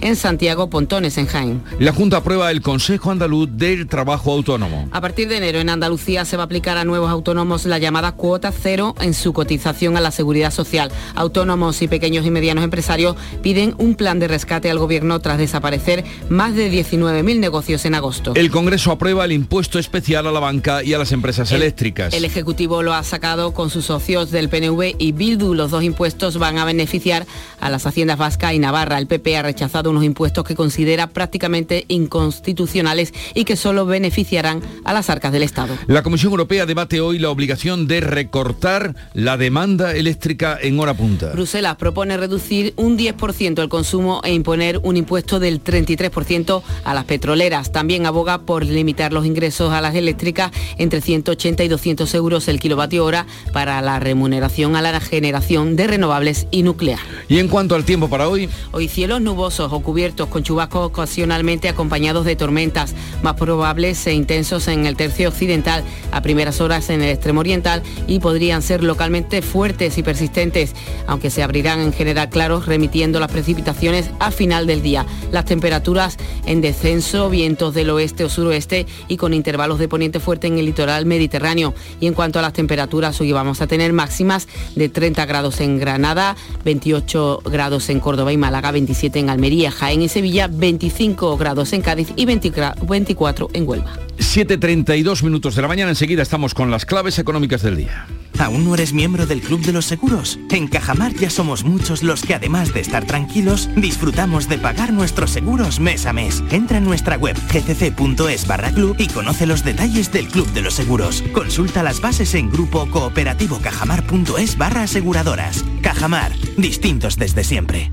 En 0.00 0.16
Santiago, 0.16 0.68
Pontones, 0.68 1.16
en 1.16 1.26
Jaén. 1.26 1.62
La 1.78 1.92
Junta 1.92 2.16
aprueba 2.16 2.50
el 2.50 2.60
Consejo 2.60 3.12
Andaluz 3.12 3.48
del 3.52 3.86
Trabajo 3.86 4.32
Autónomo. 4.32 4.88
A 4.90 5.00
partir 5.00 5.28
de 5.28 5.36
enero 5.36 5.60
en 5.60 5.68
Andalucía 5.68 6.24
se 6.24 6.36
va 6.36 6.42
a 6.42 6.46
aplicar 6.46 6.76
a 6.76 6.84
nuevos 6.84 7.08
autónomos 7.08 7.64
la 7.64 7.78
llamada 7.78 8.12
cuota 8.12 8.50
cero 8.50 8.96
en 9.00 9.14
su 9.14 9.32
cotización 9.32 9.96
a 9.96 10.00
la 10.00 10.10
seguridad 10.10 10.50
social. 10.50 10.90
Autónomos 11.14 11.82
y 11.82 11.88
pequeños 11.88 12.26
y 12.26 12.30
medianos 12.30 12.64
empresarios 12.64 13.16
piden 13.42 13.76
un 13.78 13.94
plan 13.94 14.18
de 14.18 14.26
rescate 14.26 14.70
al 14.70 14.78
gobierno 14.78 15.20
tras 15.20 15.38
desaparecer 15.38 16.04
más 16.28 16.56
de 16.56 16.70
19.000 16.72 17.38
negocios 17.38 17.84
en 17.84 17.94
agosto. 17.94 18.32
El 18.34 18.50
Congreso 18.50 18.90
aprueba 18.90 19.24
el 19.24 19.32
impuesto 19.32 19.78
especial 19.78 20.26
a 20.26 20.32
la 20.32 20.40
banca 20.40 20.82
y 20.82 20.94
a 20.94 20.98
las 20.98 21.12
empresas 21.12 21.52
eléctricas. 21.52 22.12
El 22.12 22.24
Ejecutivo 22.24 22.82
lo 22.82 22.92
ha 22.92 23.04
sacado 23.04 23.54
con 23.54 23.70
sus 23.70 23.84
socios 23.84 24.32
del 24.32 24.48
PNV 24.48 24.96
y 24.98 25.12
Bildu. 25.12 25.54
Los 25.54 25.70
dos 25.70 25.84
impuestos 25.84 26.38
van 26.38 26.58
a 26.58 26.64
beneficiar 26.64 27.26
a 27.60 27.70
las 27.70 27.86
haciendas 27.86 28.18
vasca 28.18 28.52
y 28.52 28.58
Navarra. 28.58 28.98
El 28.98 29.06
PP 29.06 29.36
rechazado 29.44 29.90
unos 29.90 30.04
impuestos 30.04 30.44
que 30.44 30.54
considera 30.54 31.06
prácticamente 31.06 31.84
inconstitucionales 31.88 33.12
y 33.34 33.44
que 33.44 33.56
solo 33.56 33.86
beneficiarán 33.86 34.62
a 34.84 34.92
las 34.92 35.10
arcas 35.10 35.32
del 35.32 35.42
Estado. 35.42 35.76
La 35.86 36.02
Comisión 36.02 36.32
Europea 36.32 36.66
debate 36.66 37.00
hoy 37.00 37.18
la 37.18 37.30
obligación 37.30 37.86
de 37.86 38.00
recortar 38.00 38.96
la 39.12 39.36
demanda 39.36 39.94
eléctrica 39.94 40.58
en 40.60 40.80
hora 40.80 40.94
punta. 40.94 41.30
Bruselas 41.32 41.76
propone 41.76 42.16
reducir 42.16 42.74
un 42.76 42.98
10% 42.98 43.62
el 43.62 43.68
consumo 43.68 44.20
e 44.24 44.32
imponer 44.32 44.80
un 44.82 44.96
impuesto 44.96 45.38
del 45.38 45.62
33% 45.62 46.62
a 46.84 46.94
las 46.94 47.04
petroleras. 47.04 47.70
También 47.70 48.06
aboga 48.06 48.38
por 48.38 48.64
limitar 48.64 49.12
los 49.12 49.26
ingresos 49.26 49.72
a 49.72 49.80
las 49.80 49.94
eléctricas 49.94 50.50
entre 50.78 51.00
180 51.00 51.62
y 51.64 51.68
200 51.68 52.14
euros 52.14 52.48
el 52.48 52.58
kilovatio 52.58 53.04
hora 53.04 53.26
para 53.52 53.80
la 53.82 54.00
remuneración 54.00 54.76
a 54.76 54.82
la 54.82 55.00
generación 55.00 55.76
de 55.76 55.86
renovables 55.86 56.46
y 56.50 56.62
nuclear. 56.62 56.98
Y 57.28 57.38
en 57.38 57.48
cuanto 57.48 57.74
al 57.74 57.84
tiempo 57.84 58.08
para 58.08 58.28
hoy, 58.28 58.48
Hoy 58.72 58.88
cielos 58.88 59.20
nubosos 59.34 59.72
o 59.72 59.80
cubiertos 59.80 60.28
con 60.28 60.44
chubascos 60.44 60.86
ocasionalmente 60.86 61.68
acompañados 61.68 62.24
de 62.24 62.36
tormentas, 62.36 62.94
más 63.22 63.34
probables 63.34 64.06
e 64.06 64.14
intensos 64.14 64.68
en 64.68 64.86
el 64.86 64.96
tercio 64.96 65.28
occidental, 65.28 65.82
a 66.12 66.22
primeras 66.22 66.60
horas 66.60 66.88
en 66.88 67.02
el 67.02 67.10
extremo 67.10 67.40
oriental 67.40 67.82
y 68.06 68.20
podrían 68.20 68.62
ser 68.62 68.84
localmente 68.84 69.42
fuertes 69.42 69.98
y 69.98 70.04
persistentes, 70.04 70.72
aunque 71.08 71.30
se 71.30 71.42
abrirán 71.42 71.80
en 71.80 71.92
general 71.92 72.28
claros, 72.30 72.66
remitiendo 72.66 73.18
las 73.18 73.32
precipitaciones 73.32 74.08
a 74.20 74.30
final 74.30 74.68
del 74.68 74.82
día. 74.82 75.04
Las 75.32 75.46
temperaturas 75.46 76.16
en 76.46 76.60
descenso, 76.60 77.28
vientos 77.28 77.74
del 77.74 77.90
oeste 77.90 78.22
o 78.22 78.28
suroeste 78.28 78.86
y 79.08 79.16
con 79.16 79.34
intervalos 79.34 79.80
de 79.80 79.88
poniente 79.88 80.20
fuerte 80.20 80.46
en 80.46 80.58
el 80.58 80.66
litoral 80.66 81.06
mediterráneo. 81.06 81.74
Y 81.98 82.06
en 82.06 82.14
cuanto 82.14 82.38
a 82.38 82.42
las 82.42 82.52
temperaturas, 82.52 83.20
hoy 83.20 83.32
vamos 83.32 83.60
a 83.60 83.66
tener 83.66 83.92
máximas 83.92 84.46
de 84.76 84.88
30 84.88 85.26
grados 85.26 85.60
en 85.60 85.80
Granada, 85.80 86.36
28 86.64 87.42
grados 87.46 87.88
en 87.88 87.98
Córdoba 87.98 88.32
y 88.32 88.36
Málaga, 88.36 88.70
27 88.70 89.18
en 89.18 89.23
Almería, 89.30 89.70
Jaén 89.70 90.02
y 90.02 90.08
Sevilla, 90.08 90.48
25 90.48 91.36
grados 91.36 91.72
en 91.72 91.82
Cádiz 91.82 92.08
y 92.16 92.24
20 92.26 92.52
gra- 92.52 92.74
24 92.86 93.50
en 93.52 93.68
Huelva. 93.68 93.92
7.32 94.18 95.22
minutos 95.22 95.54
de 95.54 95.62
la 95.62 95.68
mañana, 95.68 95.90
enseguida 95.90 96.22
estamos 96.22 96.54
con 96.54 96.70
las 96.70 96.86
claves 96.86 97.18
económicas 97.18 97.62
del 97.62 97.76
día. 97.76 98.06
¿Aún 98.38 98.64
no 98.64 98.74
eres 98.74 98.92
miembro 98.92 99.26
del 99.26 99.40
Club 99.40 99.60
de 99.60 99.72
los 99.72 99.84
Seguros? 99.86 100.38
En 100.50 100.66
Cajamar 100.66 101.14
ya 101.14 101.30
somos 101.30 101.62
muchos 101.64 102.02
los 102.02 102.22
que 102.22 102.34
además 102.34 102.74
de 102.74 102.80
estar 102.80 103.04
tranquilos, 103.06 103.68
disfrutamos 103.76 104.48
de 104.48 104.58
pagar 104.58 104.92
nuestros 104.92 105.30
seguros 105.30 105.78
mes 105.78 106.04
a 106.06 106.12
mes. 106.12 106.42
Entra 106.50 106.78
en 106.78 106.84
nuestra 106.84 107.16
web 107.16 107.36
gcc.es 107.52 108.46
barra 108.48 108.72
club 108.72 108.96
y 108.98 109.06
conoce 109.06 109.46
los 109.46 109.62
detalles 109.64 110.10
del 110.10 110.26
Club 110.26 110.48
de 110.52 110.62
los 110.62 110.74
Seguros. 110.74 111.22
Consulta 111.32 111.82
las 111.84 112.00
bases 112.00 112.34
en 112.34 112.50
grupo 112.50 112.86
cooperativo 112.90 113.60
cajamar.es 113.60 114.58
barra 114.58 114.82
aseguradoras. 114.82 115.64
Cajamar, 115.82 116.32
distintos 116.56 117.16
desde 117.16 117.44
siempre. 117.44 117.92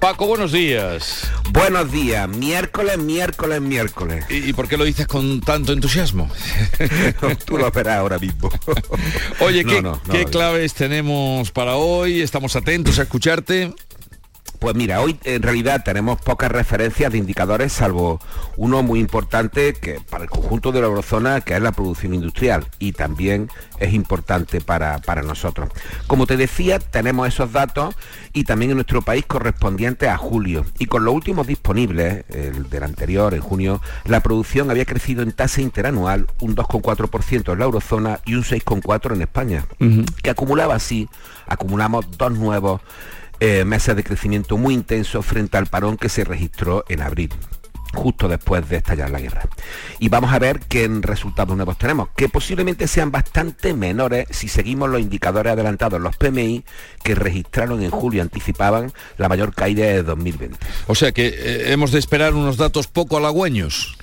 Paco, 0.00 0.26
buenos 0.26 0.50
días. 0.50 1.30
Buenos 1.50 1.92
días, 1.92 2.26
miércoles, 2.26 2.96
miércoles, 2.96 3.60
miércoles. 3.60 4.24
¿Y, 4.30 4.48
y 4.48 4.52
por 4.54 4.66
qué 4.66 4.78
lo 4.78 4.84
dices 4.84 5.06
con 5.06 5.42
tanto 5.42 5.74
entusiasmo? 5.74 6.30
Tú 7.44 7.58
lo 7.58 7.70
verás 7.70 7.98
ahora 7.98 8.18
mismo. 8.18 8.50
Oye, 9.40 9.62
¿qué, 9.62 9.82
no, 9.82 10.00
no, 10.06 10.12
qué 10.12 10.24
no. 10.24 10.30
claves 10.30 10.72
tenemos 10.72 11.50
para 11.50 11.76
hoy? 11.76 12.22
Estamos 12.22 12.56
atentos 12.56 12.98
a 12.98 13.02
escucharte. 13.02 13.74
Pues 14.60 14.74
mira, 14.74 15.00
hoy 15.00 15.18
en 15.24 15.40
realidad 15.40 15.82
tenemos 15.82 16.20
pocas 16.20 16.52
referencias 16.52 17.10
de 17.10 17.16
indicadores, 17.16 17.72
salvo 17.72 18.20
uno 18.58 18.82
muy 18.82 19.00
importante 19.00 19.72
que 19.72 20.00
para 20.00 20.24
el 20.24 20.30
conjunto 20.30 20.70
de 20.70 20.82
la 20.82 20.86
eurozona, 20.86 21.40
que 21.40 21.54
es 21.54 21.62
la 21.62 21.72
producción 21.72 22.12
industrial, 22.12 22.66
y 22.78 22.92
también 22.92 23.48
es 23.78 23.94
importante 23.94 24.60
para, 24.60 24.98
para 24.98 25.22
nosotros. 25.22 25.70
Como 26.06 26.26
te 26.26 26.36
decía, 26.36 26.78
tenemos 26.78 27.26
esos 27.26 27.52
datos 27.52 27.96
y 28.34 28.44
también 28.44 28.72
en 28.72 28.76
nuestro 28.76 29.00
país 29.00 29.24
correspondientes 29.26 30.10
a 30.10 30.18
julio. 30.18 30.66
Y 30.78 30.84
con 30.86 31.06
los 31.06 31.14
últimos 31.14 31.46
disponibles, 31.46 32.26
el 32.28 32.68
del 32.68 32.82
anterior, 32.82 33.32
en 33.32 33.40
junio, 33.40 33.80
la 34.04 34.20
producción 34.20 34.70
había 34.70 34.84
crecido 34.84 35.22
en 35.22 35.32
tasa 35.32 35.62
interanual 35.62 36.26
un 36.38 36.54
2,4% 36.54 37.50
en 37.54 37.58
la 37.58 37.64
eurozona 37.64 38.20
y 38.26 38.34
un 38.34 38.44
6,4% 38.44 39.14
en 39.14 39.22
España 39.22 39.64
que 40.22 40.28
acumulaba 40.28 40.74
así, 40.74 41.08
acumulamos 41.46 42.04
dos 42.18 42.32
nuevos 42.32 42.82
eh, 43.40 43.64
meses 43.64 43.96
de 43.96 44.04
crecimiento 44.04 44.56
muy 44.56 44.74
intenso 44.74 45.22
frente 45.22 45.56
al 45.56 45.66
parón 45.66 45.96
que 45.96 46.08
se 46.08 46.24
registró 46.24 46.84
en 46.88 47.00
abril. 47.02 47.30
justo 47.92 48.28
después 48.28 48.68
de 48.68 48.76
estallar 48.76 49.10
la 49.10 49.18
guerra. 49.18 49.48
Y 49.98 50.08
vamos 50.08 50.32
a 50.32 50.38
ver 50.38 50.60
qué 50.60 50.88
resultados 51.00 51.56
nuevos 51.56 51.76
tenemos, 51.76 52.08
que 52.16 52.28
posiblemente 52.28 52.86
sean 52.86 53.10
bastante 53.10 53.74
menores 53.74 54.28
si 54.30 54.46
seguimos 54.46 54.88
los 54.90 55.00
indicadores 55.00 55.52
adelantados, 55.52 56.00
los 56.00 56.16
PMI 56.16 56.64
que 57.02 57.16
registraron 57.16 57.82
en 57.82 57.90
julio 57.90 58.22
anticipaban 58.22 58.92
la 59.18 59.28
mayor 59.28 59.52
caída 59.52 59.86
de 59.86 60.04
2020. 60.04 60.56
O 60.86 60.94
sea 60.94 61.10
que 61.10 61.26
eh, 61.28 61.72
hemos 61.72 61.90
de 61.90 61.98
esperar 61.98 62.34
unos 62.34 62.56
datos 62.56 62.86
poco 62.86 63.16
halagüeños. 63.16 63.98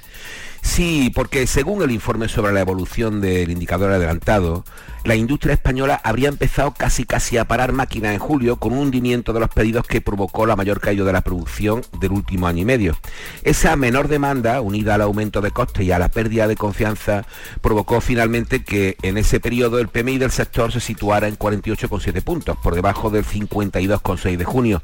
Sí, 0.61 1.11
porque 1.15 1.47
según 1.47 1.81
el 1.81 1.91
informe 1.91 2.27
sobre 2.27 2.51
la 2.51 2.59
evolución 2.59 3.21
del 3.21 3.51
indicador 3.51 3.91
adelantado, 3.91 4.65
la 5.07 5.15
industria 5.15 5.53
española 5.53 6.01
habría 6.03 6.27
empezado 6.27 6.73
casi 6.73 7.05
casi 7.05 7.37
a 7.37 7.45
parar 7.45 7.71
máquinas 7.71 8.11
en 8.11 8.19
julio 8.19 8.57
con 8.57 8.73
un 8.73 8.79
hundimiento 8.79 9.31
de 9.31 9.39
los 9.39 9.47
pedidos 9.47 9.87
que 9.87 10.01
provocó 10.01 10.45
la 10.45 10.57
mayor 10.57 10.81
caída 10.81 11.05
de 11.05 11.13
la 11.13 11.21
producción 11.21 11.81
del 12.01 12.11
último 12.11 12.45
año 12.45 12.63
y 12.63 12.65
medio. 12.65 12.97
Esa 13.43 13.77
menor 13.77 14.09
demanda, 14.09 14.59
unida 14.59 14.95
al 14.95 15.01
aumento 15.01 15.39
de 15.39 15.51
costes 15.51 15.85
y 15.85 15.93
a 15.93 15.99
la 15.99 16.09
pérdida 16.09 16.45
de 16.45 16.57
confianza, 16.57 17.25
provocó 17.61 18.01
finalmente 18.01 18.65
que 18.65 18.97
en 19.01 19.17
ese 19.17 19.39
periodo 19.39 19.79
el 19.79 19.87
PMI 19.87 20.17
del 20.17 20.31
sector 20.31 20.73
se 20.73 20.81
situara 20.81 21.29
en 21.29 21.37
48,7 21.39 22.21
puntos, 22.21 22.57
por 22.57 22.75
debajo 22.75 23.09
del 23.09 23.23
52,6 23.23 24.35
de 24.35 24.43
junio. 24.43 24.81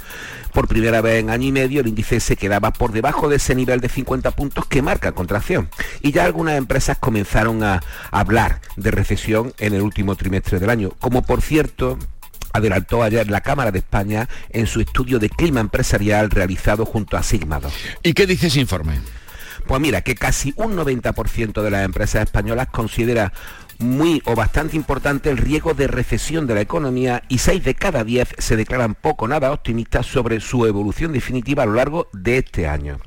Por 0.54 0.70
primera 0.70 1.02
vez 1.02 1.20
en 1.20 1.32
año 1.32 1.48
y 1.48 1.52
medio 1.52 1.82
el 1.82 1.88
índice 1.88 2.22
se 2.22 2.38
quedaba 2.38 2.72
por 2.72 2.94
debajo 2.94 3.28
de 3.28 3.36
ese 3.36 3.56
nivel 3.56 3.82
de 3.82 3.90
50 3.90 4.32
puntos 4.32 4.68
que 4.68 4.82
marca 4.82 5.12
contracción. 5.12 5.70
Y 6.02 6.14
ya 6.14 6.24
algunas 6.24 6.58
empresas 6.58 6.98
comenzaron 6.98 7.62
a 7.62 7.82
hablar 8.10 8.62
de 8.78 8.92
recesión 8.92 9.54
en 9.58 9.74
el 9.74 9.82
último 9.82 10.13
trimestre 10.16 10.60
del 10.60 10.70
año, 10.70 10.92
como 11.00 11.22
por 11.22 11.42
cierto 11.42 11.98
adelantó 12.54 13.02
ayer 13.04 13.30
la 13.30 13.42
Cámara 13.42 13.72
de 13.72 13.80
España 13.80 14.30
en 14.50 14.68
su 14.68 14.80
estudio 14.80 15.20
de 15.20 15.30
clima 15.30 15.60
empresarial 15.60 16.30
realizado 16.30 16.86
junto 16.86 17.18
a 17.18 17.24
Sigma 17.24 17.60
¿Y 18.04 18.14
qué 18.14 18.28
dice 18.28 18.48
ese 18.48 18.60
informe? 18.60 19.00
Pues 19.68 19.82
mira, 19.82 20.02
que 20.02 20.16
casi 20.16 20.54
un 20.58 20.76
90% 20.76 21.62
de 21.62 21.72
las 21.72 21.86
empresas 21.86 22.24
españolas 22.24 22.68
considera 22.68 23.34
muy 23.80 24.22
o 24.26 24.36
bastante 24.36 24.76
importante 24.78 25.30
el 25.30 25.38
riesgo 25.38 25.74
de 25.74 25.88
recesión 25.88 26.46
de 26.48 26.56
la 26.56 26.62
economía 26.62 27.24
y 27.28 27.40
6 27.40 27.64
de 27.64 27.74
cada 27.74 28.04
10 28.04 28.36
se 28.38 28.56
declaran 28.56 28.94
poco 28.94 29.28
nada 29.28 29.52
optimistas 29.52 30.06
sobre 30.06 30.40
su 30.40 30.66
evolución 30.66 31.12
definitiva 31.12 31.64
a 31.64 31.66
lo 31.66 31.74
largo 31.74 32.08
de 32.14 32.38
este 32.38 32.68
año 32.68 33.00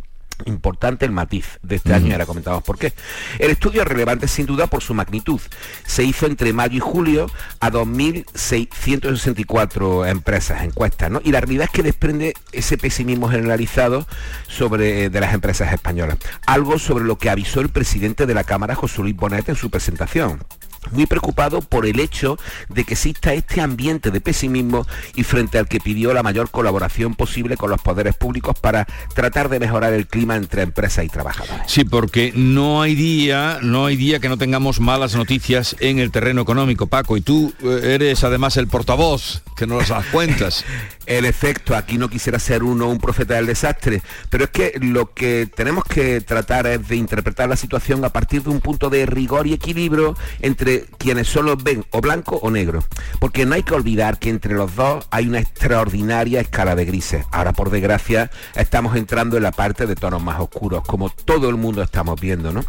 importante 0.45 1.05
el 1.05 1.11
matiz 1.12 1.59
de 1.62 1.76
este 1.76 1.95
año 1.95 2.09
y 2.09 2.12
ahora 2.12 2.26
comentamos 2.26 2.62
por 2.62 2.76
qué. 2.78 2.93
El 3.39 3.51
estudio 3.51 3.80
es 3.82 3.89
relevante 3.89 4.28
sin 4.28 4.47
duda 4.47 4.66
por 4.66 4.82
su 4.82 4.95
magnitud. 4.95 5.41
Se 5.87 6.05
hizo 6.05 6.26
entre 6.26 6.53
mayo 6.53 6.76
y 6.76 6.80
julio 6.80 7.26
a 7.61 7.70
2.664 7.70 10.09
empresas 10.09 10.62
encuestas, 10.62 11.11
¿no? 11.11 11.20
Y 11.24 11.32
la 11.32 11.41
realidad 11.41 11.64
es 11.64 11.70
que 11.70 11.82
desprende 11.82 12.34
ese 12.53 12.76
pesimismo 12.78 13.28
generalizado 13.28 14.07
sobre 14.47 15.05
eh, 15.05 15.11
de 15.11 15.20
las 15.20 15.34
empresas 15.34 15.72
españolas. 15.72 16.18
Algo 16.47 16.78
sobre 16.78 17.05
lo 17.05 17.18
que 17.18 17.30
avisó 17.30 17.61
el 17.61 17.70
presidente 17.70 18.26
de 18.26 18.34
la 18.34 18.45
Cámara, 18.45 18.74
José 18.74 19.01
Luis 19.03 19.16
Bonet, 19.16 19.49
en 19.49 19.57
su 19.57 19.70
presentación 19.70 20.45
muy 20.93 21.07
preocupado 21.07 21.61
por 21.61 21.87
el 21.87 22.01
hecho 22.01 22.39
de 22.68 22.84
que 22.84 22.95
exista 22.95 23.32
este 23.34 23.61
ambiente 23.61 24.11
de 24.11 24.20
pesimismo 24.20 24.87
y 25.14 25.22
frente 25.22 25.59
al 25.59 25.68
que 25.68 25.80
pidió 25.80 26.12
la 26.12 26.22
mayor 26.22 26.51
colaboración 26.51 27.14
posible 27.14 27.57
con 27.57 27.70
los 27.70 27.80
poderes 27.80 28.14
públicos 28.14 28.59
para 28.59 28.87
tratar 29.14 29.49
de 29.49 29.61
mejorar 29.61 29.93
el 29.93 30.07
clima 30.07 30.37
entre 30.37 30.62
empresas 30.62 31.05
y 31.05 31.09
trabajadores. 31.09 31.62
Sí, 31.66 31.84
porque 31.84 32.32
no 32.34 32.82
hay 32.82 32.95
día, 32.95 33.59
no 33.62 33.87
hay 33.87 33.97
día 33.97 34.18
que 34.18 34.28
no 34.28 34.39
tengamos 34.39 34.80
malas 34.80 35.14
noticias 35.14 35.76
en 35.80 35.99
el 35.99 36.11
terreno 36.11 36.43
económico, 36.43 36.87
Paco, 36.87 37.16
y 37.16 37.20
tú 37.20 37.53
eh, 37.62 37.95
eres 37.95 38.24
además 38.24 38.57
el 38.57 38.68
portavoz 38.68 39.43
que 39.57 39.66
nos 39.66 39.89
las 39.89 40.07
cuentas. 40.07 40.64
el 41.07 41.25
efecto, 41.25 41.77
aquí 41.77 41.99
no 41.99 42.09
quisiera 42.09 42.39
ser 42.39 42.63
uno 42.63 42.89
un 42.89 42.99
profeta 42.99 43.35
del 43.35 43.47
desastre, 43.47 44.03
pero 44.31 44.45
es 44.45 44.51
que 44.51 44.79
lo 44.81 45.13
que 45.13 45.47
tenemos 45.47 45.85
que 45.85 46.21
tratar 46.21 46.67
es 46.67 46.87
de 46.89 46.97
interpretar 46.97 47.49
la 47.49 47.57
situación 47.57 48.05
a 48.05 48.11
partir 48.11 48.43
de 48.43 48.51
un 48.51 48.61
punto 48.61 48.91
de 48.91 49.07
rigor 49.07 49.47
y 49.47 49.53
equilibrio 49.53 50.17
entre 50.41 50.87
quienes 50.99 51.29
solo 51.29 51.57
ven 51.57 51.85
o 51.91 52.01
blanco 52.01 52.37
o 52.43 52.51
negro. 52.51 52.85
Porque 53.21 53.47
no 53.47 53.55
hay 53.55 53.63
que 53.63 53.75
olvidar 53.75 54.19
que 54.19 54.31
entre 54.31 54.55
los 54.55 54.75
dos 54.75 55.07
hay 55.11 55.29
una 55.29 55.39
extraordinaria 55.39 56.41
escala 56.41 56.75
de 56.75 56.85
grises. 56.85 57.25
Ahora, 57.31 57.53
por 57.53 57.71
desgracia, 57.71 58.31
estamos 58.55 58.97
entrando 58.97 59.37
en 59.37 59.43
la 59.43 59.53
parte 59.53 59.87
de 59.87 59.95
tonos 59.95 60.23
más 60.23 60.41
oscuros, 60.41 60.83
como 60.87 61.11
todo 61.11 61.49
el 61.49 61.57
mundo 61.57 61.83
estamos 61.83 62.21
viendo, 62.21 62.53
¿no? 62.53 62.65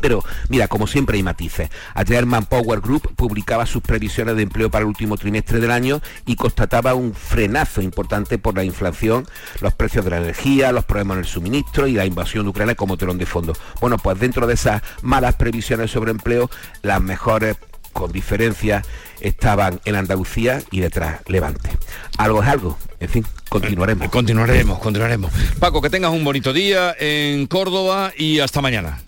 Pero 0.00 0.22
mira, 0.48 0.68
como 0.68 0.86
siempre 0.86 1.16
hay 1.16 1.22
matices. 1.22 1.70
Ayer 1.94 2.26
Manpower 2.26 2.80
Group 2.80 3.14
publicaba 3.16 3.66
sus 3.66 3.82
previsiones 3.82 4.36
de 4.36 4.42
empleo 4.42 4.70
para 4.70 4.82
el 4.82 4.88
último 4.88 5.16
trimestre 5.16 5.60
del 5.60 5.70
año 5.70 6.00
y 6.26 6.36
constataba 6.36 6.94
un 6.94 7.14
frenazo 7.14 7.82
importante 7.82 8.38
por 8.38 8.54
la 8.54 8.64
inflación, 8.64 9.26
los 9.60 9.74
precios 9.74 10.04
de 10.04 10.10
la 10.12 10.18
energía, 10.18 10.72
los 10.72 10.84
problemas 10.84 11.16
en 11.16 11.20
el 11.20 11.26
suministro 11.26 11.86
y 11.86 11.92
la 11.92 12.06
invasión 12.06 12.44
de 12.44 12.50
Ucrania 12.50 12.74
como 12.74 12.96
telón 12.96 13.18
de 13.18 13.26
fondo. 13.26 13.54
Bueno, 13.80 13.98
pues 13.98 14.18
dentro 14.18 14.46
de 14.46 14.54
esas 14.54 14.82
malas 15.02 15.34
previsiones 15.34 15.90
sobre 15.90 16.10
empleo, 16.10 16.50
las 16.82 17.00
mejores 17.00 17.56
con 17.92 18.12
diferencia 18.12 18.84
estaban 19.20 19.80
en 19.84 19.96
Andalucía 19.96 20.62
y 20.70 20.80
detrás 20.80 21.20
Levante. 21.26 21.70
Algo 22.16 22.42
es 22.42 22.48
algo. 22.48 22.78
En 23.00 23.08
fin, 23.08 23.26
continuaremos. 23.48 24.08
Continuaremos, 24.08 24.78
continuaremos. 24.78 25.32
Paco, 25.58 25.82
que 25.82 25.90
tengas 25.90 26.12
un 26.12 26.24
bonito 26.24 26.52
día 26.52 26.94
en 26.98 27.46
Córdoba 27.46 28.12
y 28.16 28.38
hasta 28.38 28.60
mañana. 28.60 29.00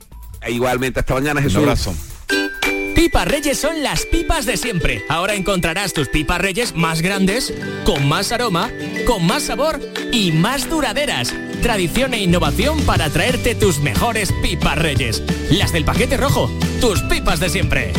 E 0.42 0.52
igualmente, 0.52 1.00
hasta 1.00 1.14
mañana 1.14 1.42
Jesús. 1.42 1.56
Un 1.56 1.64
abrazo. 1.64 1.94
Pipas 2.94 3.28
Reyes 3.28 3.58
son 3.58 3.82
las 3.82 4.04
pipas 4.06 4.46
de 4.46 4.56
siempre. 4.56 5.04
Ahora 5.08 5.34
encontrarás 5.34 5.92
tus 5.92 6.08
pipas 6.08 6.40
Reyes 6.40 6.74
más 6.74 7.00
grandes, 7.02 7.52
con 7.84 8.06
más 8.08 8.30
aroma, 8.30 8.70
con 9.06 9.26
más 9.26 9.44
sabor 9.44 9.80
y 10.12 10.32
más 10.32 10.68
duraderas. 10.68 11.34
Tradición 11.62 12.14
e 12.14 12.22
innovación 12.22 12.80
para 12.82 13.08
traerte 13.10 13.54
tus 13.54 13.78
mejores 13.80 14.32
pipas 14.42 14.78
Reyes. 14.78 15.22
Las 15.50 15.72
del 15.72 15.84
paquete 15.84 16.16
rojo, 16.16 16.50
tus 16.80 17.00
pipas 17.02 17.40
de 17.40 17.48
siempre. 17.48 17.92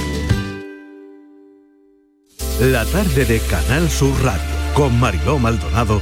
La 2.60 2.86
tarde 2.86 3.26
de 3.26 3.40
Canal 3.40 3.90
Sur 3.90 4.14
Radio 4.24 4.44
con 4.76 5.00
Mariló 5.00 5.40
Maldonado 5.40 6.02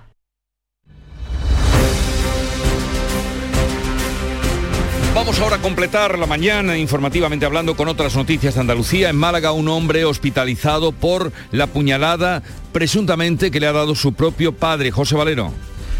Vamos 5.13 5.41
ahora 5.41 5.57
a 5.57 5.61
completar 5.61 6.17
la 6.17 6.25
mañana 6.25 6.77
informativamente 6.77 7.45
hablando 7.45 7.75
con 7.75 7.89
otras 7.89 8.15
noticias 8.15 8.55
de 8.55 8.61
Andalucía. 8.61 9.09
En 9.09 9.17
Málaga 9.17 9.51
un 9.51 9.67
hombre 9.67 10.05
hospitalizado 10.05 10.93
por 10.93 11.33
la 11.51 11.67
puñalada 11.67 12.41
presuntamente 12.71 13.51
que 13.51 13.59
le 13.59 13.67
ha 13.67 13.73
dado 13.73 13.93
su 13.93 14.13
propio 14.13 14.53
padre, 14.53 14.89
José 14.89 15.15
Valero. 15.15 15.51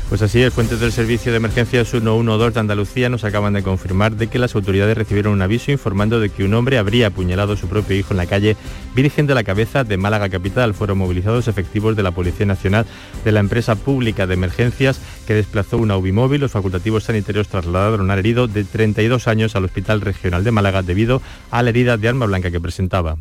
Pues 0.07 0.21
así 0.21 0.41
es, 0.41 0.53
fuentes 0.53 0.79
del 0.79 0.91
Servicio 0.91 1.31
de 1.31 1.37
Emergencias 1.37 1.89
112 1.89 2.53
de 2.53 2.59
Andalucía 2.59 3.09
nos 3.09 3.23
acaban 3.23 3.53
de 3.53 3.63
confirmar 3.63 4.17
de 4.17 4.27
que 4.27 4.39
las 4.39 4.55
autoridades 4.55 4.97
recibieron 4.97 5.33
un 5.33 5.41
aviso 5.41 5.71
informando 5.71 6.19
de 6.19 6.29
que 6.29 6.43
un 6.43 6.53
hombre 6.53 6.77
habría 6.77 7.07
apuñalado 7.07 7.53
a 7.53 7.57
su 7.57 7.67
propio 7.67 7.97
hijo 7.97 8.11
en 8.11 8.17
la 8.17 8.25
calle 8.25 8.57
Virgen 8.95 9.27
de 9.27 9.35
la 9.35 9.43
Cabeza 9.43 9.83
de 9.83 9.97
Málaga 9.97 10.29
Capital. 10.29 10.73
Fueron 10.73 10.97
movilizados 10.97 11.47
efectivos 11.47 11.95
de 11.95 12.03
la 12.03 12.11
Policía 12.11 12.45
Nacional 12.45 12.85
de 13.23 13.31
la 13.31 13.39
empresa 13.39 13.75
pública 13.75 14.27
de 14.27 14.33
emergencias 14.33 14.99
que 15.25 15.33
desplazó 15.33 15.77
una 15.77 15.97
UBI 15.97 16.11
móvil. 16.11 16.41
Los 16.41 16.51
facultativos 16.51 17.05
sanitarios 17.05 17.47
trasladaron 17.47 18.11
al 18.11 18.19
herido 18.19 18.47
de 18.47 18.63
32 18.63 19.27
años 19.27 19.55
al 19.55 19.65
Hospital 19.65 20.01
Regional 20.01 20.43
de 20.43 20.51
Málaga 20.51 20.81
debido 20.81 21.21
a 21.51 21.63
la 21.63 21.69
herida 21.69 21.97
de 21.97 22.07
arma 22.07 22.25
blanca 22.25 22.51
que 22.51 22.59
presentaba. 22.59 23.17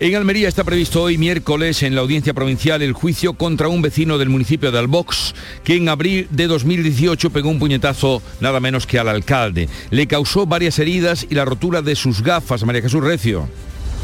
En 0.00 0.14
Almería 0.16 0.48
está 0.48 0.64
previsto 0.64 1.02
hoy 1.02 1.18
miércoles 1.18 1.82
en 1.82 1.94
la 1.94 2.00
audiencia 2.00 2.34
provincial 2.34 2.82
el 2.82 2.92
juicio 2.92 3.34
contra 3.34 3.68
un 3.68 3.82
vecino 3.82 4.18
del 4.18 4.28
municipio 4.28 4.72
de 4.72 4.78
Albox 4.78 5.34
que 5.62 5.76
en 5.76 5.88
abril 5.88 6.26
de 6.30 6.46
2018 6.46 7.30
pegó 7.30 7.48
un 7.48 7.58
puñetazo 7.58 8.20
nada 8.40 8.58
menos 8.60 8.86
que 8.86 8.98
al 8.98 9.08
alcalde. 9.08 9.68
Le 9.90 10.06
causó 10.06 10.46
varias 10.46 10.78
heridas 10.78 11.26
y 11.28 11.34
la 11.34 11.44
rotura 11.44 11.82
de 11.82 11.94
sus 11.94 12.22
gafas, 12.22 12.64
María 12.64 12.82
Jesús 12.82 13.04
Recio. 13.04 13.48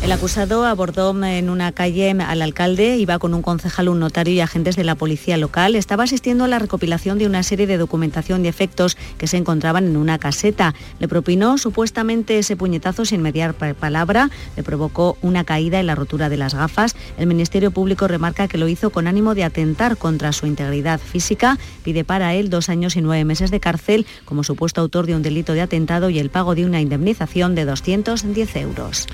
El 0.03 0.13
acusado 0.13 0.65
abordó 0.65 1.15
en 1.25 1.51
una 1.51 1.73
calle 1.73 2.11
al 2.11 2.41
alcalde, 2.41 2.97
iba 2.97 3.19
con 3.19 3.35
un 3.35 3.43
concejal, 3.43 3.91
un 3.91 4.01
notario 4.01 4.33
y 4.33 4.41
agentes 4.41 4.75
de 4.75 4.83
la 4.83 4.95
policía 4.95 5.37
local. 5.37 5.77
Estaba 5.77 6.05
asistiendo 6.05 6.45
a 6.45 6.49
la 6.49 6.59
recopilación 6.59 7.19
de 7.19 7.27
una 7.27 7.43
serie 7.43 7.67
de 7.67 7.77
documentación 7.77 8.43
de 8.43 8.49
efectos 8.49 8.97
que 9.19 9.27
se 9.27 9.37
encontraban 9.37 9.85
en 9.85 9.99
una 9.99 10.19
caseta. 10.19 10.75
Le 11.01 11.07
propinó 11.07 11.59
supuestamente 11.59 12.39
ese 12.39 12.57
puñetazo 12.57 13.05
sin 13.05 13.21
mediar 13.21 13.55
palabra, 13.55 14.31
le 14.57 14.63
provocó 14.63 15.19
una 15.21 15.45
caída 15.45 15.81
y 15.81 15.85
la 15.85 15.95
rotura 15.95 16.31
de 16.31 16.39
las 16.39 16.55
gafas. 16.55 16.97
El 17.19 17.27
Ministerio 17.27 17.71
Público 17.71 18.09
remarca 18.09 18.49
que 18.49 18.57
lo 18.57 18.69
hizo 18.69 18.89
con 18.89 19.07
ánimo 19.07 19.35
de 19.35 19.45
atentar 19.45 19.99
contra 19.99 20.33
su 20.33 20.47
integridad 20.47 20.99
física. 20.99 21.59
Pide 21.85 22.05
para 22.05 22.35
él 22.35 22.49
dos 22.49 22.71
años 22.71 22.97
y 22.97 23.03
nueve 23.03 23.27
meses 23.27 23.51
de 23.51 23.61
cárcel 23.61 24.07
como 24.25 24.45
supuesto 24.45 24.81
autor 24.81 25.05
de 25.07 25.15
un 25.15 25.23
delito 25.23 25.53
de 25.53 25.61
atentado 25.61 26.09
y 26.09 26.19
el 26.19 26.31
pago 26.31 26.55
de 26.55 26.65
una 26.65 26.81
indemnización 26.81 27.55
de 27.55 27.67
210 27.67 28.57
euros. 28.57 29.07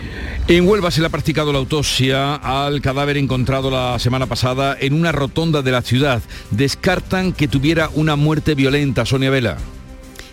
Huelva 0.77 1.07
ha 1.07 1.09
practicado 1.09 1.55
la 1.55 1.59
autopsia 1.59 2.35
al 2.35 2.83
cadáver 2.83 3.17
encontrado 3.17 3.71
la 3.71 3.99
semana 3.99 4.27
pasada 4.27 4.77
en 4.79 4.93
una 4.93 5.11
rotonda 5.11 5.63
de 5.63 5.71
la 5.71 5.81
ciudad. 5.81 6.21
Descartan 6.51 7.33
que 7.33 7.49
tuviera 7.49 7.89
una 7.95 8.15
muerte 8.15 8.55
violenta, 8.55 9.07
Sonia 9.07 9.31
Vela. 9.31 9.57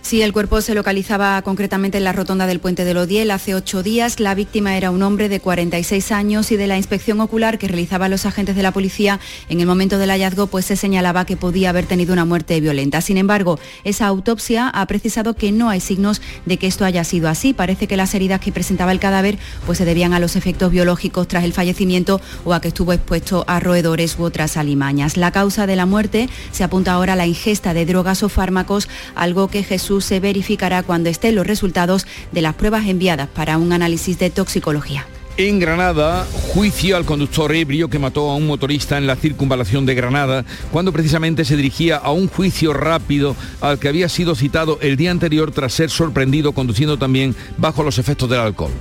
Sí, 0.04 0.22
el 0.22 0.34
cuerpo 0.34 0.60
se 0.60 0.76
localizaba 0.76 1.42
concretamente 1.44 1.98
en 1.98 2.04
la 2.04 2.12
rotonda 2.12 2.46
del 2.46 2.60
puente 2.60 2.84
de 2.84 2.94
Lodiel 2.94 3.32
hace 3.32 3.56
ocho 3.56 3.84
días. 3.84 4.20
La 4.20 4.36
víctima 4.36 4.76
era 4.76 4.92
un 4.92 5.02
hombre 5.02 5.30
de 5.30 5.40
46 5.40 6.12
años 6.12 6.52
y 6.52 6.58
de 6.58 6.68
la 6.68 6.76
inspección 6.76 7.22
ocular 7.22 7.58
que 7.58 7.70
realizaban 7.70 8.12
los 8.12 8.26
agentes 8.26 8.58
de 8.58 8.64
la 8.64 8.74
policía 8.74 9.22
en 9.48 9.62
el 9.62 9.66
momento 9.66 9.98
del 9.98 10.10
hallazgo 10.10 10.48
pues 10.48 10.66
se 10.66 10.76
señalaba 10.76 11.26
que 11.26 11.38
podía 11.38 11.70
haber 11.70 11.86
tenido 11.86 12.12
una 12.12 12.26
muerte 12.26 12.60
violenta. 12.60 13.00
Sin 13.00 13.18
embargo, 13.18 13.60
esa 13.86 14.06
autopsia 14.08 14.68
ha 14.68 14.86
precisado 14.88 15.36
que 15.36 15.54
no 15.54 15.70
hay 15.70 15.80
signos 15.80 16.22
de 16.46 16.58
que 16.58 16.68
esto 16.68 16.84
haya 16.84 17.06
sido 17.06 17.30
así. 17.30 17.54
Parece 17.54 17.88
que 17.88 17.96
las 17.96 18.14
heridas 18.14 18.42
que 18.42 18.52
presentaba 18.52 18.92
el 18.92 19.00
cadáver 19.00 19.40
pues 19.66 19.78
se 19.78 19.86
debían 19.86 20.12
a 20.12 20.20
los 20.20 20.36
efectos 20.36 20.70
biológicos 20.70 21.30
tras 21.30 21.46
el 21.46 21.54
fallecimiento 21.54 22.20
o 22.44 22.54
a 22.54 22.60
que 22.60 22.68
estuvo 22.68 22.92
expuesto 22.92 23.46
a 23.48 23.62
roedores 23.62 24.20
u 24.20 24.24
otras 24.24 24.58
alimañas. 24.58 25.16
La 25.16 25.32
causa 25.32 25.66
de 25.66 25.78
la 25.78 25.86
muerte 25.86 26.28
se 26.52 26.66
apunta 26.66 26.92
ahora 26.92 27.14
a 27.14 27.16
la 27.16 27.26
ingesta 27.26 27.74
de 27.74 27.86
drogas 27.86 28.22
o 28.22 28.28
fármacos, 28.28 28.90
algo 29.16 29.48
que 29.48 29.64
Jesús 29.64 29.93
se 30.02 30.20
verificará 30.20 30.84
cuando 30.84 31.10
estén 31.10 31.36
los 31.36 31.48
resultados 31.48 32.06
de 32.32 32.42
las 32.42 32.56
pruebas 32.56 32.88
enviadas 32.88 33.28
para 33.28 33.58
un 33.58 33.74
análisis 33.74 34.20
de 34.20 34.30
toxicología. 34.30 35.06
En 35.36 35.60
Granada, 35.60 36.28
juicio 36.54 36.96
al 36.96 37.06
conductor 37.06 37.52
ebrio 37.56 37.90
que 37.90 37.98
mató 37.98 38.30
a 38.30 38.36
un 38.36 38.46
motorista 38.46 39.00
en 39.00 39.08
la 39.08 39.16
circunvalación 39.16 39.84
de 39.84 39.96
Granada, 39.96 40.46
cuando 40.72 40.94
precisamente 40.94 41.44
se 41.44 41.58
dirigía 41.58 41.98
a 41.98 42.12
un 42.12 42.28
juicio 42.28 42.72
rápido 42.72 43.36
al 43.60 43.80
que 43.80 43.88
había 43.88 44.10
sido 44.10 44.36
citado 44.36 44.78
el 44.82 44.96
día 44.96 45.10
anterior 45.10 45.52
tras 45.52 45.74
ser 45.74 45.90
sorprendido 45.90 46.52
conduciendo 46.52 46.98
también 46.98 47.36
bajo 47.58 47.82
los 47.82 47.98
efectos 47.98 48.30
del 48.30 48.42
alcohol. 48.42 48.72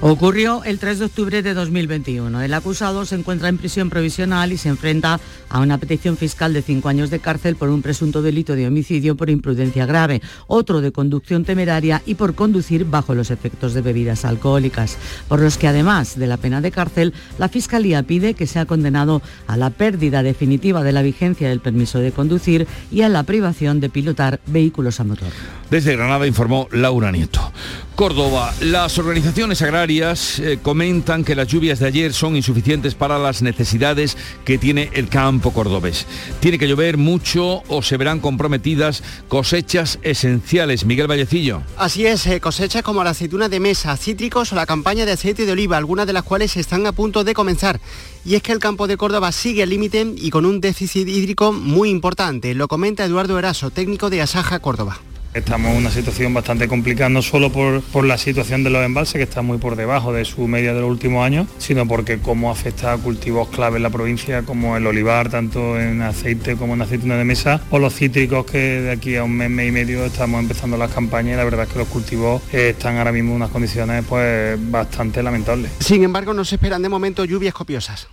Ocurrió 0.00 0.62
el 0.62 0.78
3 0.78 1.00
de 1.00 1.04
octubre 1.06 1.42
de 1.42 1.54
2021. 1.54 2.40
El 2.40 2.54
acusado 2.54 3.04
se 3.04 3.16
encuentra 3.16 3.48
en 3.48 3.58
prisión 3.58 3.90
provisional 3.90 4.52
y 4.52 4.56
se 4.56 4.68
enfrenta 4.68 5.18
a 5.48 5.58
una 5.58 5.76
petición 5.78 6.16
fiscal 6.16 6.52
de 6.52 6.62
cinco 6.62 6.88
años 6.88 7.10
de 7.10 7.18
cárcel 7.18 7.56
por 7.56 7.68
un 7.68 7.82
presunto 7.82 8.22
delito 8.22 8.54
de 8.54 8.68
homicidio 8.68 9.16
por 9.16 9.28
imprudencia 9.28 9.86
grave, 9.86 10.22
otro 10.46 10.80
de 10.80 10.92
conducción 10.92 11.44
temeraria 11.44 12.00
y 12.06 12.14
por 12.14 12.36
conducir 12.36 12.84
bajo 12.84 13.12
los 13.12 13.32
efectos 13.32 13.74
de 13.74 13.82
bebidas 13.82 14.24
alcohólicas, 14.24 14.96
por 15.26 15.40
los 15.40 15.58
que 15.58 15.66
además 15.66 16.16
de 16.16 16.28
la 16.28 16.36
pena 16.36 16.60
de 16.60 16.70
cárcel, 16.70 17.12
la 17.36 17.48
Fiscalía 17.48 18.04
pide 18.04 18.34
que 18.34 18.46
sea 18.46 18.66
condenado 18.66 19.20
a 19.48 19.56
la 19.56 19.70
pérdida 19.70 20.22
definitiva 20.22 20.84
de 20.84 20.92
la 20.92 21.02
vigencia 21.02 21.48
del 21.48 21.58
permiso 21.58 21.98
de 21.98 22.12
conducir 22.12 22.68
y 22.92 23.02
a 23.02 23.08
la 23.08 23.24
privación 23.24 23.80
de 23.80 23.90
pilotar 23.90 24.38
vehículos 24.46 25.00
a 25.00 25.04
motor. 25.04 25.28
Desde 25.72 25.96
Granada 25.96 26.28
informó 26.28 26.68
Laura 26.70 27.10
Nieto. 27.10 27.52
Córdoba, 27.96 28.54
las 28.60 28.96
organizaciones 28.96 29.60
agrarias 29.60 29.87
eh, 29.88 30.58
comentan 30.62 31.24
que 31.24 31.34
las 31.34 31.48
lluvias 31.48 31.78
de 31.78 31.86
ayer 31.86 32.12
son 32.12 32.36
insuficientes 32.36 32.94
para 32.94 33.18
las 33.18 33.40
necesidades 33.40 34.18
que 34.44 34.58
tiene 34.58 34.90
el 34.92 35.08
campo 35.08 35.50
cordobés. 35.52 36.06
Tiene 36.40 36.58
que 36.58 36.68
llover 36.68 36.98
mucho 36.98 37.62
o 37.68 37.80
se 37.82 37.96
verán 37.96 38.20
comprometidas 38.20 39.02
cosechas 39.28 39.98
esenciales. 40.02 40.84
Miguel 40.84 41.08
Vallecillo. 41.08 41.62
Así 41.78 42.06
es, 42.06 42.26
eh, 42.26 42.38
cosechas 42.38 42.82
como 42.82 43.02
la 43.02 43.10
aceituna 43.10 43.48
de 43.48 43.60
mesa, 43.60 43.96
cítricos 43.96 44.52
o 44.52 44.56
la 44.56 44.66
campaña 44.66 45.06
de 45.06 45.12
aceite 45.12 45.46
de 45.46 45.52
oliva, 45.52 45.78
algunas 45.78 46.06
de 46.06 46.12
las 46.12 46.22
cuales 46.22 46.56
están 46.58 46.86
a 46.86 46.92
punto 46.92 47.24
de 47.24 47.32
comenzar. 47.32 47.80
Y 48.26 48.34
es 48.34 48.42
que 48.42 48.52
el 48.52 48.58
campo 48.58 48.86
de 48.86 48.98
Córdoba 48.98 49.32
sigue 49.32 49.62
al 49.62 49.70
límite 49.70 50.06
y 50.16 50.28
con 50.28 50.44
un 50.44 50.60
déficit 50.60 51.08
hídrico 51.08 51.52
muy 51.52 51.88
importante. 51.88 52.54
Lo 52.54 52.68
comenta 52.68 53.06
Eduardo 53.06 53.38
Eraso, 53.38 53.70
técnico 53.70 54.10
de 54.10 54.20
Asaja 54.20 54.58
Córdoba. 54.58 55.00
Estamos 55.34 55.70
en 55.72 55.76
una 55.76 55.90
situación 55.90 56.32
bastante 56.32 56.68
complicada, 56.68 57.10
no 57.10 57.20
solo 57.20 57.52
por, 57.52 57.82
por, 57.82 58.04
la 58.04 58.16
situación 58.16 58.64
de 58.64 58.70
los 58.70 58.84
embalses, 58.84 59.14
que 59.14 59.22
está 59.22 59.42
muy 59.42 59.58
por 59.58 59.76
debajo 59.76 60.12
de 60.12 60.24
su 60.24 60.48
media 60.48 60.72
de 60.72 60.80
los 60.80 60.90
últimos 60.90 61.24
años, 61.24 61.46
sino 61.58 61.86
porque 61.86 62.18
cómo 62.18 62.50
afecta 62.50 62.94
a 62.94 62.96
cultivos 62.96 63.48
clave 63.48 63.76
en 63.76 63.82
la 63.82 63.90
provincia, 63.90 64.42
como 64.42 64.76
el 64.76 64.86
olivar, 64.86 65.28
tanto 65.28 65.78
en 65.78 66.00
aceite 66.00 66.56
como 66.56 66.74
en 66.74 66.82
aceituna 66.82 67.16
de 67.16 67.24
mesa, 67.24 67.60
o 67.70 67.78
los 67.78 67.94
cítricos, 67.94 68.46
que 68.46 68.58
de 68.58 68.90
aquí 68.90 69.16
a 69.16 69.24
un 69.24 69.36
mes, 69.36 69.50
mes 69.50 69.68
y 69.68 69.72
medio 69.72 70.04
estamos 70.06 70.40
empezando 70.40 70.76
las 70.78 70.90
campañas 70.92 71.34
y 71.34 71.36
la 71.36 71.44
verdad 71.44 71.66
es 71.66 71.72
que 71.72 71.78
los 71.78 71.88
cultivos 71.88 72.42
están 72.52 72.96
ahora 72.96 73.12
mismo 73.12 73.30
en 73.32 73.36
unas 73.36 73.50
condiciones 73.50 74.04
pues 74.08 74.58
bastante 74.70 75.22
lamentables. 75.22 75.70
Sin 75.80 76.02
embargo, 76.04 76.32
no 76.32 76.44
se 76.44 76.54
esperan 76.54 76.80
de 76.80 76.88
momento 76.88 77.24
lluvias 77.26 77.52
copiosas. 77.52 78.08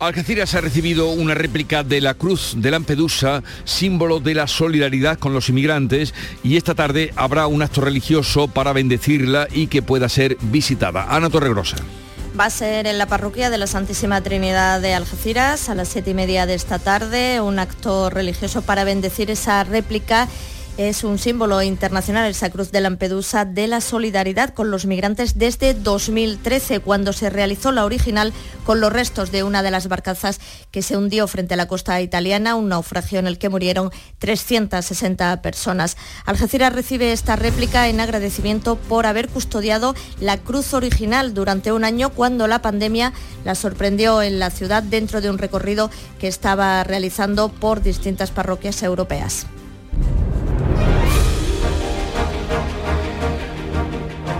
Algeciras 0.00 0.54
ha 0.54 0.62
recibido 0.62 1.10
una 1.10 1.34
réplica 1.34 1.82
de 1.84 2.00
la 2.00 2.14
Cruz 2.14 2.54
de 2.56 2.70
Lampedusa, 2.70 3.42
símbolo 3.64 4.18
de 4.18 4.32
la 4.32 4.46
solidaridad 4.46 5.18
con 5.18 5.34
los 5.34 5.50
inmigrantes, 5.50 6.14
y 6.42 6.56
esta 6.56 6.74
tarde 6.74 7.12
habrá 7.16 7.46
un 7.46 7.60
acto 7.60 7.82
religioso 7.82 8.48
para 8.48 8.72
bendecirla 8.72 9.46
y 9.52 9.66
que 9.66 9.82
pueda 9.82 10.08
ser 10.08 10.38
visitada. 10.40 11.04
Ana 11.14 11.28
Torregrosa. 11.28 11.76
Va 12.38 12.46
a 12.46 12.50
ser 12.50 12.86
en 12.86 12.96
la 12.96 13.08
parroquia 13.08 13.50
de 13.50 13.58
la 13.58 13.66
Santísima 13.66 14.22
Trinidad 14.22 14.80
de 14.80 14.94
Algeciras 14.94 15.68
a 15.68 15.74
las 15.74 15.88
siete 15.88 16.12
y 16.12 16.14
media 16.14 16.46
de 16.46 16.54
esta 16.54 16.78
tarde, 16.78 17.42
un 17.42 17.58
acto 17.58 18.08
religioso 18.08 18.62
para 18.62 18.84
bendecir 18.84 19.30
esa 19.30 19.64
réplica 19.64 20.28
es 20.88 21.04
un 21.04 21.18
símbolo 21.18 21.60
internacional, 21.60 22.30
esa 22.30 22.48
cruz 22.48 22.72
de 22.72 22.80
Lampedusa, 22.80 23.44
de 23.44 23.66
la 23.66 23.82
solidaridad 23.82 24.54
con 24.54 24.70
los 24.70 24.86
migrantes 24.86 25.36
desde 25.36 25.74
2013, 25.74 26.80
cuando 26.80 27.12
se 27.12 27.28
realizó 27.28 27.70
la 27.70 27.84
original 27.84 28.32
con 28.64 28.80
los 28.80 28.90
restos 28.90 29.30
de 29.30 29.42
una 29.42 29.62
de 29.62 29.70
las 29.70 29.88
barcazas 29.88 30.40
que 30.70 30.80
se 30.80 30.96
hundió 30.96 31.28
frente 31.28 31.52
a 31.52 31.58
la 31.58 31.68
costa 31.68 32.00
italiana, 32.00 32.54
un 32.54 32.70
naufragio 32.70 33.18
en 33.18 33.26
el 33.26 33.36
que 33.36 33.50
murieron 33.50 33.90
360 34.20 35.42
personas. 35.42 35.98
Algeciras 36.24 36.72
recibe 36.72 37.12
esta 37.12 37.36
réplica 37.36 37.88
en 37.88 38.00
agradecimiento 38.00 38.76
por 38.76 39.04
haber 39.04 39.28
custodiado 39.28 39.94
la 40.18 40.38
cruz 40.38 40.72
original 40.72 41.34
durante 41.34 41.72
un 41.72 41.84
año 41.84 42.08
cuando 42.08 42.46
la 42.46 42.62
pandemia 42.62 43.12
la 43.44 43.54
sorprendió 43.54 44.22
en 44.22 44.38
la 44.38 44.48
ciudad 44.48 44.82
dentro 44.82 45.20
de 45.20 45.28
un 45.28 45.36
recorrido 45.36 45.90
que 46.18 46.28
estaba 46.28 46.82
realizando 46.84 47.50
por 47.50 47.82
distintas 47.82 48.30
parroquias 48.30 48.82
europeas. 48.82 49.44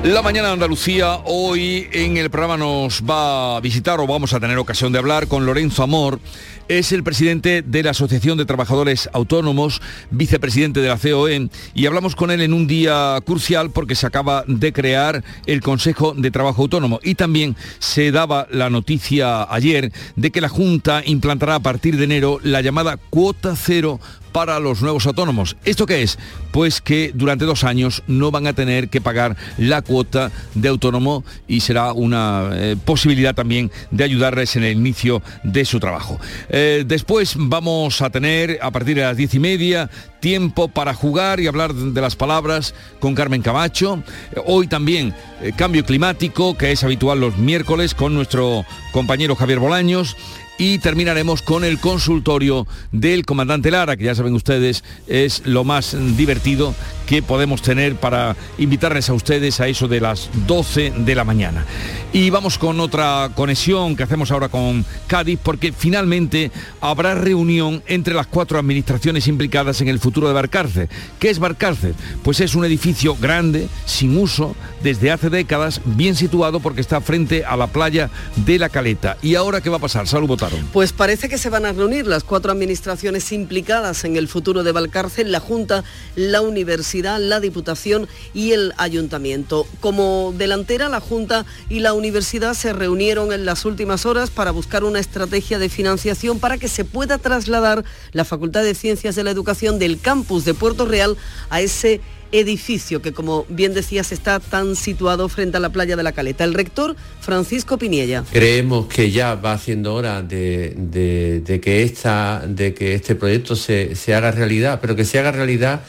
La 0.02 0.22
mañana 0.22 0.48
de 0.48 0.54
Andalucía, 0.54 1.18
hoy 1.26 1.86
en 1.92 2.16
el 2.16 2.30
programa 2.30 2.56
nos 2.56 3.02
va 3.02 3.58
a 3.58 3.60
visitar 3.60 4.00
o 4.00 4.06
vamos 4.06 4.32
a 4.32 4.40
tener 4.40 4.56
ocasión 4.56 4.92
de 4.92 4.98
hablar 4.98 5.28
con 5.28 5.44
Lorenzo 5.44 5.82
Amor. 5.82 6.20
Es 6.68 6.92
el 6.92 7.02
presidente 7.04 7.60
de 7.60 7.82
la 7.82 7.90
Asociación 7.90 8.38
de 8.38 8.46
Trabajadores 8.46 9.10
Autónomos, 9.12 9.82
vicepresidente 10.10 10.80
de 10.80 10.88
la 10.88 10.96
COE, 10.96 11.50
y 11.74 11.86
hablamos 11.86 12.16
con 12.16 12.30
él 12.30 12.40
en 12.40 12.54
un 12.54 12.66
día 12.66 13.18
crucial 13.26 13.72
porque 13.72 13.94
se 13.94 14.06
acaba 14.06 14.44
de 14.46 14.72
crear 14.72 15.22
el 15.44 15.60
Consejo 15.60 16.14
de 16.16 16.30
Trabajo 16.30 16.62
Autónomo. 16.62 16.98
Y 17.02 17.14
también 17.14 17.54
se 17.78 18.10
daba 18.10 18.46
la 18.50 18.70
noticia 18.70 19.52
ayer 19.52 19.92
de 20.16 20.30
que 20.30 20.40
la 20.40 20.48
Junta 20.48 21.02
implantará 21.04 21.56
a 21.56 21.60
partir 21.60 21.98
de 21.98 22.04
enero 22.04 22.38
la 22.42 22.62
llamada 22.62 22.96
cuota 22.96 23.54
cero 23.54 24.00
para 24.32 24.58
los 24.60 24.82
nuevos 24.82 25.06
autónomos. 25.06 25.56
¿Esto 25.64 25.86
qué 25.86 26.02
es? 26.02 26.18
Pues 26.52 26.80
que 26.80 27.12
durante 27.14 27.44
dos 27.44 27.64
años 27.64 28.02
no 28.06 28.30
van 28.30 28.46
a 28.46 28.52
tener 28.52 28.88
que 28.88 29.00
pagar 29.00 29.36
la 29.58 29.82
cuota 29.82 30.30
de 30.54 30.68
autónomo 30.68 31.24
y 31.46 31.60
será 31.60 31.92
una 31.92 32.50
eh, 32.52 32.76
posibilidad 32.84 33.34
también 33.34 33.70
de 33.90 34.04
ayudarles 34.04 34.56
en 34.56 34.64
el 34.64 34.76
inicio 34.76 35.22
de 35.42 35.64
su 35.64 35.80
trabajo. 35.80 36.18
Eh, 36.48 36.84
después 36.86 37.34
vamos 37.36 38.02
a 38.02 38.10
tener, 38.10 38.58
a 38.62 38.70
partir 38.70 38.96
de 38.96 39.02
las 39.02 39.16
diez 39.16 39.34
y 39.34 39.38
media, 39.38 39.90
tiempo 40.20 40.68
para 40.68 40.94
jugar 40.94 41.40
y 41.40 41.46
hablar 41.46 41.74
de 41.74 42.00
las 42.00 42.16
palabras 42.16 42.74
con 42.98 43.14
Carmen 43.14 43.42
Camacho. 43.42 44.02
Hoy 44.46 44.66
también 44.66 45.14
eh, 45.42 45.52
cambio 45.56 45.84
climático, 45.84 46.56
que 46.56 46.72
es 46.72 46.84
habitual 46.84 47.20
los 47.20 47.36
miércoles, 47.38 47.94
con 47.94 48.14
nuestro 48.14 48.64
compañero 48.92 49.36
Javier 49.36 49.58
Bolaños 49.58 50.16
y 50.60 50.78
terminaremos 50.78 51.40
con 51.40 51.64
el 51.64 51.78
consultorio 51.78 52.66
del 52.92 53.24
comandante 53.24 53.70
Lara, 53.70 53.96
que 53.96 54.04
ya 54.04 54.14
saben 54.14 54.34
ustedes 54.34 54.84
es 55.06 55.40
lo 55.46 55.64
más 55.64 55.96
divertido 56.18 56.74
que 57.10 57.22
podemos 57.22 57.60
tener 57.60 57.96
para 57.96 58.36
invitarles 58.56 59.10
a 59.10 59.14
ustedes 59.14 59.58
a 59.58 59.66
eso 59.66 59.88
de 59.88 60.00
las 60.00 60.30
12 60.46 60.92
de 60.98 61.14
la 61.16 61.24
mañana. 61.24 61.66
Y 62.12 62.30
vamos 62.30 62.56
con 62.56 62.78
otra 62.78 63.32
conexión 63.34 63.96
que 63.96 64.04
hacemos 64.04 64.30
ahora 64.30 64.48
con 64.48 64.84
Cádiz, 65.08 65.40
porque 65.42 65.72
finalmente 65.72 66.52
habrá 66.80 67.16
reunión 67.16 67.82
entre 67.88 68.14
las 68.14 68.28
cuatro 68.28 68.60
administraciones 68.60 69.26
implicadas 69.26 69.80
en 69.80 69.88
el 69.88 69.98
futuro 69.98 70.28
de 70.28 70.34
Barcárcel. 70.34 70.88
¿Qué 71.18 71.30
es 71.30 71.40
Barcárcel? 71.40 71.96
Pues 72.22 72.38
es 72.38 72.54
un 72.54 72.64
edificio 72.64 73.16
grande, 73.16 73.66
sin 73.86 74.16
uso, 74.16 74.54
desde 74.80 75.10
hace 75.10 75.30
décadas, 75.30 75.80
bien 75.84 76.14
situado 76.14 76.60
porque 76.60 76.80
está 76.80 77.00
frente 77.00 77.44
a 77.44 77.56
la 77.56 77.66
playa 77.66 78.08
de 78.36 78.60
La 78.60 78.68
Caleta. 78.68 79.16
¿Y 79.20 79.34
ahora 79.34 79.60
qué 79.60 79.68
va 79.68 79.78
a 79.78 79.80
pasar? 79.80 80.06
Salud, 80.06 80.28
votaron. 80.28 80.64
Pues 80.72 80.92
parece 80.92 81.28
que 81.28 81.38
se 81.38 81.50
van 81.50 81.66
a 81.66 81.72
reunir 81.72 82.06
las 82.06 82.22
cuatro 82.22 82.52
administraciones 82.52 83.32
implicadas 83.32 84.04
en 84.04 84.14
el 84.14 84.28
futuro 84.28 84.62
de 84.62 84.70
Valcárcel, 84.70 85.32
la 85.32 85.40
Junta, 85.40 85.82
la 86.14 86.40
Universidad, 86.40 86.99
la 87.02 87.40
Diputación 87.40 88.08
y 88.34 88.52
el 88.52 88.72
Ayuntamiento. 88.76 89.66
Como 89.80 90.34
delantera, 90.36 90.88
la 90.88 91.00
Junta 91.00 91.46
y 91.68 91.80
la 91.80 91.92
Universidad 91.92 92.54
se 92.54 92.72
reunieron 92.72 93.32
en 93.32 93.44
las 93.44 93.64
últimas 93.64 94.06
horas 94.06 94.30
para 94.30 94.50
buscar 94.50 94.84
una 94.84 95.00
estrategia 95.00 95.58
de 95.58 95.68
financiación 95.68 96.38
para 96.38 96.58
que 96.58 96.68
se 96.68 96.84
pueda 96.84 97.18
trasladar 97.18 97.84
la 98.12 98.24
Facultad 98.24 98.62
de 98.62 98.74
Ciencias 98.74 99.14
de 99.16 99.24
la 99.24 99.30
Educación 99.30 99.78
del 99.78 100.00
campus 100.00 100.44
de 100.44 100.54
Puerto 100.54 100.84
Real 100.84 101.16
a 101.48 101.60
ese 101.60 102.00
edificio 102.32 103.02
que, 103.02 103.12
como 103.12 103.44
bien 103.48 103.74
decías, 103.74 104.12
está 104.12 104.40
tan 104.40 104.76
situado 104.76 105.28
frente 105.28 105.56
a 105.56 105.60
la 105.60 105.70
playa 105.70 105.96
de 105.96 106.02
la 106.02 106.12
Caleta. 106.12 106.44
El 106.44 106.54
rector 106.54 106.96
Francisco 107.20 107.78
Piniella. 107.78 108.24
Creemos 108.30 108.86
que 108.86 109.10
ya 109.10 109.34
va 109.34 109.52
haciendo 109.52 109.94
hora 109.94 110.22
de, 110.22 111.60
que, 111.62 111.82
esta, 111.82 112.44
de 112.46 112.74
que 112.74 112.94
este 112.94 113.14
proyecto 113.14 113.56
se, 113.56 113.94
haga 114.14 114.30
realidad, 114.30 114.78
pero 114.80 114.96
que 114.96 115.04
se 115.04 115.18
haga 115.18 115.32
realidad 115.32 115.82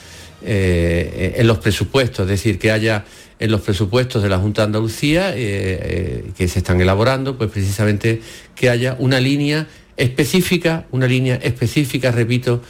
eh, 0.44 1.36
en 1.38 1.48
los 1.48 1.60
presupuestos, 1.60 2.26
es 2.26 2.30
decir, 2.30 2.58
que 2.58 2.72
haya 2.72 3.06
en 3.42 3.52
los 3.52 3.62
presupuestos 3.62 4.22
de 4.22 4.30
la 4.30 4.38
Junta 4.38 4.62
de 4.62 4.66
Andalucía, 4.68 5.32
eh, 5.32 5.38
eh, 5.40 6.24
que 6.38 6.48
se 6.48 6.60
están 6.60 6.80
elaborando, 6.80 7.38
pues 7.38 7.50
precisamente 7.50 8.22
que 8.56 8.70
haya 8.70 8.96
una 9.00 9.20
línea 9.20 9.68
específica, 9.98 10.86
una 10.92 11.08
línea 11.08 11.36
específica, 11.36 12.12
repito, 12.12 12.62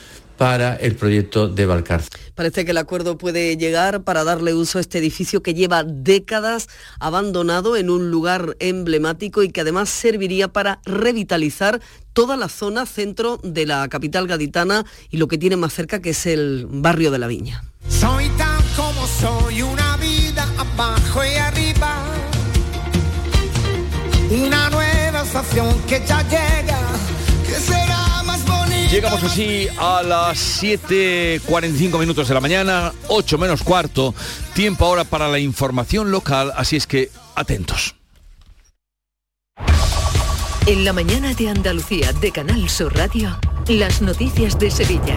para 0.42 0.76
el 0.76 0.96
proyecto 0.96 1.50
de 1.50 1.68
Valcárcel. 1.68 2.10
Parece 2.34 2.66
que 2.66 2.72
el 2.72 2.80
acuerdo 2.80 3.16
puede 3.16 3.58
llegar 3.58 4.04
para 4.04 4.24
darle 4.24 4.56
uso 4.56 4.80
a 4.80 4.82
este 4.82 4.98
edificio 4.98 5.44
que 5.44 5.54
lleva 5.54 5.84
décadas 5.84 6.68
abandonado 7.00 7.78
en 7.78 7.92
un 7.92 8.10
lugar 8.10 8.58
emblemático 8.58 9.44
y 9.44 9.52
que 9.52 9.62
además 9.62 9.89
serviría 9.89 10.48
para 10.48 10.80
revitalizar 10.84 11.80
toda 12.14 12.38
la 12.38 12.50
zona 12.50 12.88
centro 12.88 13.39
de 13.44 13.68
la 13.68 13.88
capital 13.88 14.26
gaditana 14.26 14.84
y 15.12 15.18
lo 15.18 15.28
que 15.28 15.38
tiene 15.38 15.58
más 15.58 15.74
cerca 15.74 16.02
que 16.02 16.10
es 16.10 16.26
el 16.26 16.66
barrio 16.68 17.12
de 17.12 17.20
la 17.20 17.28
Viña. 17.28 17.64
Soy 17.88 18.28
tan 18.30 18.64
como 18.76 19.06
soy, 19.06 19.62
una 19.62 19.96
vida 19.98 20.48
abajo 20.58 21.22
y 21.24 21.36
arriba. 21.36 22.04
Una 24.32 24.72
nueva 24.72 25.22
estación 25.22 25.80
que 25.88 26.02
ya 26.04 26.24
llega, 26.24 26.80
Llegamos 28.92 29.24
así 29.24 29.70
a 29.80 30.04
las 30.04 30.62
7.45 30.62 31.98
minutos 31.98 32.28
de 32.28 32.34
la 32.34 32.42
mañana, 32.42 32.92
8 33.08 33.38
menos 33.38 33.64
cuarto, 33.64 34.14
tiempo 34.54 34.84
ahora 34.84 35.06
para 35.06 35.30
la 35.30 35.39
información 35.39 36.12
local, 36.12 36.52
así 36.58 36.76
es 36.76 36.88
que 36.88 37.10
atentos. 37.34 38.01
En 40.68 40.86
la 40.86 40.93
mañana 40.93 41.34
de 41.34 41.49
Andalucía 41.49 42.14
de 42.14 42.32
Canal 42.32 42.70
Sur 42.70 42.95
Radio. 42.95 43.36
Las 43.68 44.01
noticias 44.01 44.59
de 44.59 44.70
Sevilla. 44.70 45.16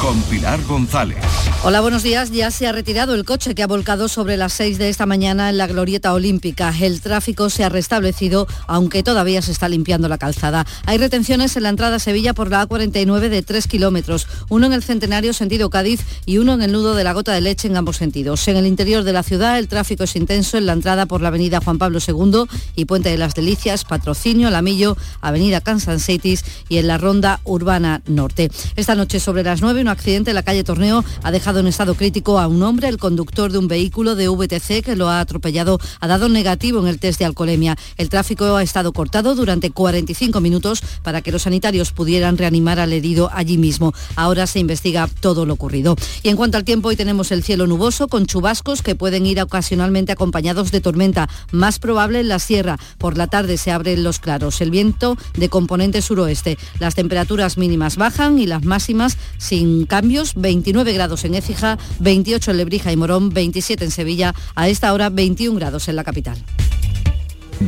Con 0.00 0.20
Pilar 0.22 0.62
González. 0.64 1.18
Hola, 1.62 1.80
buenos 1.82 2.02
días. 2.02 2.30
Ya 2.30 2.50
se 2.50 2.66
ha 2.66 2.72
retirado 2.72 3.14
el 3.14 3.24
coche 3.24 3.54
que 3.54 3.62
ha 3.62 3.66
volcado 3.66 4.08
sobre 4.08 4.36
las 4.36 4.54
6 4.54 4.78
de 4.78 4.88
esta 4.88 5.04
mañana 5.04 5.50
en 5.50 5.58
la 5.58 5.66
Glorieta 5.66 6.14
Olímpica. 6.14 6.72
El 6.80 7.02
tráfico 7.02 7.50
se 7.50 7.64
ha 7.64 7.68
restablecido, 7.68 8.46
aunque 8.66 9.02
todavía 9.02 9.42
se 9.42 9.52
está 9.52 9.68
limpiando 9.68 10.08
la 10.08 10.16
calzada. 10.16 10.66
Hay 10.86 10.96
retenciones 10.96 11.56
en 11.56 11.64
la 11.64 11.68
entrada 11.68 11.96
a 11.96 11.98
Sevilla 11.98 12.32
por 12.32 12.50
la 12.50 12.66
A49 12.66 13.28
de 13.28 13.42
3 13.42 13.66
kilómetros, 13.66 14.26
uno 14.48 14.66
en 14.66 14.72
el 14.72 14.82
Centenario 14.82 15.34
sentido 15.34 15.68
Cádiz 15.68 16.00
y 16.24 16.38
uno 16.38 16.54
en 16.54 16.62
el 16.62 16.72
nudo 16.72 16.94
de 16.94 17.04
la 17.04 17.12
Gota 17.12 17.32
de 17.32 17.42
Leche 17.42 17.68
en 17.68 17.76
ambos 17.76 17.98
sentidos. 17.98 18.46
En 18.48 18.56
el 18.56 18.66
interior 18.66 19.02
de 19.04 19.12
la 19.12 19.22
ciudad 19.22 19.58
el 19.58 19.68
tráfico 19.68 20.04
es 20.04 20.16
intenso 20.16 20.56
en 20.56 20.64
la 20.64 20.72
entrada 20.72 21.04
por 21.04 21.20
la 21.20 21.28
avenida 21.28 21.60
Juan 21.60 21.76
Pablo 21.76 21.98
II 22.06 22.44
y 22.76 22.86
Puente 22.86 23.10
de 23.10 23.18
las 23.18 23.34
Delicias, 23.34 23.84
Patrocinio, 23.84 24.48
Lamillo, 24.80 24.96
avenida 25.20 25.60
Cansanseitis 25.60 26.44
y 26.68 26.78
en 26.78 26.86
la 26.86 26.98
ronda 26.98 27.40
urbana 27.44 28.02
Norte. 28.06 28.50
Esta 28.76 28.94
noche 28.94 29.20
sobre 29.20 29.42
las 29.42 29.60
9 29.60 29.82
un 29.82 29.88
accidente 29.88 30.30
en 30.30 30.34
la 30.34 30.42
calle 30.42 30.64
Torneo 30.64 31.04
ha 31.22 31.30
dejado 31.30 31.60
en 31.60 31.66
estado 31.66 31.94
crítico 31.94 32.38
a 32.38 32.46
un 32.46 32.62
hombre, 32.62 32.88
el 32.88 32.98
conductor 32.98 33.52
de 33.52 33.58
un 33.58 33.68
vehículo 33.68 34.14
de 34.14 34.28
VTC 34.28 34.82
que 34.82 34.96
lo 34.96 35.08
ha 35.08 35.20
atropellado, 35.20 35.78
ha 36.00 36.06
dado 36.06 36.28
negativo 36.28 36.80
en 36.80 36.86
el 36.86 36.98
test 36.98 37.18
de 37.18 37.24
alcoholemia. 37.26 37.76
El 37.96 38.08
tráfico 38.08 38.56
ha 38.56 38.62
estado 38.62 38.92
cortado 38.92 39.34
durante 39.34 39.70
45 39.70 40.40
minutos 40.40 40.82
para 41.02 41.20
que 41.20 41.32
los 41.32 41.42
sanitarios 41.42 41.92
pudieran 41.92 42.38
reanimar 42.38 42.80
al 42.80 42.92
herido 42.92 43.30
allí 43.32 43.58
mismo. 43.58 43.92
Ahora 44.16 44.46
se 44.46 44.60
investiga 44.60 45.08
todo 45.20 45.46
lo 45.46 45.54
ocurrido. 45.54 45.96
Y 46.22 46.28
en 46.28 46.36
cuanto 46.36 46.56
al 46.56 46.64
tiempo, 46.64 46.88
hoy 46.88 46.96
tenemos 46.96 47.32
el 47.32 47.42
cielo 47.42 47.66
nuboso 47.66 48.08
con 48.08 48.26
chubascos 48.26 48.82
que 48.82 48.94
pueden 48.94 49.26
ir 49.26 49.40
ocasionalmente 49.40 50.12
acompañados 50.12 50.70
de 50.70 50.80
tormenta, 50.80 51.28
más 51.52 51.78
probable 51.78 52.20
en 52.20 52.28
la 52.28 52.38
sierra. 52.38 52.78
Por 52.98 53.16
la 53.16 53.26
tarde 53.26 53.56
se 53.56 53.72
abren 53.72 54.04
los 54.04 54.18
claros. 54.18 54.60
Viento 54.70 55.16
de 55.36 55.48
componente 55.48 56.02
suroeste. 56.02 56.58
Las 56.78 56.94
temperaturas 56.94 57.58
mínimas 57.58 57.96
bajan 57.96 58.38
y 58.38 58.46
las 58.46 58.64
máximas 58.64 59.18
sin 59.38 59.86
cambios, 59.86 60.34
29 60.36 60.92
grados 60.92 61.24
en 61.24 61.34
Écija, 61.34 61.78
28 61.98 62.50
en 62.52 62.56
Lebrija 62.56 62.92
y 62.92 62.96
Morón, 62.96 63.30
27 63.30 63.84
en 63.84 63.90
Sevilla, 63.90 64.34
a 64.54 64.68
esta 64.68 64.92
hora 64.92 65.10
21 65.10 65.58
grados 65.58 65.88
en 65.88 65.96
la 65.96 66.04
capital. 66.04 66.38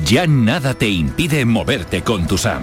Ya 0.07 0.27
nada 0.27 0.75
te 0.75 0.89
impide 0.89 1.45
moverte 1.45 2.03
con 2.03 2.27
tu 2.27 2.39
SAM. 2.39 2.63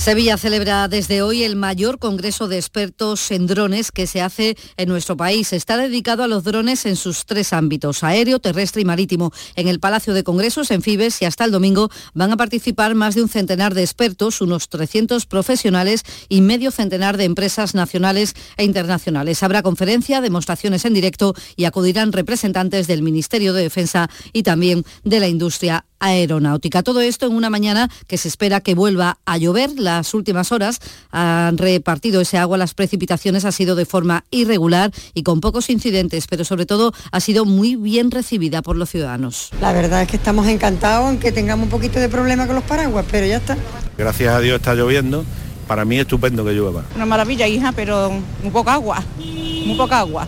Sevilla 0.00 0.38
celebra 0.38 0.88
desde 0.88 1.20
hoy 1.20 1.44
el 1.44 1.56
mayor 1.56 1.98
congreso 1.98 2.48
de 2.48 2.56
expertos 2.56 3.30
en 3.30 3.46
drones 3.46 3.92
que 3.92 4.06
se 4.06 4.22
hace 4.22 4.56
en 4.78 4.88
nuestro 4.88 5.14
país. 5.14 5.52
Está 5.52 5.76
dedicado 5.76 6.24
a 6.24 6.26
los 6.26 6.42
drones 6.42 6.86
en 6.86 6.96
sus 6.96 7.26
tres 7.26 7.52
ámbitos, 7.52 8.02
aéreo, 8.02 8.38
terrestre 8.38 8.80
y 8.80 8.86
marítimo. 8.86 9.30
En 9.56 9.68
el 9.68 9.78
Palacio 9.78 10.14
de 10.14 10.24
Congresos, 10.24 10.70
en 10.70 10.80
Fibes 10.80 11.20
y 11.20 11.26
hasta 11.26 11.44
el 11.44 11.50
domingo 11.50 11.90
van 12.14 12.32
a 12.32 12.38
participar 12.38 12.94
más 12.94 13.14
de 13.14 13.22
un 13.22 13.28
centenar 13.28 13.74
de 13.74 13.82
expertos, 13.82 14.40
unos 14.40 14.70
300 14.70 15.26
profesionales 15.26 16.02
y 16.30 16.40
medio 16.40 16.70
centenar 16.70 17.18
de 17.18 17.24
empresas 17.24 17.74
nacionales 17.74 18.34
e 18.56 18.64
internacionales. 18.64 19.42
Habrá 19.42 19.60
conferencia, 19.60 20.22
demostraciones 20.22 20.86
en 20.86 20.94
directo 20.94 21.34
y 21.56 21.66
acudirán 21.66 22.12
representantes 22.12 22.86
del 22.86 23.02
Ministerio 23.02 23.52
de 23.52 23.64
Defensa 23.64 24.08
y 24.32 24.44
también 24.44 24.82
de 25.04 25.20
la 25.20 25.28
industria 25.28 25.84
aeronáutica. 26.00 26.82
Todo 26.82 27.00
esto 27.00 27.26
en 27.26 27.34
una 27.34 27.50
mañana 27.50 27.88
que 28.08 28.18
se 28.18 28.28
espera 28.28 28.60
que 28.60 28.74
vuelva 28.74 29.18
a 29.24 29.38
llover. 29.38 29.70
Las 29.78 30.14
últimas 30.14 30.50
horas 30.50 30.80
han 31.10 31.58
repartido 31.58 32.20
ese 32.20 32.38
agua. 32.38 32.58
Las 32.58 32.74
precipitaciones 32.74 33.44
ha 33.44 33.52
sido 33.52 33.76
de 33.76 33.86
forma 33.86 34.24
irregular 34.30 34.90
y 35.14 35.22
con 35.22 35.40
pocos 35.40 35.70
incidentes, 35.70 36.26
pero 36.28 36.44
sobre 36.44 36.66
todo 36.66 36.92
ha 37.12 37.20
sido 37.20 37.44
muy 37.44 37.76
bien 37.76 38.10
recibida 38.10 38.62
por 38.62 38.76
los 38.76 38.90
ciudadanos. 38.90 39.50
La 39.60 39.72
verdad 39.72 40.02
es 40.02 40.08
que 40.08 40.16
estamos 40.16 40.46
encantados 40.48 41.06
aunque 41.06 41.32
tengamos 41.32 41.64
un 41.64 41.70
poquito 41.70 42.00
de 42.00 42.08
problema 42.08 42.46
con 42.46 42.56
los 42.56 42.64
paraguas, 42.64 43.04
pero 43.10 43.26
ya 43.26 43.36
está. 43.36 43.56
Gracias 43.96 44.34
a 44.34 44.40
Dios 44.40 44.56
está 44.56 44.74
lloviendo. 44.74 45.24
Para 45.66 45.84
mí 45.84 45.96
es 45.96 46.02
estupendo 46.02 46.44
que 46.44 46.52
llueva. 46.52 46.84
Una 46.96 47.06
maravilla, 47.06 47.46
hija, 47.46 47.70
pero 47.70 48.10
muy 48.42 48.50
poca 48.50 48.74
agua, 48.74 49.04
muy 49.18 49.76
poca 49.76 50.00
agua. 50.00 50.26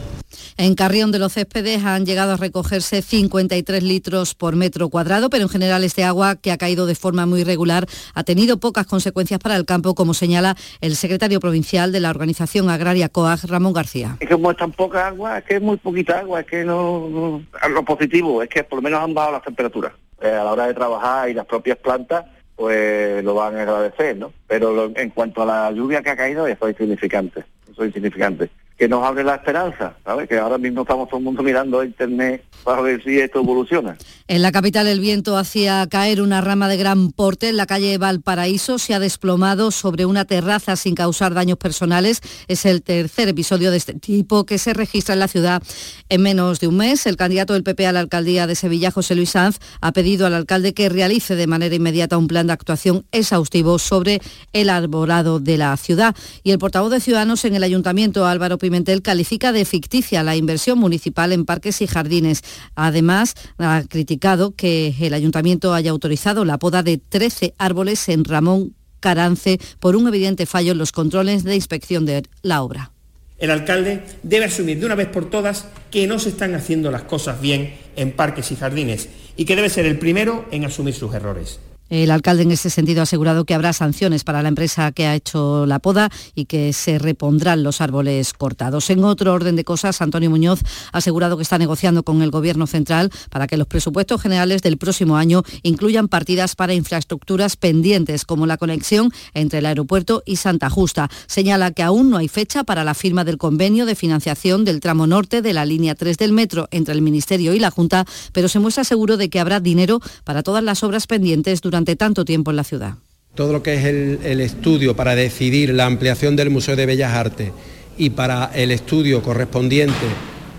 En 0.57 0.75
Carrión 0.75 1.13
de 1.13 1.19
los 1.19 1.33
Céspedes 1.33 1.85
han 1.85 2.07
llegado 2.07 2.33
a 2.33 2.37
recogerse 2.37 3.03
53 3.03 3.83
litros 3.83 4.35
por 4.35 4.57
metro 4.57 4.89
cuadrado, 4.89 5.31
pero 5.31 5.45
en 5.45 5.49
general 5.49 5.85
este 5.85 6.05
agua, 6.05 6.37
que 6.37 6.53
ha 6.53 6.59
caído 6.59 6.87
de 6.87 6.95
forma 6.95 7.27
muy 7.27 7.41
irregular, 7.41 7.87
ha 8.15 8.25
tenido 8.25 8.59
pocas 8.59 8.87
consecuencias 8.87 9.41
para 9.41 9.57
el 9.57 9.65
campo, 9.65 9.95
como 9.95 10.15
señala 10.15 10.57
el 10.81 10.97
secretario 10.97 11.41
provincial 11.41 11.93
de 11.93 12.01
la 12.01 12.11
Organización 12.11 12.71
Agraria 12.71 13.09
COAG, 13.09 13.47
Ramón 13.47 13.73
García. 13.73 14.17
Es 14.21 14.29
que 14.29 14.35
como 14.35 14.51
es 14.51 14.57
tan 14.57 14.73
poca 14.73 15.09
agua, 15.09 15.39
es 15.39 15.45
que 15.45 15.57
es 15.57 15.63
muy 15.63 15.77
poquita 15.77 16.21
agua, 16.21 16.41
es 16.41 16.47
que 16.47 16.65
no, 16.65 17.43
Lo 17.71 17.85
positivo 17.85 18.43
es 18.43 18.49
que 18.49 18.65
por 18.65 18.79
lo 18.79 18.83
menos 18.83 19.03
han 19.03 19.15
bajado 19.15 19.33
las 19.35 19.45
temperaturas. 19.45 19.93
Eh, 20.21 20.31
a 20.31 20.45
la 20.45 20.53
hora 20.53 20.67
de 20.67 20.75
trabajar 20.75 21.29
y 21.29 21.35
las 21.35 21.47
propias 21.47 21.79
plantas 21.79 22.25
pues 22.55 23.25
lo 23.25 23.35
van 23.35 23.57
a 23.57 23.63
agradecer, 23.63 24.17
¿no? 24.17 24.33
Pero 24.47 24.93
en 24.95 25.11
cuanto 25.11 25.43
a 25.43 25.47
la 25.47 25.73
lluvia 25.73 26.03
que 26.03 26.11
ha 26.11 26.17
caído, 26.17 26.47
eso 26.47 26.69
es 26.69 26.73
insignificante, 26.73 27.45
eso 27.69 27.83
es 27.83 27.89
insignificante 27.89 28.51
que 28.83 28.89
nos 28.89 29.05
abre 29.05 29.23
la 29.23 29.37
esperanza, 29.37 29.95
¿sabes? 30.05 30.29
Que 30.29 30.39
ahora 30.39 30.59
mismo 30.59 30.83
estamos 30.83 31.09
todo 31.09 31.19
el 31.19 31.25
mundo 31.25 31.45
mirando 31.45 31.85
internet 31.85 32.43
para 32.65 32.83
ver 32.83 33.01
si 33.05 33.17
esto 33.17 33.39
evoluciona. 33.39 33.97
En 34.27 34.43
la 34.43 34.51
capital 34.51 34.89
el 34.89 34.99
viento 34.99 35.37
hacía 35.37 35.87
caer 35.89 36.21
una 36.21 36.41
rama 36.41 36.67
de 36.67 36.77
gran 36.77 37.13
porte 37.13 37.49
en 37.49 37.57
la 37.57 37.67
calle 37.67 37.97
Valparaíso, 37.99 38.81
se 38.81 38.95
ha 38.95 38.99
desplomado 38.99 39.71
sobre 39.71 40.05
una 40.05 40.25
terraza 40.25 40.75
sin 40.75 40.97
causar 40.97 41.33
daños 41.33 41.59
personales. 41.59 42.23
Es 42.49 42.67
el 42.67 42.83
tercer 42.83 43.29
episodio 43.29 43.71
de 43.71 43.77
este 43.77 43.95
tipo 43.95 44.47
que 44.47 44.59
se 44.59 44.75
registra 44.75 45.13
en 45.13 45.21
la 45.21 45.29
ciudad 45.29 45.63
en 46.09 46.23
menos 46.23 46.59
de 46.59 46.67
un 46.67 46.79
mes. 46.79 47.07
El 47.07 47.17
candidato 47.17 47.53
del 47.53 47.63
PP 47.63 47.87
a 47.87 47.93
la 47.93 48.01
alcaldía 48.01 48.49
de 48.49 48.57
Sevilla, 48.57 48.91
José 48.91 49.15
Luis 49.15 49.31
Sanz, 49.31 49.61
ha 49.81 49.93
pedido 49.93 50.27
al 50.27 50.35
alcalde 50.35 50.75
que 50.75 50.89
realice 50.89 51.37
de 51.37 51.47
manera 51.47 51.75
inmediata 51.75 52.19
un 52.19 52.27
plan 52.27 52.49
de 52.49 52.55
actuación 52.55 53.05
exhaustivo 53.13 53.79
sobre 53.79 54.21
el 54.53 54.71
arborado 54.71 55.39
de 55.39 55.57
la 55.59 55.77
ciudad. 55.77 56.17
Y 56.43 56.51
el 56.51 56.59
portavoz 56.59 56.91
de 56.91 56.99
Ciudadanos 56.99 57.45
en 57.45 57.55
el 57.55 57.63
ayuntamiento, 57.63 58.27
Álvaro 58.27 58.59
Pimentel, 58.59 58.72
Pimentel 58.73 59.03
califica 59.03 59.53
de 59.53 59.67
ficticia 59.67 60.23
la 60.23 60.35
inversión 60.35 60.79
municipal 60.79 61.33
en 61.33 61.45
parques 61.45 61.83
y 61.83 61.87
jardines. 61.87 62.41
Además, 62.75 63.35
ha 63.59 63.83
criticado 63.87 64.55
que 64.57 64.95
el 64.99 65.13
ayuntamiento 65.13 65.75
haya 65.75 65.91
autorizado 65.91 66.47
la 66.47 66.59
poda 66.59 66.83
de 66.83 66.97
13 66.97 67.53
árboles 67.59 68.09
en 68.09 68.25
Ramón 68.25 68.75
Carance 68.99 69.59
por 69.79 69.95
un 69.95 70.09
evidente 70.09 70.47
fallo 70.47 70.73
en 70.73 70.79
los 70.79 70.91
controles 70.91 71.45
de 71.45 71.55
inspección 71.55 72.07
de 72.07 72.23
la 72.41 72.63
obra. 72.63 72.93
El 73.37 73.51
alcalde 73.51 74.05
debe 74.23 74.47
asumir 74.47 74.81
de 74.81 74.87
una 74.87 74.95
vez 74.95 75.09
por 75.09 75.29
todas 75.29 75.67
que 75.91 76.07
no 76.07 76.19
se 76.19 76.31
están 76.31 76.55
haciendo 76.55 76.91
las 76.91 77.03
cosas 77.03 77.43
bien 77.43 77.75
en 77.95 78.13
parques 78.13 78.53
y 78.53 78.57
jardines 78.57 79.11
y 79.37 79.45
que 79.45 79.55
debe 79.55 79.69
ser 79.69 79.85
el 79.85 79.99
primero 79.99 80.47
en 80.51 80.65
asumir 80.65 80.95
sus 80.95 81.13
errores. 81.13 81.61
El 81.89 82.11
alcalde 82.11 82.45
en 82.45 82.53
ese 82.53 82.71
sentido 82.71 83.01
ha 83.01 83.03
asegurado 83.03 83.45
que 83.45 83.53
habrá 83.53 83.75
sanciones 83.75 84.25
para 84.25 84.43
la 84.43 84.49
empresa 84.49 84.93
que 84.93 85.07
ha 85.07 85.15
hecho 85.15 85.67
la 85.67 85.79
poda 85.79 86.11
y 86.35 86.47
que 86.47 86.73
se 86.73 86.99
repondrán 86.99 87.63
los 87.63 87.83
árboles 87.83 88.33
cortados. 88.33 88.89
En 88.89 89.05
otro 89.05 89.33
orden 89.35 89.57
de 89.57 89.65
cosas, 89.65 90.01
Antonio 90.01 90.31
Muñoz 90.31 90.61
ha 90.93 90.99
asegurado 90.99 91.37
que 91.37 91.43
está 91.43 91.59
negociando 91.59 92.03
con 92.03 92.23
el 92.23 92.31
Gobierno 92.31 92.67
central 92.67 93.11
para 93.29 93.47
que 93.47 93.59
los 93.59 93.67
presupuestos 93.67 94.23
generales 94.23 94.63
del 94.63 94.79
próximo 94.79 95.17
año 95.19 95.43
incluyan 95.63 96.09
partidas 96.09 96.55
para 96.57 96.73
infraestructuras 96.73 97.57
pendientes, 97.57 98.25
como 98.25 98.47
la 98.47 98.57
conexión 98.57 99.11
entre 99.35 99.59
el 99.59 99.67
aeropuerto 99.67 100.23
y 100.25 100.37
Santa 100.37 100.71
Justa. 100.71 101.11
Señala 101.27 101.73
que 101.73 101.83
aún 101.83 102.09
no 102.09 102.17
hay 102.17 102.29
fecha 102.29 102.65
para 102.65 102.85
la 102.85 102.95
firma 102.95 103.25
del 103.25 103.37
convenio 103.37 103.85
de 103.85 103.97
financiación 103.97 104.65
del 104.65 104.81
tramo 104.81 105.07
norte 105.07 105.43
de 105.43 105.53
la 105.53 105.67
línea 105.67 105.95
3 105.95 106.17
del 106.17 106.33
metro 106.33 106.69
entre 106.71 106.95
el 106.95 107.03
Ministerio 107.03 107.53
y 107.53 107.59
la 107.59 107.71
Junta, 107.71 108.07
pero 108.33 108.49
se 108.49 108.61
muestra 108.61 108.85
seguro 108.85 109.19
de 109.19 109.29
que 109.29 109.41
habrá 109.41 109.61
dinero 109.61 110.01
para 110.25 110.43
todas 110.43 110.65
las 110.65 110.83
obras 110.83 111.07
pendientes 111.07 111.61
durante 111.61 111.82
tanto 111.97 112.25
tiempo 112.25 112.51
en 112.51 112.57
la 112.57 112.65
ciudad. 112.65 112.95
Todo 113.35 113.53
lo 113.53 113.63
que 113.63 113.75
es 113.75 113.85
el, 113.85 114.41
estudio 114.41 114.95
para 114.95 115.15
decidir 115.15 115.73
la 115.73 115.87
ampliación 115.87 116.37
del 116.37 116.51
Museo 116.51 116.77
de 116.77 116.87
Bellas 116.87 117.15
Artes 117.15 117.51
y 117.97 118.11
para 118.11 118.51
el 118.55 118.71
estudio 118.71 119.23
correspondiente 119.23 120.07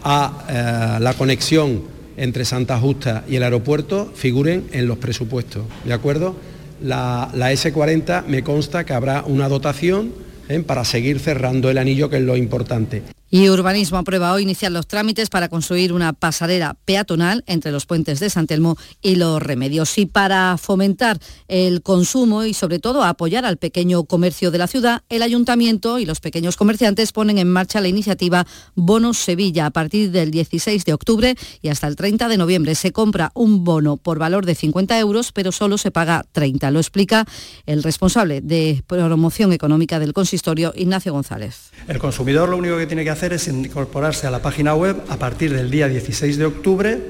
a 0.03 0.97
eh, 0.97 0.99
la 1.01 1.13
conexión 1.13 1.83
entre 2.17 2.45
Santa 2.45 2.79
Justa 2.79 3.23
y 3.27 3.35
el 3.35 3.43
aeropuerto 3.43 4.11
figuren 4.15 4.65
en 4.71 4.87
los 4.87 4.97
presupuestos. 4.97 5.63
¿De 5.85 5.93
acuerdo? 5.93 6.35
La, 6.81 7.29
S40 7.33 8.25
me 8.25 8.43
consta 8.43 8.85
que 8.85 8.93
habrá 8.93 9.23
una 9.25 9.47
dotación 9.49 10.11
¿eh? 10.49 10.59
para 10.59 10.83
seguir 10.83 11.19
cerrando 11.19 11.69
el 11.69 11.77
anillo, 11.77 12.09
que 12.09 12.17
es 12.17 12.23
lo 12.23 12.35
importante. 12.35 13.03
Y 13.35 13.49
Urbanismo 13.49 13.97
aprueba 13.97 14.31
hoy 14.31 14.43
iniciar 14.43 14.71
los 14.71 14.85
trámites 14.85 15.31
para 15.31 15.49
construir 15.49 15.91
una 15.91 16.13
pasarela 16.13 16.75
peatonal 16.85 17.43
entre 17.47 17.71
los 17.71 17.87
puentes 17.87 18.19
de 18.19 18.29
San 18.29 18.45
Telmo 18.45 18.77
y 19.01 19.15
los 19.15 19.41
Remedios. 19.41 19.97
Y 19.97 20.05
para 20.05 20.55
fomentar 20.59 21.17
el 21.47 21.81
consumo 21.81 22.43
y 22.43 22.53
sobre 22.53 22.77
todo 22.77 23.03
apoyar 23.03 23.43
al 23.43 23.57
pequeño 23.57 24.03
comercio 24.03 24.51
de 24.51 24.59
la 24.59 24.67
ciudad, 24.67 25.01
el 25.09 25.23
ayuntamiento 25.23 25.97
y 25.97 26.05
los 26.05 26.19
pequeños 26.19 26.57
comerciantes 26.57 27.11
ponen 27.11 27.39
en 27.39 27.51
marcha 27.51 27.81
la 27.81 27.87
iniciativa 27.87 28.45
Bonos 28.75 29.17
Sevilla. 29.17 29.65
A 29.65 29.71
partir 29.71 30.11
del 30.11 30.29
16 30.29 30.85
de 30.85 30.93
octubre 30.93 31.35
y 31.63 31.69
hasta 31.69 31.87
el 31.87 31.95
30 31.95 32.27
de 32.27 32.37
noviembre 32.37 32.75
se 32.75 32.91
compra 32.91 33.31
un 33.33 33.63
bono 33.63 33.97
por 33.97 34.19
valor 34.19 34.45
de 34.45 34.53
50 34.53 34.99
euros, 34.99 35.31
pero 35.31 35.51
solo 35.51 35.79
se 35.79 35.89
paga 35.89 36.23
30. 36.33 36.69
Lo 36.69 36.77
explica 36.77 37.25
el 37.65 37.81
responsable 37.81 38.41
de 38.41 38.83
promoción 38.85 39.53
económica 39.53 39.97
del 39.97 40.13
consistorio, 40.13 40.71
Ignacio 40.75 41.13
González. 41.13 41.71
El 41.87 41.97
consumidor 41.97 42.49
lo 42.49 42.57
único 42.57 42.77
que 42.77 42.85
tiene 42.85 43.03
que 43.03 43.09
hacer 43.09 43.22
es 43.31 43.47
incorporarse 43.47 44.27
a 44.27 44.31
la 44.31 44.41
página 44.41 44.75
web 44.75 45.01
a 45.07 45.17
partir 45.17 45.53
del 45.53 45.71
día 45.71 45.87
16 45.87 46.37
de 46.37 46.45
octubre, 46.45 47.01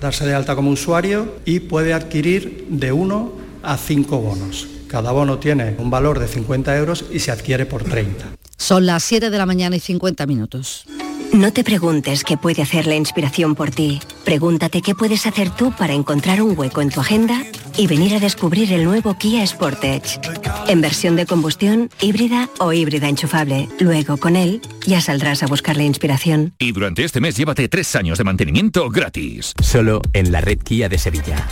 darse 0.00 0.24
de 0.26 0.34
alta 0.34 0.54
como 0.54 0.70
usuario 0.70 1.34
y 1.44 1.60
puede 1.60 1.92
adquirir 1.92 2.66
de 2.68 2.92
1 2.92 3.32
a 3.64 3.76
5 3.76 4.18
bonos. 4.20 4.68
Cada 4.86 5.10
bono 5.10 5.38
tiene 5.38 5.74
un 5.78 5.90
valor 5.90 6.20
de 6.20 6.28
50 6.28 6.76
euros 6.76 7.04
y 7.12 7.18
se 7.18 7.32
adquiere 7.32 7.66
por 7.66 7.82
30. 7.82 8.26
Son 8.56 8.86
las 8.86 9.02
7 9.02 9.30
de 9.30 9.38
la 9.38 9.46
mañana 9.46 9.76
y 9.76 9.80
50 9.80 10.26
minutos. 10.26 10.84
No 11.32 11.52
te 11.52 11.62
preguntes 11.62 12.24
qué 12.24 12.38
puede 12.38 12.62
hacer 12.62 12.86
la 12.86 12.96
inspiración 12.96 13.54
por 13.54 13.70
ti. 13.70 14.00
Pregúntate 14.24 14.80
qué 14.80 14.94
puedes 14.94 15.26
hacer 15.26 15.50
tú 15.50 15.72
para 15.76 15.92
encontrar 15.92 16.40
un 16.40 16.58
hueco 16.58 16.80
en 16.80 16.88
tu 16.88 17.00
agenda 17.00 17.42
y 17.76 17.86
venir 17.86 18.14
a 18.14 18.20
descubrir 18.20 18.72
el 18.72 18.84
nuevo 18.84 19.14
Kia 19.18 19.46
Sportage. 19.46 20.18
En 20.68 20.80
versión 20.80 21.16
de 21.16 21.26
combustión, 21.26 21.90
híbrida 22.00 22.48
o 22.58 22.72
híbrida 22.72 23.08
enchufable. 23.08 23.68
Luego, 23.80 24.16
con 24.16 24.36
él, 24.36 24.60
ya 24.86 25.00
saldrás 25.00 25.42
a 25.42 25.46
buscar 25.46 25.76
la 25.76 25.84
inspiración. 25.84 26.54
Y 26.58 26.72
durante 26.72 27.04
este 27.04 27.20
mes 27.20 27.36
llévate 27.36 27.68
tres 27.68 27.94
años 27.96 28.18
de 28.18 28.24
mantenimiento 28.24 28.88
gratis. 28.90 29.52
Solo 29.62 30.00
en 30.12 30.32
la 30.32 30.40
red 30.40 30.58
Kia 30.58 30.88
de 30.88 30.98
Sevilla. 30.98 31.46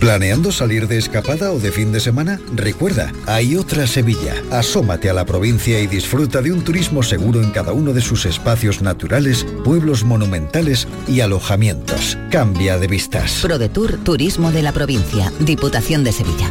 ¿Planeando 0.00 0.50
salir 0.50 0.88
de 0.88 0.96
escapada 0.96 1.52
o 1.52 1.60
de 1.60 1.70
fin 1.70 1.92
de 1.92 2.00
semana? 2.00 2.40
Recuerda, 2.54 3.12
hay 3.26 3.54
otra 3.54 3.86
Sevilla. 3.86 4.34
Asómate 4.50 5.10
a 5.10 5.12
la 5.12 5.26
provincia 5.26 5.78
y 5.78 5.86
disfruta 5.86 6.40
de 6.40 6.52
un 6.52 6.64
turismo 6.64 7.02
seguro 7.02 7.42
en 7.42 7.50
cada 7.50 7.72
uno 7.72 7.92
de 7.92 8.00
sus 8.00 8.24
espacios 8.24 8.80
naturales, 8.80 9.46
pueblos 9.62 10.02
monumentales 10.02 10.88
y 11.06 11.20
alojamientos. 11.20 12.16
Cambia 12.30 12.78
de 12.78 12.86
vistas. 12.86 13.40
ProDetour 13.42 13.98
Turismo 13.98 14.50
de 14.52 14.62
la 14.62 14.72
Provincia, 14.72 15.30
Diputación 15.38 16.02
de 16.02 16.12
Sevilla. 16.12 16.50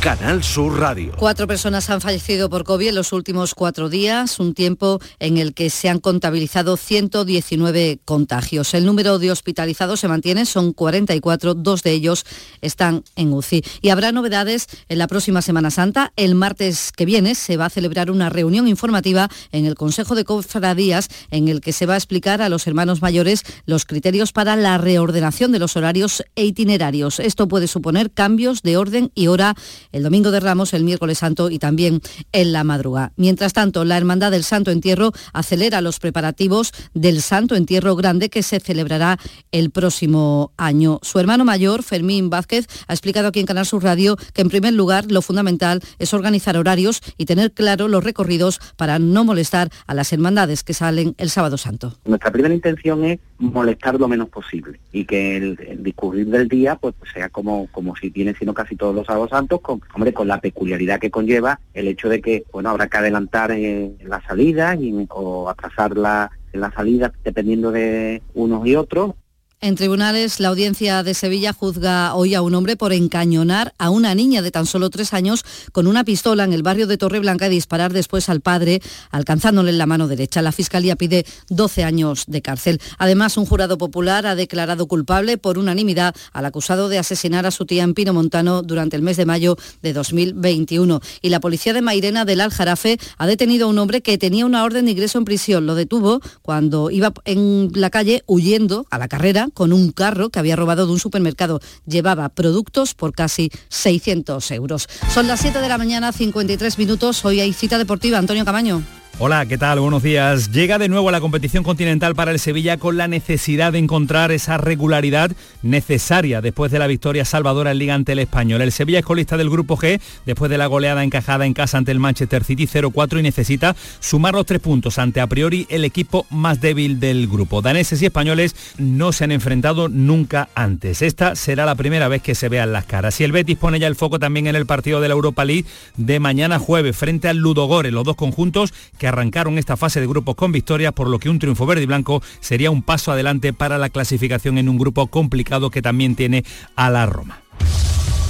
Canal 0.00 0.44
Sur 0.44 0.78
Radio. 0.78 1.12
Cuatro 1.18 1.48
personas 1.48 1.90
han 1.90 2.00
fallecido 2.00 2.48
por 2.48 2.62
COVID 2.62 2.90
en 2.90 2.94
los 2.94 3.12
últimos 3.12 3.54
cuatro 3.54 3.88
días, 3.88 4.38
un 4.38 4.54
tiempo 4.54 5.00
en 5.18 5.38
el 5.38 5.54
que 5.54 5.70
se 5.70 5.88
han 5.88 5.98
contabilizado 5.98 6.76
119 6.76 7.98
contagios. 8.04 8.74
El 8.74 8.86
número 8.86 9.18
de 9.18 9.32
hospitalizados 9.32 9.98
se 9.98 10.06
mantiene, 10.06 10.46
son 10.46 10.72
44, 10.72 11.54
dos 11.54 11.82
de 11.82 11.92
ellos 11.92 12.24
están 12.60 13.02
en 13.16 13.32
UCI. 13.32 13.64
Y 13.82 13.88
habrá 13.88 14.12
novedades 14.12 14.68
en 14.88 14.98
la 14.98 15.08
próxima 15.08 15.42
Semana 15.42 15.72
Santa. 15.72 16.12
El 16.14 16.36
martes 16.36 16.92
que 16.92 17.04
viene 17.04 17.34
se 17.34 17.56
va 17.56 17.66
a 17.66 17.70
celebrar 17.70 18.12
una 18.12 18.30
reunión 18.30 18.68
informativa 18.68 19.28
en 19.50 19.66
el 19.66 19.74
Consejo 19.74 20.14
de 20.14 20.24
Cofradías 20.24 21.08
en 21.32 21.48
el 21.48 21.60
que 21.60 21.72
se 21.72 21.86
va 21.86 21.94
a 21.94 21.98
explicar 21.98 22.40
a 22.40 22.48
los 22.48 22.68
hermanos 22.68 23.02
mayores 23.02 23.42
los 23.66 23.84
criterios 23.84 24.32
para 24.32 24.54
la 24.54 24.78
reordenación 24.78 25.50
de 25.50 25.58
los 25.58 25.76
horarios 25.76 26.22
e 26.36 26.44
itinerarios. 26.44 27.18
Esto 27.18 27.48
puede 27.48 27.66
suponer 27.66 28.12
cambios 28.12 28.62
de 28.62 28.76
orden 28.76 29.10
y 29.16 29.26
hora 29.26 29.56
el 29.92 30.02
domingo 30.02 30.30
de 30.30 30.40
Ramos, 30.40 30.74
el 30.74 30.84
miércoles 30.84 31.18
santo 31.18 31.50
y 31.50 31.58
también 31.58 32.00
en 32.32 32.52
la 32.52 32.64
madrugada. 32.64 33.12
Mientras 33.16 33.52
tanto, 33.52 33.84
la 33.84 33.96
Hermandad 33.96 34.30
del 34.30 34.44
Santo 34.44 34.70
Entierro 34.70 35.12
acelera 35.32 35.80
los 35.80 35.98
preparativos 35.98 36.72
del 36.94 37.22
Santo 37.22 37.54
Entierro 37.54 37.96
Grande 37.96 38.30
que 38.30 38.42
se 38.42 38.60
celebrará 38.60 39.18
el 39.52 39.70
próximo 39.70 40.52
año. 40.56 40.98
Su 41.02 41.18
hermano 41.18 41.44
mayor, 41.44 41.82
Fermín 41.82 42.30
Vázquez, 42.30 42.66
ha 42.86 42.92
explicado 42.92 43.28
aquí 43.28 43.40
en 43.40 43.46
Canal 43.46 43.66
Sur 43.66 43.82
Radio 43.82 44.16
que 44.32 44.42
en 44.42 44.48
primer 44.48 44.74
lugar 44.74 45.10
lo 45.10 45.22
fundamental 45.22 45.80
es 45.98 46.14
organizar 46.14 46.56
horarios 46.56 47.00
y 47.16 47.26
tener 47.26 47.52
claro 47.52 47.88
los 47.88 48.04
recorridos 48.04 48.60
para 48.76 48.98
no 48.98 49.24
molestar 49.24 49.70
a 49.86 49.94
las 49.94 50.12
hermandades 50.12 50.64
que 50.64 50.74
salen 50.74 51.14
el 51.18 51.30
sábado 51.30 51.58
santo. 51.58 51.98
Nuestra 52.04 52.30
primera 52.30 52.54
intención 52.54 53.04
es 53.04 53.18
molestar 53.38 53.98
lo 53.98 54.08
menos 54.08 54.28
posible 54.28 54.80
y 54.92 55.04
que 55.04 55.36
el, 55.36 55.82
discurrir 55.82 56.26
del 56.26 56.48
día 56.48 56.76
pues, 56.76 56.94
sea 57.12 57.28
como, 57.28 57.68
como 57.68 57.94
si 57.96 58.10
viene 58.10 58.34
siendo 58.34 58.54
casi 58.54 58.76
todos 58.76 58.94
los 58.94 59.06
sábados 59.06 59.30
santos, 59.30 59.60
con 59.60 59.80
hombre, 59.94 60.12
con 60.12 60.28
la 60.28 60.40
peculiaridad 60.40 60.98
que 60.98 61.10
conlleva 61.10 61.60
el 61.74 61.88
hecho 61.88 62.08
de 62.08 62.20
que, 62.20 62.44
bueno, 62.52 62.70
habrá 62.70 62.88
que 62.88 62.96
adelantar 62.96 63.52
en 63.52 63.96
la 64.04 64.20
salida 64.22 64.74
y, 64.74 65.06
o 65.10 65.48
atrasar 65.48 65.96
la, 65.96 66.30
la 66.52 66.72
salida 66.72 67.12
dependiendo 67.24 67.70
de 67.70 68.22
unos 68.34 68.66
y 68.66 68.76
otros. 68.76 69.14
En 69.60 69.74
tribunales, 69.74 70.38
la 70.38 70.50
audiencia 70.50 71.02
de 71.02 71.14
Sevilla 71.14 71.52
juzga 71.52 72.14
hoy 72.14 72.36
a 72.36 72.42
un 72.42 72.54
hombre 72.54 72.76
por 72.76 72.92
encañonar 72.92 73.74
a 73.76 73.90
una 73.90 74.14
niña 74.14 74.40
de 74.40 74.52
tan 74.52 74.66
solo 74.66 74.88
tres 74.88 75.12
años 75.12 75.44
con 75.72 75.88
una 75.88 76.04
pistola 76.04 76.44
en 76.44 76.52
el 76.52 76.62
barrio 76.62 76.86
de 76.86 76.96
Torreblanca 76.96 77.48
y 77.48 77.50
disparar 77.50 77.92
después 77.92 78.28
al 78.28 78.40
padre, 78.40 78.80
alcanzándole 79.10 79.70
en 79.70 79.78
la 79.78 79.86
mano 79.86 80.06
derecha. 80.06 80.42
La 80.42 80.52
Fiscalía 80.52 80.94
pide 80.94 81.26
12 81.48 81.82
años 81.82 82.22
de 82.28 82.40
cárcel. 82.40 82.80
Además, 82.98 83.36
un 83.36 83.46
jurado 83.46 83.78
popular 83.78 84.28
ha 84.28 84.36
declarado 84.36 84.86
culpable 84.86 85.38
por 85.38 85.58
unanimidad 85.58 86.14
al 86.32 86.44
acusado 86.44 86.88
de 86.88 86.98
asesinar 86.98 87.44
a 87.44 87.50
su 87.50 87.66
tía 87.66 87.82
en 87.82 87.94
Pino 87.94 88.14
Montano 88.14 88.62
durante 88.62 88.94
el 88.94 89.02
mes 89.02 89.16
de 89.16 89.26
mayo 89.26 89.56
de 89.82 89.92
2021. 89.92 91.00
Y 91.20 91.30
la 91.30 91.40
policía 91.40 91.72
de 91.72 91.82
Mairena 91.82 92.24
del 92.24 92.42
Aljarafe 92.42 93.00
ha 93.16 93.26
detenido 93.26 93.66
a 93.66 93.70
un 93.70 93.78
hombre 93.78 94.02
que 94.02 94.18
tenía 94.18 94.46
una 94.46 94.62
orden 94.62 94.84
de 94.84 94.92
ingreso 94.92 95.18
en 95.18 95.24
prisión. 95.24 95.66
Lo 95.66 95.74
detuvo 95.74 96.20
cuando 96.42 96.92
iba 96.92 97.12
en 97.24 97.72
la 97.74 97.90
calle 97.90 98.22
huyendo 98.28 98.86
a 98.90 98.98
la 98.98 99.08
carrera 99.08 99.47
con 99.50 99.72
un 99.72 99.90
carro 99.92 100.30
que 100.30 100.38
había 100.38 100.56
robado 100.56 100.86
de 100.86 100.92
un 100.92 100.98
supermercado. 100.98 101.60
Llevaba 101.86 102.28
productos 102.28 102.94
por 102.94 103.12
casi 103.12 103.50
600 103.68 104.50
euros. 104.52 104.88
Son 105.12 105.26
las 105.26 105.40
7 105.40 105.60
de 105.60 105.68
la 105.68 105.78
mañana, 105.78 106.12
53 106.12 106.78
minutos. 106.78 107.24
Hoy 107.24 107.40
hay 107.40 107.52
cita 107.52 107.78
deportiva. 107.78 108.18
Antonio 108.18 108.44
Camaño. 108.44 108.97
Hola, 109.20 109.46
¿qué 109.46 109.58
tal? 109.58 109.80
Buenos 109.80 110.04
días. 110.04 110.52
Llega 110.52 110.78
de 110.78 110.88
nuevo 110.88 111.08
a 111.08 111.12
la 111.12 111.20
competición 111.20 111.64
continental 111.64 112.14
para 112.14 112.30
el 112.30 112.38
Sevilla 112.38 112.76
con 112.76 112.96
la 112.96 113.08
necesidad 113.08 113.72
de 113.72 113.80
encontrar 113.80 114.30
esa 114.30 114.58
regularidad 114.58 115.32
necesaria 115.60 116.40
después 116.40 116.70
de 116.70 116.78
la 116.78 116.86
victoria 116.86 117.24
salvadora 117.24 117.72
en 117.72 117.78
Liga 117.78 117.94
ante 117.94 118.12
el 118.12 118.20
Español. 118.20 118.62
El 118.62 118.70
Sevilla 118.70 119.00
es 119.00 119.04
colista 119.04 119.36
del 119.36 119.50
Grupo 119.50 119.76
G 119.76 120.00
después 120.24 120.52
de 120.52 120.56
la 120.56 120.66
goleada 120.66 121.02
encajada 121.02 121.46
en 121.46 121.52
casa 121.52 121.78
ante 121.78 121.90
el 121.90 121.98
Manchester 121.98 122.44
City 122.44 122.68
0-4 122.68 123.18
y 123.18 123.22
necesita 123.24 123.74
sumar 123.98 124.34
los 124.34 124.46
tres 124.46 124.60
puntos 124.60 125.00
ante 125.00 125.20
a 125.20 125.26
priori 125.26 125.66
el 125.68 125.84
equipo 125.84 126.24
más 126.30 126.60
débil 126.60 127.00
del 127.00 127.26
grupo. 127.26 127.60
Daneses 127.60 128.00
y 128.00 128.06
españoles 128.06 128.54
no 128.78 129.10
se 129.10 129.24
han 129.24 129.32
enfrentado 129.32 129.88
nunca 129.88 130.48
antes. 130.54 131.02
Esta 131.02 131.34
será 131.34 131.66
la 131.66 131.74
primera 131.74 132.06
vez 132.06 132.22
que 132.22 132.36
se 132.36 132.48
vean 132.48 132.72
las 132.72 132.84
caras. 132.84 133.20
Y 133.20 133.24
el 133.24 133.32
Betis 133.32 133.58
pone 133.58 133.80
ya 133.80 133.88
el 133.88 133.96
foco 133.96 134.20
también 134.20 134.46
en 134.46 134.54
el 134.54 134.66
partido 134.66 135.00
de 135.00 135.08
la 135.08 135.14
Europa 135.14 135.44
League 135.44 135.64
de 135.96 136.20
mañana 136.20 136.60
jueves 136.60 136.96
frente 136.96 137.26
al 137.26 137.38
Ludogore, 137.38 137.90
los 137.90 138.04
dos 138.04 138.14
conjuntos 138.14 138.72
que 138.96 139.07
arrancaron 139.08 139.58
esta 139.58 139.76
fase 139.76 140.00
de 140.00 140.06
grupos 140.06 140.36
con 140.36 140.52
victoria, 140.52 140.92
por 140.92 141.08
lo 141.08 141.18
que 141.18 141.30
un 141.30 141.38
triunfo 141.38 141.66
verde 141.66 141.82
y 141.82 141.86
blanco 141.86 142.22
sería 142.40 142.70
un 142.70 142.82
paso 142.82 143.12
adelante 143.12 143.52
para 143.52 143.78
la 143.78 143.90
clasificación 143.90 144.58
en 144.58 144.68
un 144.68 144.78
grupo 144.78 145.06
complicado 145.08 145.70
que 145.70 145.82
también 145.82 146.14
tiene 146.14 146.44
a 146.76 146.90
la 146.90 147.06
Roma. 147.06 147.42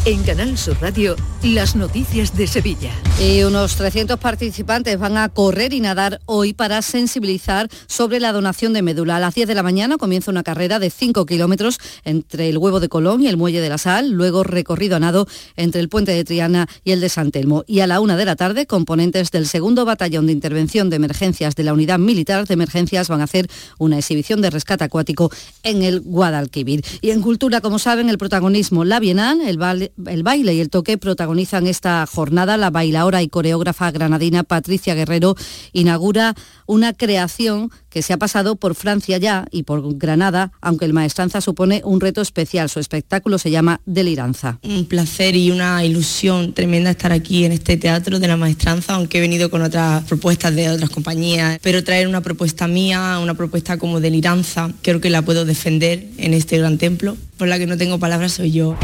En 0.08 0.22
Canal 0.22 0.56
Sur 0.56 0.78
Radio, 0.80 1.16
las 1.42 1.76
noticias 1.76 2.34
de 2.34 2.46
Sevilla. 2.46 2.90
Y 3.20 3.42
unos 3.42 3.76
300 3.76 4.18
participantes 4.18 4.98
van 4.98 5.18
a 5.18 5.28
correr 5.28 5.74
y 5.74 5.80
nadar 5.80 6.20
hoy 6.24 6.54
para 6.54 6.80
sensibilizar 6.80 7.68
sobre 7.88 8.18
la 8.18 8.32
donación 8.32 8.72
de 8.72 8.80
médula. 8.80 9.16
A 9.16 9.20
las 9.20 9.34
10 9.34 9.48
de 9.48 9.54
la 9.54 9.62
mañana 9.62 9.98
comienza 9.98 10.30
una 10.30 10.42
carrera 10.42 10.78
de 10.78 10.88
5 10.88 11.26
kilómetros 11.26 11.78
entre 12.04 12.48
el 12.48 12.56
Huevo 12.56 12.80
de 12.80 12.88
Colón 12.88 13.20
y 13.20 13.28
el 13.28 13.36
Muelle 13.36 13.60
de 13.60 13.68
la 13.68 13.76
Sal, 13.76 14.10
luego 14.10 14.44
recorrido 14.44 14.96
a 14.96 15.00
nado 15.00 15.28
entre 15.56 15.82
el 15.82 15.90
Puente 15.90 16.12
de 16.12 16.24
Triana 16.24 16.68
y 16.84 16.92
el 16.92 17.02
de 17.02 17.10
San 17.10 17.30
Telmo. 17.30 17.64
Y 17.66 17.80
a 17.80 17.86
la 17.86 18.00
una 18.00 18.16
de 18.16 18.24
la 18.24 18.34
tarde, 18.34 18.66
componentes 18.66 19.30
del 19.30 19.46
segundo 19.46 19.84
batallón 19.84 20.26
de 20.26 20.32
intervención 20.32 20.88
de 20.88 20.96
emergencias 20.96 21.54
de 21.54 21.64
la 21.64 21.74
Unidad 21.74 21.98
Militar 21.98 22.46
de 22.46 22.54
Emergencias 22.54 23.08
van 23.08 23.20
a 23.20 23.24
hacer 23.24 23.50
una 23.76 23.98
exhibición 23.98 24.40
de 24.40 24.48
rescate 24.48 24.84
acuático 24.84 25.30
en 25.64 25.82
el 25.82 26.00
Guadalquivir. 26.00 26.82
Y 27.02 27.10
en 27.10 27.20
cultura, 27.20 27.60
como 27.60 27.78
saben, 27.78 28.08
el 28.08 28.16
protagonismo, 28.16 28.86
la 28.86 29.00
Bienal, 29.00 29.42
el, 29.42 29.58
el 30.06 30.22
baile 30.22 30.54
y 30.54 30.60
el 30.60 30.70
toque 30.70 30.98
protagonizan 30.98 31.66
esta 31.66 32.06
jornada. 32.06 32.56
La 32.56 32.70
bailaora 32.70 33.22
y 33.22 33.28
coreógrafa 33.28 33.90
granadina 33.90 34.42
Patricia 34.42 34.94
Guerrero 34.94 35.34
inaugura 35.72 36.34
una 36.66 36.92
creación 36.92 37.70
que 37.88 38.02
se 38.02 38.12
ha 38.12 38.18
pasado 38.18 38.56
por 38.56 38.74
Francia 38.74 39.18
ya 39.18 39.46
y 39.50 39.62
por 39.62 39.96
Granada, 39.96 40.52
aunque 40.60 40.84
el 40.84 40.92
maestranza 40.92 41.40
supone 41.40 41.80
un 41.84 42.00
reto 42.00 42.20
especial. 42.20 42.68
Su 42.68 42.80
espectáculo 42.80 43.38
se 43.38 43.50
llama 43.50 43.80
Deliranza. 43.86 44.58
Un 44.62 44.84
placer 44.84 45.34
y 45.36 45.50
una 45.50 45.84
ilusión 45.84 46.52
tremenda 46.52 46.90
estar 46.90 47.12
aquí 47.12 47.44
en 47.44 47.52
este 47.52 47.76
teatro 47.76 48.18
de 48.18 48.28
la 48.28 48.36
maestranza, 48.36 48.94
aunque 48.94 49.18
he 49.18 49.20
venido 49.20 49.50
con 49.50 49.62
otras 49.62 50.04
propuestas 50.04 50.54
de 50.54 50.68
otras 50.68 50.90
compañías, 50.90 51.58
pero 51.62 51.82
traer 51.82 52.08
una 52.08 52.20
propuesta 52.20 52.68
mía, 52.68 53.18
una 53.22 53.34
propuesta 53.34 53.78
como 53.78 54.00
Deliranza, 54.00 54.70
creo 54.82 55.00
que 55.00 55.10
la 55.10 55.22
puedo 55.22 55.44
defender 55.44 56.08
en 56.18 56.34
este 56.34 56.58
gran 56.58 56.78
templo, 56.78 57.16
por 57.36 57.48
la 57.48 57.58
que 57.58 57.66
no 57.66 57.76
tengo 57.76 57.98
palabras 57.98 58.32
soy 58.32 58.52
yo. 58.52 58.76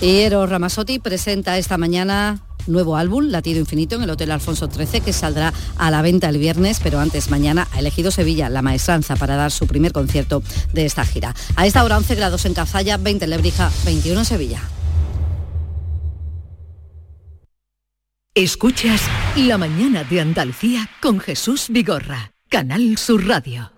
Eros 0.00 0.48
Ramazzotti 0.48 1.00
presenta 1.00 1.58
esta 1.58 1.76
mañana 1.76 2.40
nuevo 2.68 2.96
álbum, 2.96 3.30
Latido 3.30 3.58
Infinito, 3.58 3.96
en 3.96 4.02
el 4.02 4.10
Hotel 4.10 4.30
Alfonso 4.30 4.70
XIII, 4.70 5.00
que 5.00 5.12
saldrá 5.12 5.52
a 5.76 5.90
la 5.90 6.02
venta 6.02 6.28
el 6.28 6.38
viernes, 6.38 6.78
pero 6.80 7.00
antes 7.00 7.30
mañana 7.30 7.66
ha 7.72 7.80
elegido 7.80 8.12
Sevilla, 8.12 8.48
la 8.48 8.62
maestranza, 8.62 9.16
para 9.16 9.34
dar 9.34 9.50
su 9.50 9.66
primer 9.66 9.92
concierto 9.92 10.42
de 10.72 10.86
esta 10.86 11.04
gira. 11.04 11.34
A 11.56 11.66
esta 11.66 11.82
hora 11.82 11.96
11 11.96 12.14
grados 12.14 12.44
en 12.44 12.54
Cazalla, 12.54 12.96
20 12.96 13.24
en 13.24 13.30
Lebrija, 13.30 13.72
21 13.84 14.20
en 14.20 14.24
Sevilla. 14.24 14.60
Escuchas 18.34 19.02
La 19.34 19.58
mañana 19.58 20.04
de 20.04 20.20
Andalucía 20.20 20.88
con 21.02 21.18
Jesús 21.18 21.66
Vigorra, 21.70 22.30
Canal 22.48 22.96
Sur 22.98 23.26
Radio. 23.26 23.77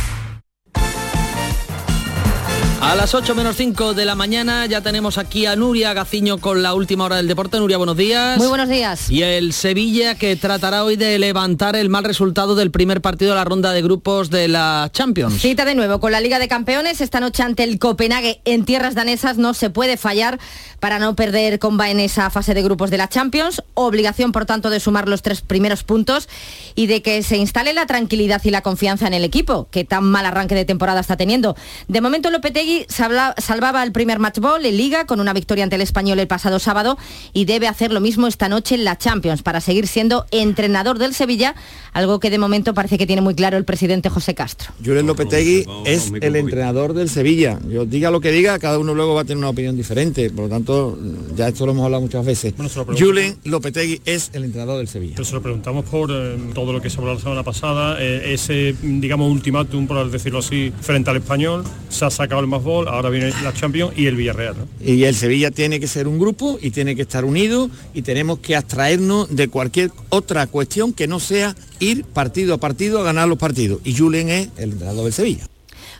A 2.81 2.95
las 2.95 3.13
8 3.13 3.35
menos 3.35 3.57
5 3.57 3.93
de 3.93 4.05
la 4.05 4.15
mañana 4.15 4.65
ya 4.65 4.81
tenemos 4.81 5.19
aquí 5.19 5.45
a 5.45 5.55
Nuria 5.55 5.93
Gaciño 5.93 6.39
con 6.39 6.63
la 6.63 6.73
última 6.73 7.05
hora 7.05 7.17
del 7.17 7.27
deporte. 7.27 7.59
Nuria, 7.59 7.77
buenos 7.77 7.95
días. 7.95 8.39
Muy 8.39 8.47
buenos 8.47 8.69
días. 8.69 9.11
Y 9.11 9.21
el 9.21 9.53
Sevilla 9.53 10.15
que 10.15 10.35
tratará 10.35 10.83
hoy 10.83 10.95
de 10.95 11.19
levantar 11.19 11.75
el 11.75 11.89
mal 11.89 12.03
resultado 12.03 12.55
del 12.55 12.71
primer 12.71 12.99
partido 12.99 13.31
de 13.31 13.35
la 13.35 13.43
ronda 13.43 13.71
de 13.71 13.83
grupos 13.83 14.31
de 14.31 14.47
la 14.47 14.89
Champions. 14.91 15.39
Cita 15.39 15.63
de 15.63 15.75
nuevo 15.75 15.99
con 15.99 16.11
la 16.11 16.19
Liga 16.19 16.39
de 16.39 16.47
Campeones 16.47 17.01
esta 17.01 17.19
noche 17.19 17.43
ante 17.43 17.63
el 17.63 17.77
Copenhague 17.77 18.41
en 18.45 18.65
tierras 18.65 18.95
danesas 18.95 19.37
no 19.37 19.53
se 19.53 19.69
puede 19.69 19.95
fallar 19.95 20.39
para 20.79 20.97
no 20.97 21.15
perder 21.15 21.59
comba 21.59 21.91
en 21.91 21.99
esa 21.99 22.31
fase 22.31 22.55
de 22.55 22.63
grupos 22.63 22.89
de 22.89 22.97
la 22.97 23.07
Champions. 23.07 23.61
Obligación, 23.75 24.31
por 24.31 24.47
tanto, 24.47 24.71
de 24.71 24.79
sumar 24.79 25.07
los 25.07 25.21
tres 25.21 25.41
primeros 25.41 25.83
puntos 25.83 26.27
y 26.73 26.87
de 26.87 27.03
que 27.03 27.21
se 27.21 27.37
instale 27.37 27.73
la 27.73 27.85
tranquilidad 27.85 28.41
y 28.43 28.49
la 28.49 28.61
confianza 28.61 29.05
en 29.05 29.13
el 29.13 29.23
equipo, 29.23 29.67
que 29.69 29.85
tan 29.85 30.03
mal 30.03 30.25
arranque 30.25 30.55
de 30.55 30.65
temporada 30.65 30.99
está 30.99 31.15
teniendo. 31.15 31.55
De 31.87 32.01
momento, 32.01 32.31
Lopetegui 32.31 32.70
salvaba 32.87 33.83
el 33.83 33.91
primer 33.91 34.19
match 34.19 34.39
ball 34.39 34.65
en 34.65 34.77
Liga 34.77 35.05
con 35.05 35.19
una 35.19 35.33
victoria 35.33 35.63
ante 35.63 35.75
el 35.75 35.81
Español 35.81 36.19
el 36.19 36.27
pasado 36.27 36.59
sábado 36.59 36.97
y 37.33 37.45
debe 37.45 37.67
hacer 37.67 37.91
lo 37.91 38.01
mismo 38.01 38.27
esta 38.27 38.49
noche 38.49 38.75
en 38.75 38.83
la 38.83 38.97
Champions 38.97 39.41
para 39.43 39.61
seguir 39.61 39.87
siendo 39.87 40.25
entrenador 40.31 40.97
del 40.97 41.13
Sevilla, 41.13 41.55
algo 41.93 42.19
que 42.19 42.29
de 42.29 42.37
momento 42.37 42.73
parece 42.73 42.97
que 42.97 43.07
tiene 43.07 43.21
muy 43.21 43.35
claro 43.35 43.57
el 43.57 43.65
presidente 43.65 44.09
José 44.09 44.33
Castro. 44.35 44.71
Julen 44.83 45.07
Lopetegui 45.07 45.65
es 45.85 46.11
el 46.21 46.35
entrenador 46.35 46.93
del 46.93 47.09
Sevilla. 47.09 47.59
Yo 47.67 47.85
diga 47.85 48.11
lo 48.11 48.21
que 48.21 48.31
diga, 48.31 48.57
cada 48.59 48.79
uno 48.79 48.93
luego 48.93 49.13
va 49.13 49.21
a 49.21 49.23
tener 49.23 49.37
una 49.37 49.49
opinión 49.49 49.75
diferente. 49.75 50.29
Por 50.29 50.45
lo 50.45 50.49
tanto, 50.49 50.97
ya 51.35 51.47
esto 51.47 51.65
lo 51.65 51.73
hemos 51.73 51.85
hablado 51.85 52.01
muchas 52.01 52.25
veces. 52.25 52.53
Julen 52.97 53.37
Lopetegui 53.43 54.01
es 54.05 54.31
el 54.33 54.45
entrenador 54.45 54.77
del 54.77 54.87
Sevilla. 54.87 55.13
Pero 55.15 55.25
se 55.25 55.33
lo 55.33 55.41
preguntamos 55.41 55.85
por 55.85 56.09
eh, 56.11 56.37
todo 56.53 56.73
lo 56.73 56.81
que 56.81 56.89
se 56.89 56.97
habló 56.97 57.13
la 57.13 57.19
semana 57.19 57.43
pasada, 57.43 57.97
eh, 57.99 58.33
ese, 58.33 58.75
digamos, 58.81 59.31
ultimátum, 59.31 59.87
por 59.87 60.09
decirlo 60.09 60.39
así, 60.39 60.71
frente 60.81 61.09
al 61.09 61.17
español, 61.17 61.63
se 61.89 62.05
ha 62.05 62.09
sacado 62.09 62.41
el 62.41 62.47
más 62.47 62.60
ahora 62.65 63.09
viene 63.09 63.33
la 63.43 63.53
Champions 63.53 63.93
y 63.97 64.07
el 64.07 64.15
Villarreal. 64.15 64.55
Y 64.79 65.03
el 65.03 65.15
Sevilla 65.15 65.51
tiene 65.51 65.79
que 65.79 65.87
ser 65.87 66.07
un 66.07 66.19
grupo 66.19 66.57
y 66.61 66.71
tiene 66.71 66.95
que 66.95 67.03
estar 67.03 67.25
unido 67.25 67.69
y 67.93 68.01
tenemos 68.01 68.39
que 68.39 68.55
abstraernos 68.55 69.35
de 69.35 69.47
cualquier 69.47 69.91
otra 70.09 70.47
cuestión 70.47 70.93
que 70.93 71.07
no 71.07 71.19
sea 71.19 71.55
ir 71.79 72.05
partido 72.05 72.53
a 72.53 72.57
partido 72.57 72.99
a 72.99 73.03
ganar 73.03 73.27
los 73.27 73.37
partidos. 73.37 73.81
Y 73.83 73.95
Julen 73.95 74.29
es 74.29 74.49
el 74.57 74.71
entrenador 74.71 75.05
del 75.05 75.13
Sevilla. 75.13 75.47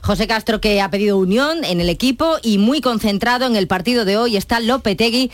José 0.01 0.27
Castro 0.27 0.59
que 0.59 0.81
ha 0.81 0.89
pedido 0.89 1.17
unión 1.17 1.63
en 1.63 1.79
el 1.79 1.89
equipo 1.89 2.37
y 2.41 2.57
muy 2.57 2.81
concentrado 2.81 3.45
en 3.45 3.55
el 3.55 3.67
partido 3.67 4.03
de 4.03 4.17
hoy 4.17 4.35
está 4.35 4.59
Lopetegui 4.59 5.31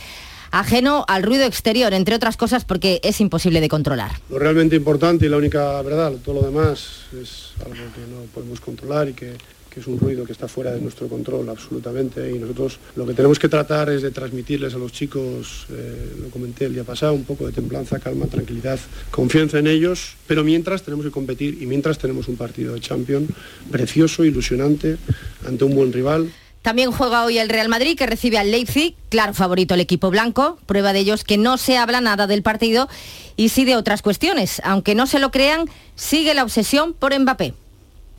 ajeno 0.52 1.06
al 1.08 1.24
ruido 1.24 1.46
exterior, 1.46 1.94
entre 1.94 2.16
otras 2.16 2.38
cosas 2.38 2.66
porque 2.66 3.00
es 3.04 3.20
imposible 3.22 3.62
de 3.62 3.70
controlar. 3.70 4.12
Lo 4.30 4.40
realmente 4.40 4.76
importante 4.76 5.26
y 5.26 5.30
la 5.30 5.38
única 5.38 5.82
verdad, 5.82 6.14
todo 6.24 6.36
lo 6.36 6.42
demás 6.42 7.06
es 7.22 7.52
algo 7.60 7.76
que 7.76 8.02
no 8.10 8.22
podemos 8.34 8.60
controlar 8.60 9.10
y 9.10 9.14
que 9.14 9.34
es 9.76 9.88
un 9.88 10.00
ruido 10.00 10.26
que 10.26 10.32
está 10.32 10.48
fuera 10.48 10.72
de 10.72 10.82
nuestro 10.82 11.08
control 11.08 11.50
absolutamente 11.50 12.32
y 12.32 12.40
nosotros 12.40 12.80
lo 12.96 13.06
que 13.06 13.14
tenemos 13.14 13.38
que 13.40 13.50
tratar 13.50 13.90
es 13.90 14.02
de 14.02 14.12
transmitirles 14.12 14.74
a 14.74 14.78
los 14.78 14.92
chicos, 14.92 15.68
eh, 15.72 16.16
lo 16.22 16.30
comenté 16.30 16.66
el 16.66 16.74
día 16.74 16.84
pasado, 16.84 17.14
un 17.14 17.24
poco 17.24 17.46
de 17.46 17.52
templanza, 17.52 18.00
calma, 18.00 18.26
tranquilidad, 18.28 18.80
confianza 19.12 19.60
en 19.60 19.68
ellos, 19.68 20.16
pero 20.26 20.44
mientras 20.44 20.84
tenemos 20.84 21.06
que 21.06 21.12
competir 21.12 21.62
y 21.62 21.66
mientras 21.66 21.98
tenemos 21.98 22.28
un 22.28 22.38
partido 22.38 22.74
de 22.74 22.80
Champions 22.80 23.30
precioso, 23.72 24.24
ilusionante, 24.24 24.98
ante 25.46 25.64
un 25.64 25.76
buen 25.76 25.94
rival. 25.94 26.32
También 26.62 26.92
juega 26.92 27.24
hoy 27.24 27.38
el 27.38 27.48
Real 27.48 27.70
Madrid 27.70 27.98
que 27.98 28.06
recibe 28.06 28.38
al 28.38 28.52
Leipzig, 28.52 28.96
claro 29.10 29.34
favorito 29.34 29.74
el 29.74 29.80
equipo 29.80 30.10
blanco, 30.10 30.60
prueba 30.66 30.92
de 30.92 31.00
ellos 31.00 31.24
que 31.24 31.38
no 31.38 31.58
se 31.58 31.78
habla 31.78 32.02
nada 32.02 32.28
del 32.28 32.44
partido 32.44 32.90
y 33.38 33.50
sí 33.50 33.64
de 33.64 33.78
otras 33.78 34.02
cuestiones. 34.02 34.62
Aunque 34.66 34.94
no 34.94 35.08
se 35.08 35.20
lo 35.20 35.32
crean, 35.32 35.70
sigue 35.96 36.34
la 36.34 36.44
obsesión 36.44 36.94
por 36.94 37.18
Mbappé. 37.18 37.54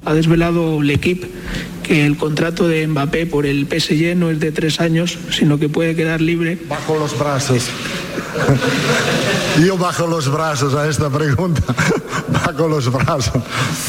Ha 0.04 0.14
desvelado 0.14 0.80
L'Equipe 0.80 1.28
que 1.88 2.04
el 2.04 2.18
contrato 2.18 2.68
de 2.68 2.86
Mbappé 2.86 3.24
por 3.26 3.46
el 3.46 3.66
PSG 3.66 4.14
no 4.14 4.30
es 4.30 4.38
de 4.38 4.52
tres 4.52 4.78
años, 4.78 5.18
sino 5.30 5.58
que 5.58 5.70
puede 5.70 5.96
quedar 5.96 6.20
libre. 6.20 6.58
Bajo 6.68 6.98
los 6.98 7.18
brazos. 7.18 7.64
Yo 9.64 9.76
bajo 9.76 10.06
los 10.06 10.30
brazos 10.30 10.74
a 10.74 10.88
esta 10.88 11.08
pregunta. 11.10 11.62
bajo 12.28 12.68
los 12.68 12.92
brazos. 12.92 13.42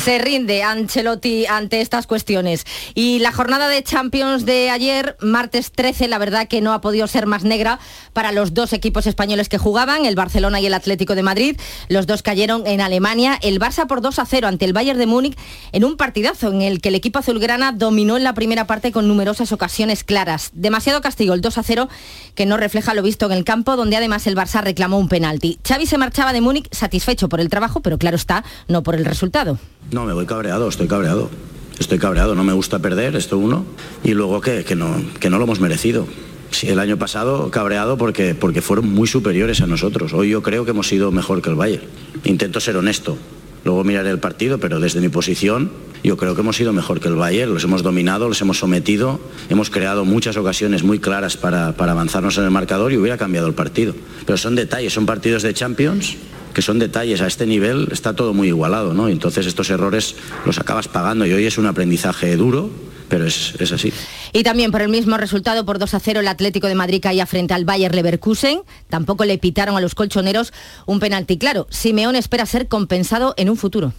Se 0.03 0.17
rinde 0.17 0.63
Ancelotti 0.63 1.45
ante 1.45 1.81
estas 1.81 2.07
cuestiones. 2.07 2.65
Y 2.95 3.19
la 3.19 3.31
jornada 3.31 3.67
de 3.67 3.83
Champions 3.83 4.45
de 4.45 4.69
ayer, 4.69 5.17
martes 5.21 5.71
13, 5.71 6.07
la 6.07 6.17
verdad 6.17 6.47
que 6.47 6.61
no 6.61 6.73
ha 6.73 6.81
podido 6.81 7.05
ser 7.07 7.25
más 7.25 7.43
negra 7.43 7.79
para 8.13 8.31
los 8.31 8.53
dos 8.53 8.73
equipos 8.73 9.07
españoles 9.07 9.49
que 9.49 9.57
jugaban, 9.57 10.05
el 10.05 10.15
Barcelona 10.15 10.59
y 10.59 10.65
el 10.65 10.73
Atlético 10.73 11.15
de 11.15 11.23
Madrid. 11.23 11.57
Los 11.89 12.07
dos 12.07 12.23
cayeron 12.23 12.65
en 12.65 12.81
Alemania. 12.81 13.37
El 13.41 13.59
Barça 13.59 13.87
por 13.87 14.01
2 14.01 14.19
a 14.19 14.25
0 14.25 14.47
ante 14.47 14.65
el 14.65 14.73
Bayern 14.73 14.97
de 14.97 15.05
Múnich 15.05 15.37
en 15.71 15.83
un 15.83 15.97
partidazo 15.97 16.51
en 16.51 16.61
el 16.61 16.81
que 16.81 16.89
el 16.89 16.95
equipo 16.95 17.19
azulgrana 17.19 17.73
dominó 17.89 18.17
en 18.17 18.23
la 18.23 18.35
primera 18.35 18.67
parte 18.67 18.91
con 18.91 19.07
numerosas 19.07 19.51
ocasiones 19.51 20.03
claras. 20.03 20.51
Demasiado 20.53 21.01
castigo 21.01 21.33
el 21.33 21.41
2 21.41 21.57
a 21.57 21.63
0 21.63 21.89
que 22.35 22.45
no 22.45 22.55
refleja 22.55 22.93
lo 22.93 23.01
visto 23.01 23.25
en 23.25 23.31
el 23.31 23.43
campo, 23.43 23.75
donde 23.75 23.97
además 23.97 24.27
el 24.27 24.35
Barça 24.35 24.61
reclamó 24.61 24.99
un 24.99 25.09
penalti. 25.09 25.57
Xavi 25.67 25.87
se 25.87 25.97
marchaba 25.97 26.31
de 26.31 26.39
Múnich 26.39 26.67
satisfecho 26.71 27.29
por 27.29 27.39
el 27.39 27.49
trabajo, 27.49 27.79
pero 27.79 27.97
claro 27.97 28.15
está, 28.15 28.43
no 28.67 28.83
por 28.83 28.93
el 28.93 29.05
resultado. 29.05 29.57
No, 29.89 30.05
me 30.05 30.13
voy 30.13 30.27
cabreado, 30.27 30.69
estoy 30.69 30.87
cabreado. 30.87 31.31
Estoy 31.79 31.97
cabreado, 31.97 32.35
no 32.35 32.43
me 32.43 32.53
gusta 32.53 32.77
perder, 32.77 33.15
esto 33.15 33.39
uno, 33.39 33.65
y 34.03 34.11
luego 34.11 34.39
que, 34.39 34.63
que, 34.63 34.75
no, 34.75 35.01
que 35.19 35.31
no 35.31 35.39
lo 35.39 35.45
hemos 35.45 35.59
merecido. 35.59 36.05
Sí, 36.51 36.67
el 36.67 36.77
año 36.77 36.97
pasado 36.97 37.49
cabreado 37.49 37.97
porque, 37.97 38.35
porque 38.35 38.61
fueron 38.61 38.93
muy 38.93 39.07
superiores 39.07 39.61
a 39.61 39.65
nosotros. 39.65 40.13
Hoy 40.13 40.29
yo 40.29 40.43
creo 40.43 40.63
que 40.63 40.71
hemos 40.71 40.87
sido 40.87 41.11
mejor 41.11 41.41
que 41.41 41.49
el 41.49 41.55
Bayern. 41.55 41.85
Intento 42.23 42.59
ser 42.59 42.77
honesto. 42.77 43.17
Luego 43.63 43.83
miraré 43.83 44.11
el 44.11 44.19
partido, 44.19 44.59
pero 44.59 44.79
desde 44.79 45.01
mi 45.01 45.09
posición 45.09 45.71
yo 46.03 46.17
creo 46.17 46.35
que 46.35 46.41
hemos 46.41 46.55
sido 46.55 46.73
mejor 46.73 46.99
que 46.99 47.07
el 47.07 47.15
Bayern, 47.15 47.53
los 47.53 47.63
hemos 47.63 47.83
dominado, 47.83 48.27
los 48.27 48.41
hemos 48.41 48.59
sometido, 48.59 49.19
hemos 49.49 49.69
creado 49.69 50.05
muchas 50.05 50.37
ocasiones 50.37 50.83
muy 50.83 50.99
claras 50.99 51.37
para, 51.37 51.67
avanzarnos 51.67 52.37
en 52.37 52.45
el 52.45 52.51
marcador 52.51 52.93
y 52.93 52.97
hubiera 52.97 53.17
cambiado 53.17 53.47
el 53.47 53.53
partido. 53.53 53.93
Pero 54.25 54.37
son 54.37 54.55
detalles, 54.55 54.93
son 54.93 55.05
partidos 55.05 55.43
de 55.43 55.53
Champions 55.53 56.15
que 56.53 56.63
son 56.63 56.79
detalles 56.79 57.21
a 57.21 57.27
este 57.27 57.45
nivel, 57.45 57.89
está 57.91 58.15
todo 58.15 58.33
muy 58.33 58.47
igualado, 58.47 58.95
¿no? 58.95 59.07
Entonces 59.07 59.45
estos 59.45 59.69
errores 59.69 60.15
los 60.45 60.57
acabas 60.57 60.87
pagando 60.87 61.27
y 61.27 61.31
hoy 61.31 61.45
es 61.45 61.59
un 61.59 61.67
aprendizaje 61.67 62.35
duro 62.35 62.71
pero 63.09 63.25
es, 63.25 63.55
es 63.59 63.71
así. 63.71 63.91
Y 64.31 64.43
también 64.43 64.71
por 64.71 64.81
el 64.81 64.89
mismo 64.89 65.17
resultado, 65.17 65.65
por 65.65 65.79
2 65.79 65.93
a 65.95 65.99
0, 65.99 66.19
el 66.21 66.27
Atlético 66.27 66.67
de 66.67 66.75
Madrid 66.75 67.01
caía 67.01 67.25
frente 67.25 67.53
al 67.53 67.65
Bayer 67.65 67.93
Leverkusen. 67.93 68.61
Tampoco 68.87 69.25
le 69.25 69.37
pitaron 69.37 69.75
a 69.75 69.81
los 69.81 69.95
colchoneros 69.95 70.53
un 70.85 70.99
penalti 70.99 71.37
claro. 71.37 71.67
Simeón 71.69 72.15
espera 72.15 72.45
ser 72.45 72.67
compensado 72.67 73.33
en 73.37 73.49
un 73.49 73.57
futuro. 73.57 73.93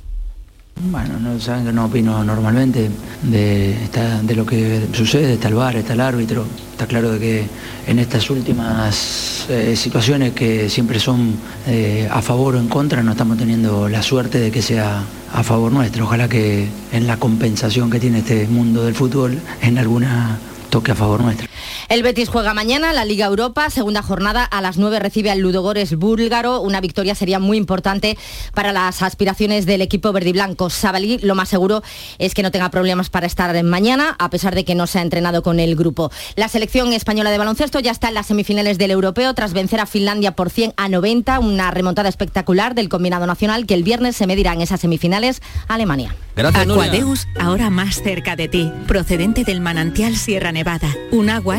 Bueno, 0.82 1.20
no 1.20 1.38
saben 1.38 1.66
que 1.66 1.72
no 1.72 1.84
opino 1.84 2.24
normalmente 2.24 2.90
de, 3.22 3.76
de 4.22 4.34
lo 4.34 4.46
que 4.46 4.88
sucede, 4.92 5.34
está 5.34 5.48
el 5.48 5.54
bar, 5.54 5.76
está 5.76 5.92
el 5.92 6.00
árbitro. 6.00 6.46
Está 6.72 6.86
claro 6.86 7.12
de 7.12 7.18
que 7.18 7.44
en 7.86 7.98
estas 7.98 8.30
últimas 8.30 9.46
eh, 9.50 9.76
situaciones 9.76 10.32
que 10.32 10.70
siempre 10.70 10.98
son 10.98 11.34
eh, 11.66 12.08
a 12.10 12.22
favor 12.22 12.54
o 12.54 12.58
en 12.58 12.68
contra, 12.68 13.02
no 13.02 13.12
estamos 13.12 13.36
teniendo 13.36 13.88
la 13.90 14.02
suerte 14.02 14.38
de 14.40 14.50
que 14.50 14.62
sea 14.62 15.02
a 15.34 15.42
favor 15.42 15.70
nuestro. 15.70 16.04
Ojalá 16.04 16.28
que 16.28 16.66
en 16.92 17.06
la 17.06 17.18
compensación 17.18 17.90
que 17.90 18.00
tiene 18.00 18.20
este 18.20 18.46
mundo 18.48 18.82
del 18.82 18.94
fútbol, 18.94 19.38
en 19.60 19.76
alguna 19.76 20.38
toque 20.70 20.92
a 20.92 20.94
favor 20.94 21.20
nuestro. 21.20 21.49
El 21.90 22.04
Betis 22.04 22.28
juega 22.28 22.54
mañana 22.54 22.92
la 22.92 23.04
Liga 23.04 23.26
Europa, 23.26 23.68
segunda 23.68 24.00
jornada 24.00 24.44
a 24.44 24.60
las 24.60 24.78
9 24.78 25.00
recibe 25.00 25.32
al 25.32 25.40
Ludogores 25.40 25.96
búlgaro. 25.96 26.60
Una 26.60 26.80
victoria 26.80 27.16
sería 27.16 27.40
muy 27.40 27.56
importante 27.56 28.16
para 28.54 28.72
las 28.72 29.02
aspiraciones 29.02 29.66
del 29.66 29.82
equipo 29.82 30.12
verde 30.12 30.28
y 30.28 30.32
blanco. 30.32 30.70
Sabalí 30.70 31.18
lo 31.18 31.34
más 31.34 31.48
seguro 31.48 31.82
es 32.18 32.32
que 32.32 32.44
no 32.44 32.52
tenga 32.52 32.70
problemas 32.70 33.10
para 33.10 33.26
estar 33.26 33.60
mañana, 33.64 34.14
a 34.20 34.30
pesar 34.30 34.54
de 34.54 34.64
que 34.64 34.76
no 34.76 34.86
se 34.86 35.00
ha 35.00 35.02
entrenado 35.02 35.42
con 35.42 35.58
el 35.58 35.74
grupo. 35.74 36.12
La 36.36 36.46
selección 36.46 36.92
española 36.92 37.32
de 37.32 37.38
baloncesto 37.38 37.80
ya 37.80 37.90
está 37.90 38.06
en 38.06 38.14
las 38.14 38.28
semifinales 38.28 38.78
del 38.78 38.92
europeo 38.92 39.34
tras 39.34 39.52
vencer 39.52 39.80
a 39.80 39.86
Finlandia 39.86 40.36
por 40.36 40.48
100 40.48 40.74
a 40.76 40.88
90, 40.88 41.40
una 41.40 41.72
remontada 41.72 42.08
espectacular 42.08 42.76
del 42.76 42.88
combinado 42.88 43.26
nacional 43.26 43.66
que 43.66 43.74
el 43.74 43.82
viernes 43.82 44.14
se 44.14 44.28
medirá 44.28 44.52
en 44.52 44.60
esas 44.60 44.80
semifinales 44.80 45.42
a 45.66 45.74
Alemania. 45.74 46.14
Gracias, 46.36 46.62
Aquadeus, 46.62 47.26
ahora 47.38 47.68
más 47.68 48.00
cerca 48.00 48.36
de 48.36 48.46
ti, 48.46 48.70
procedente 48.86 49.42
del 49.42 49.60
manantial 49.60 50.16
Sierra 50.16 50.52
Nevada, 50.52 50.94
un 51.10 51.28
agua 51.28 51.58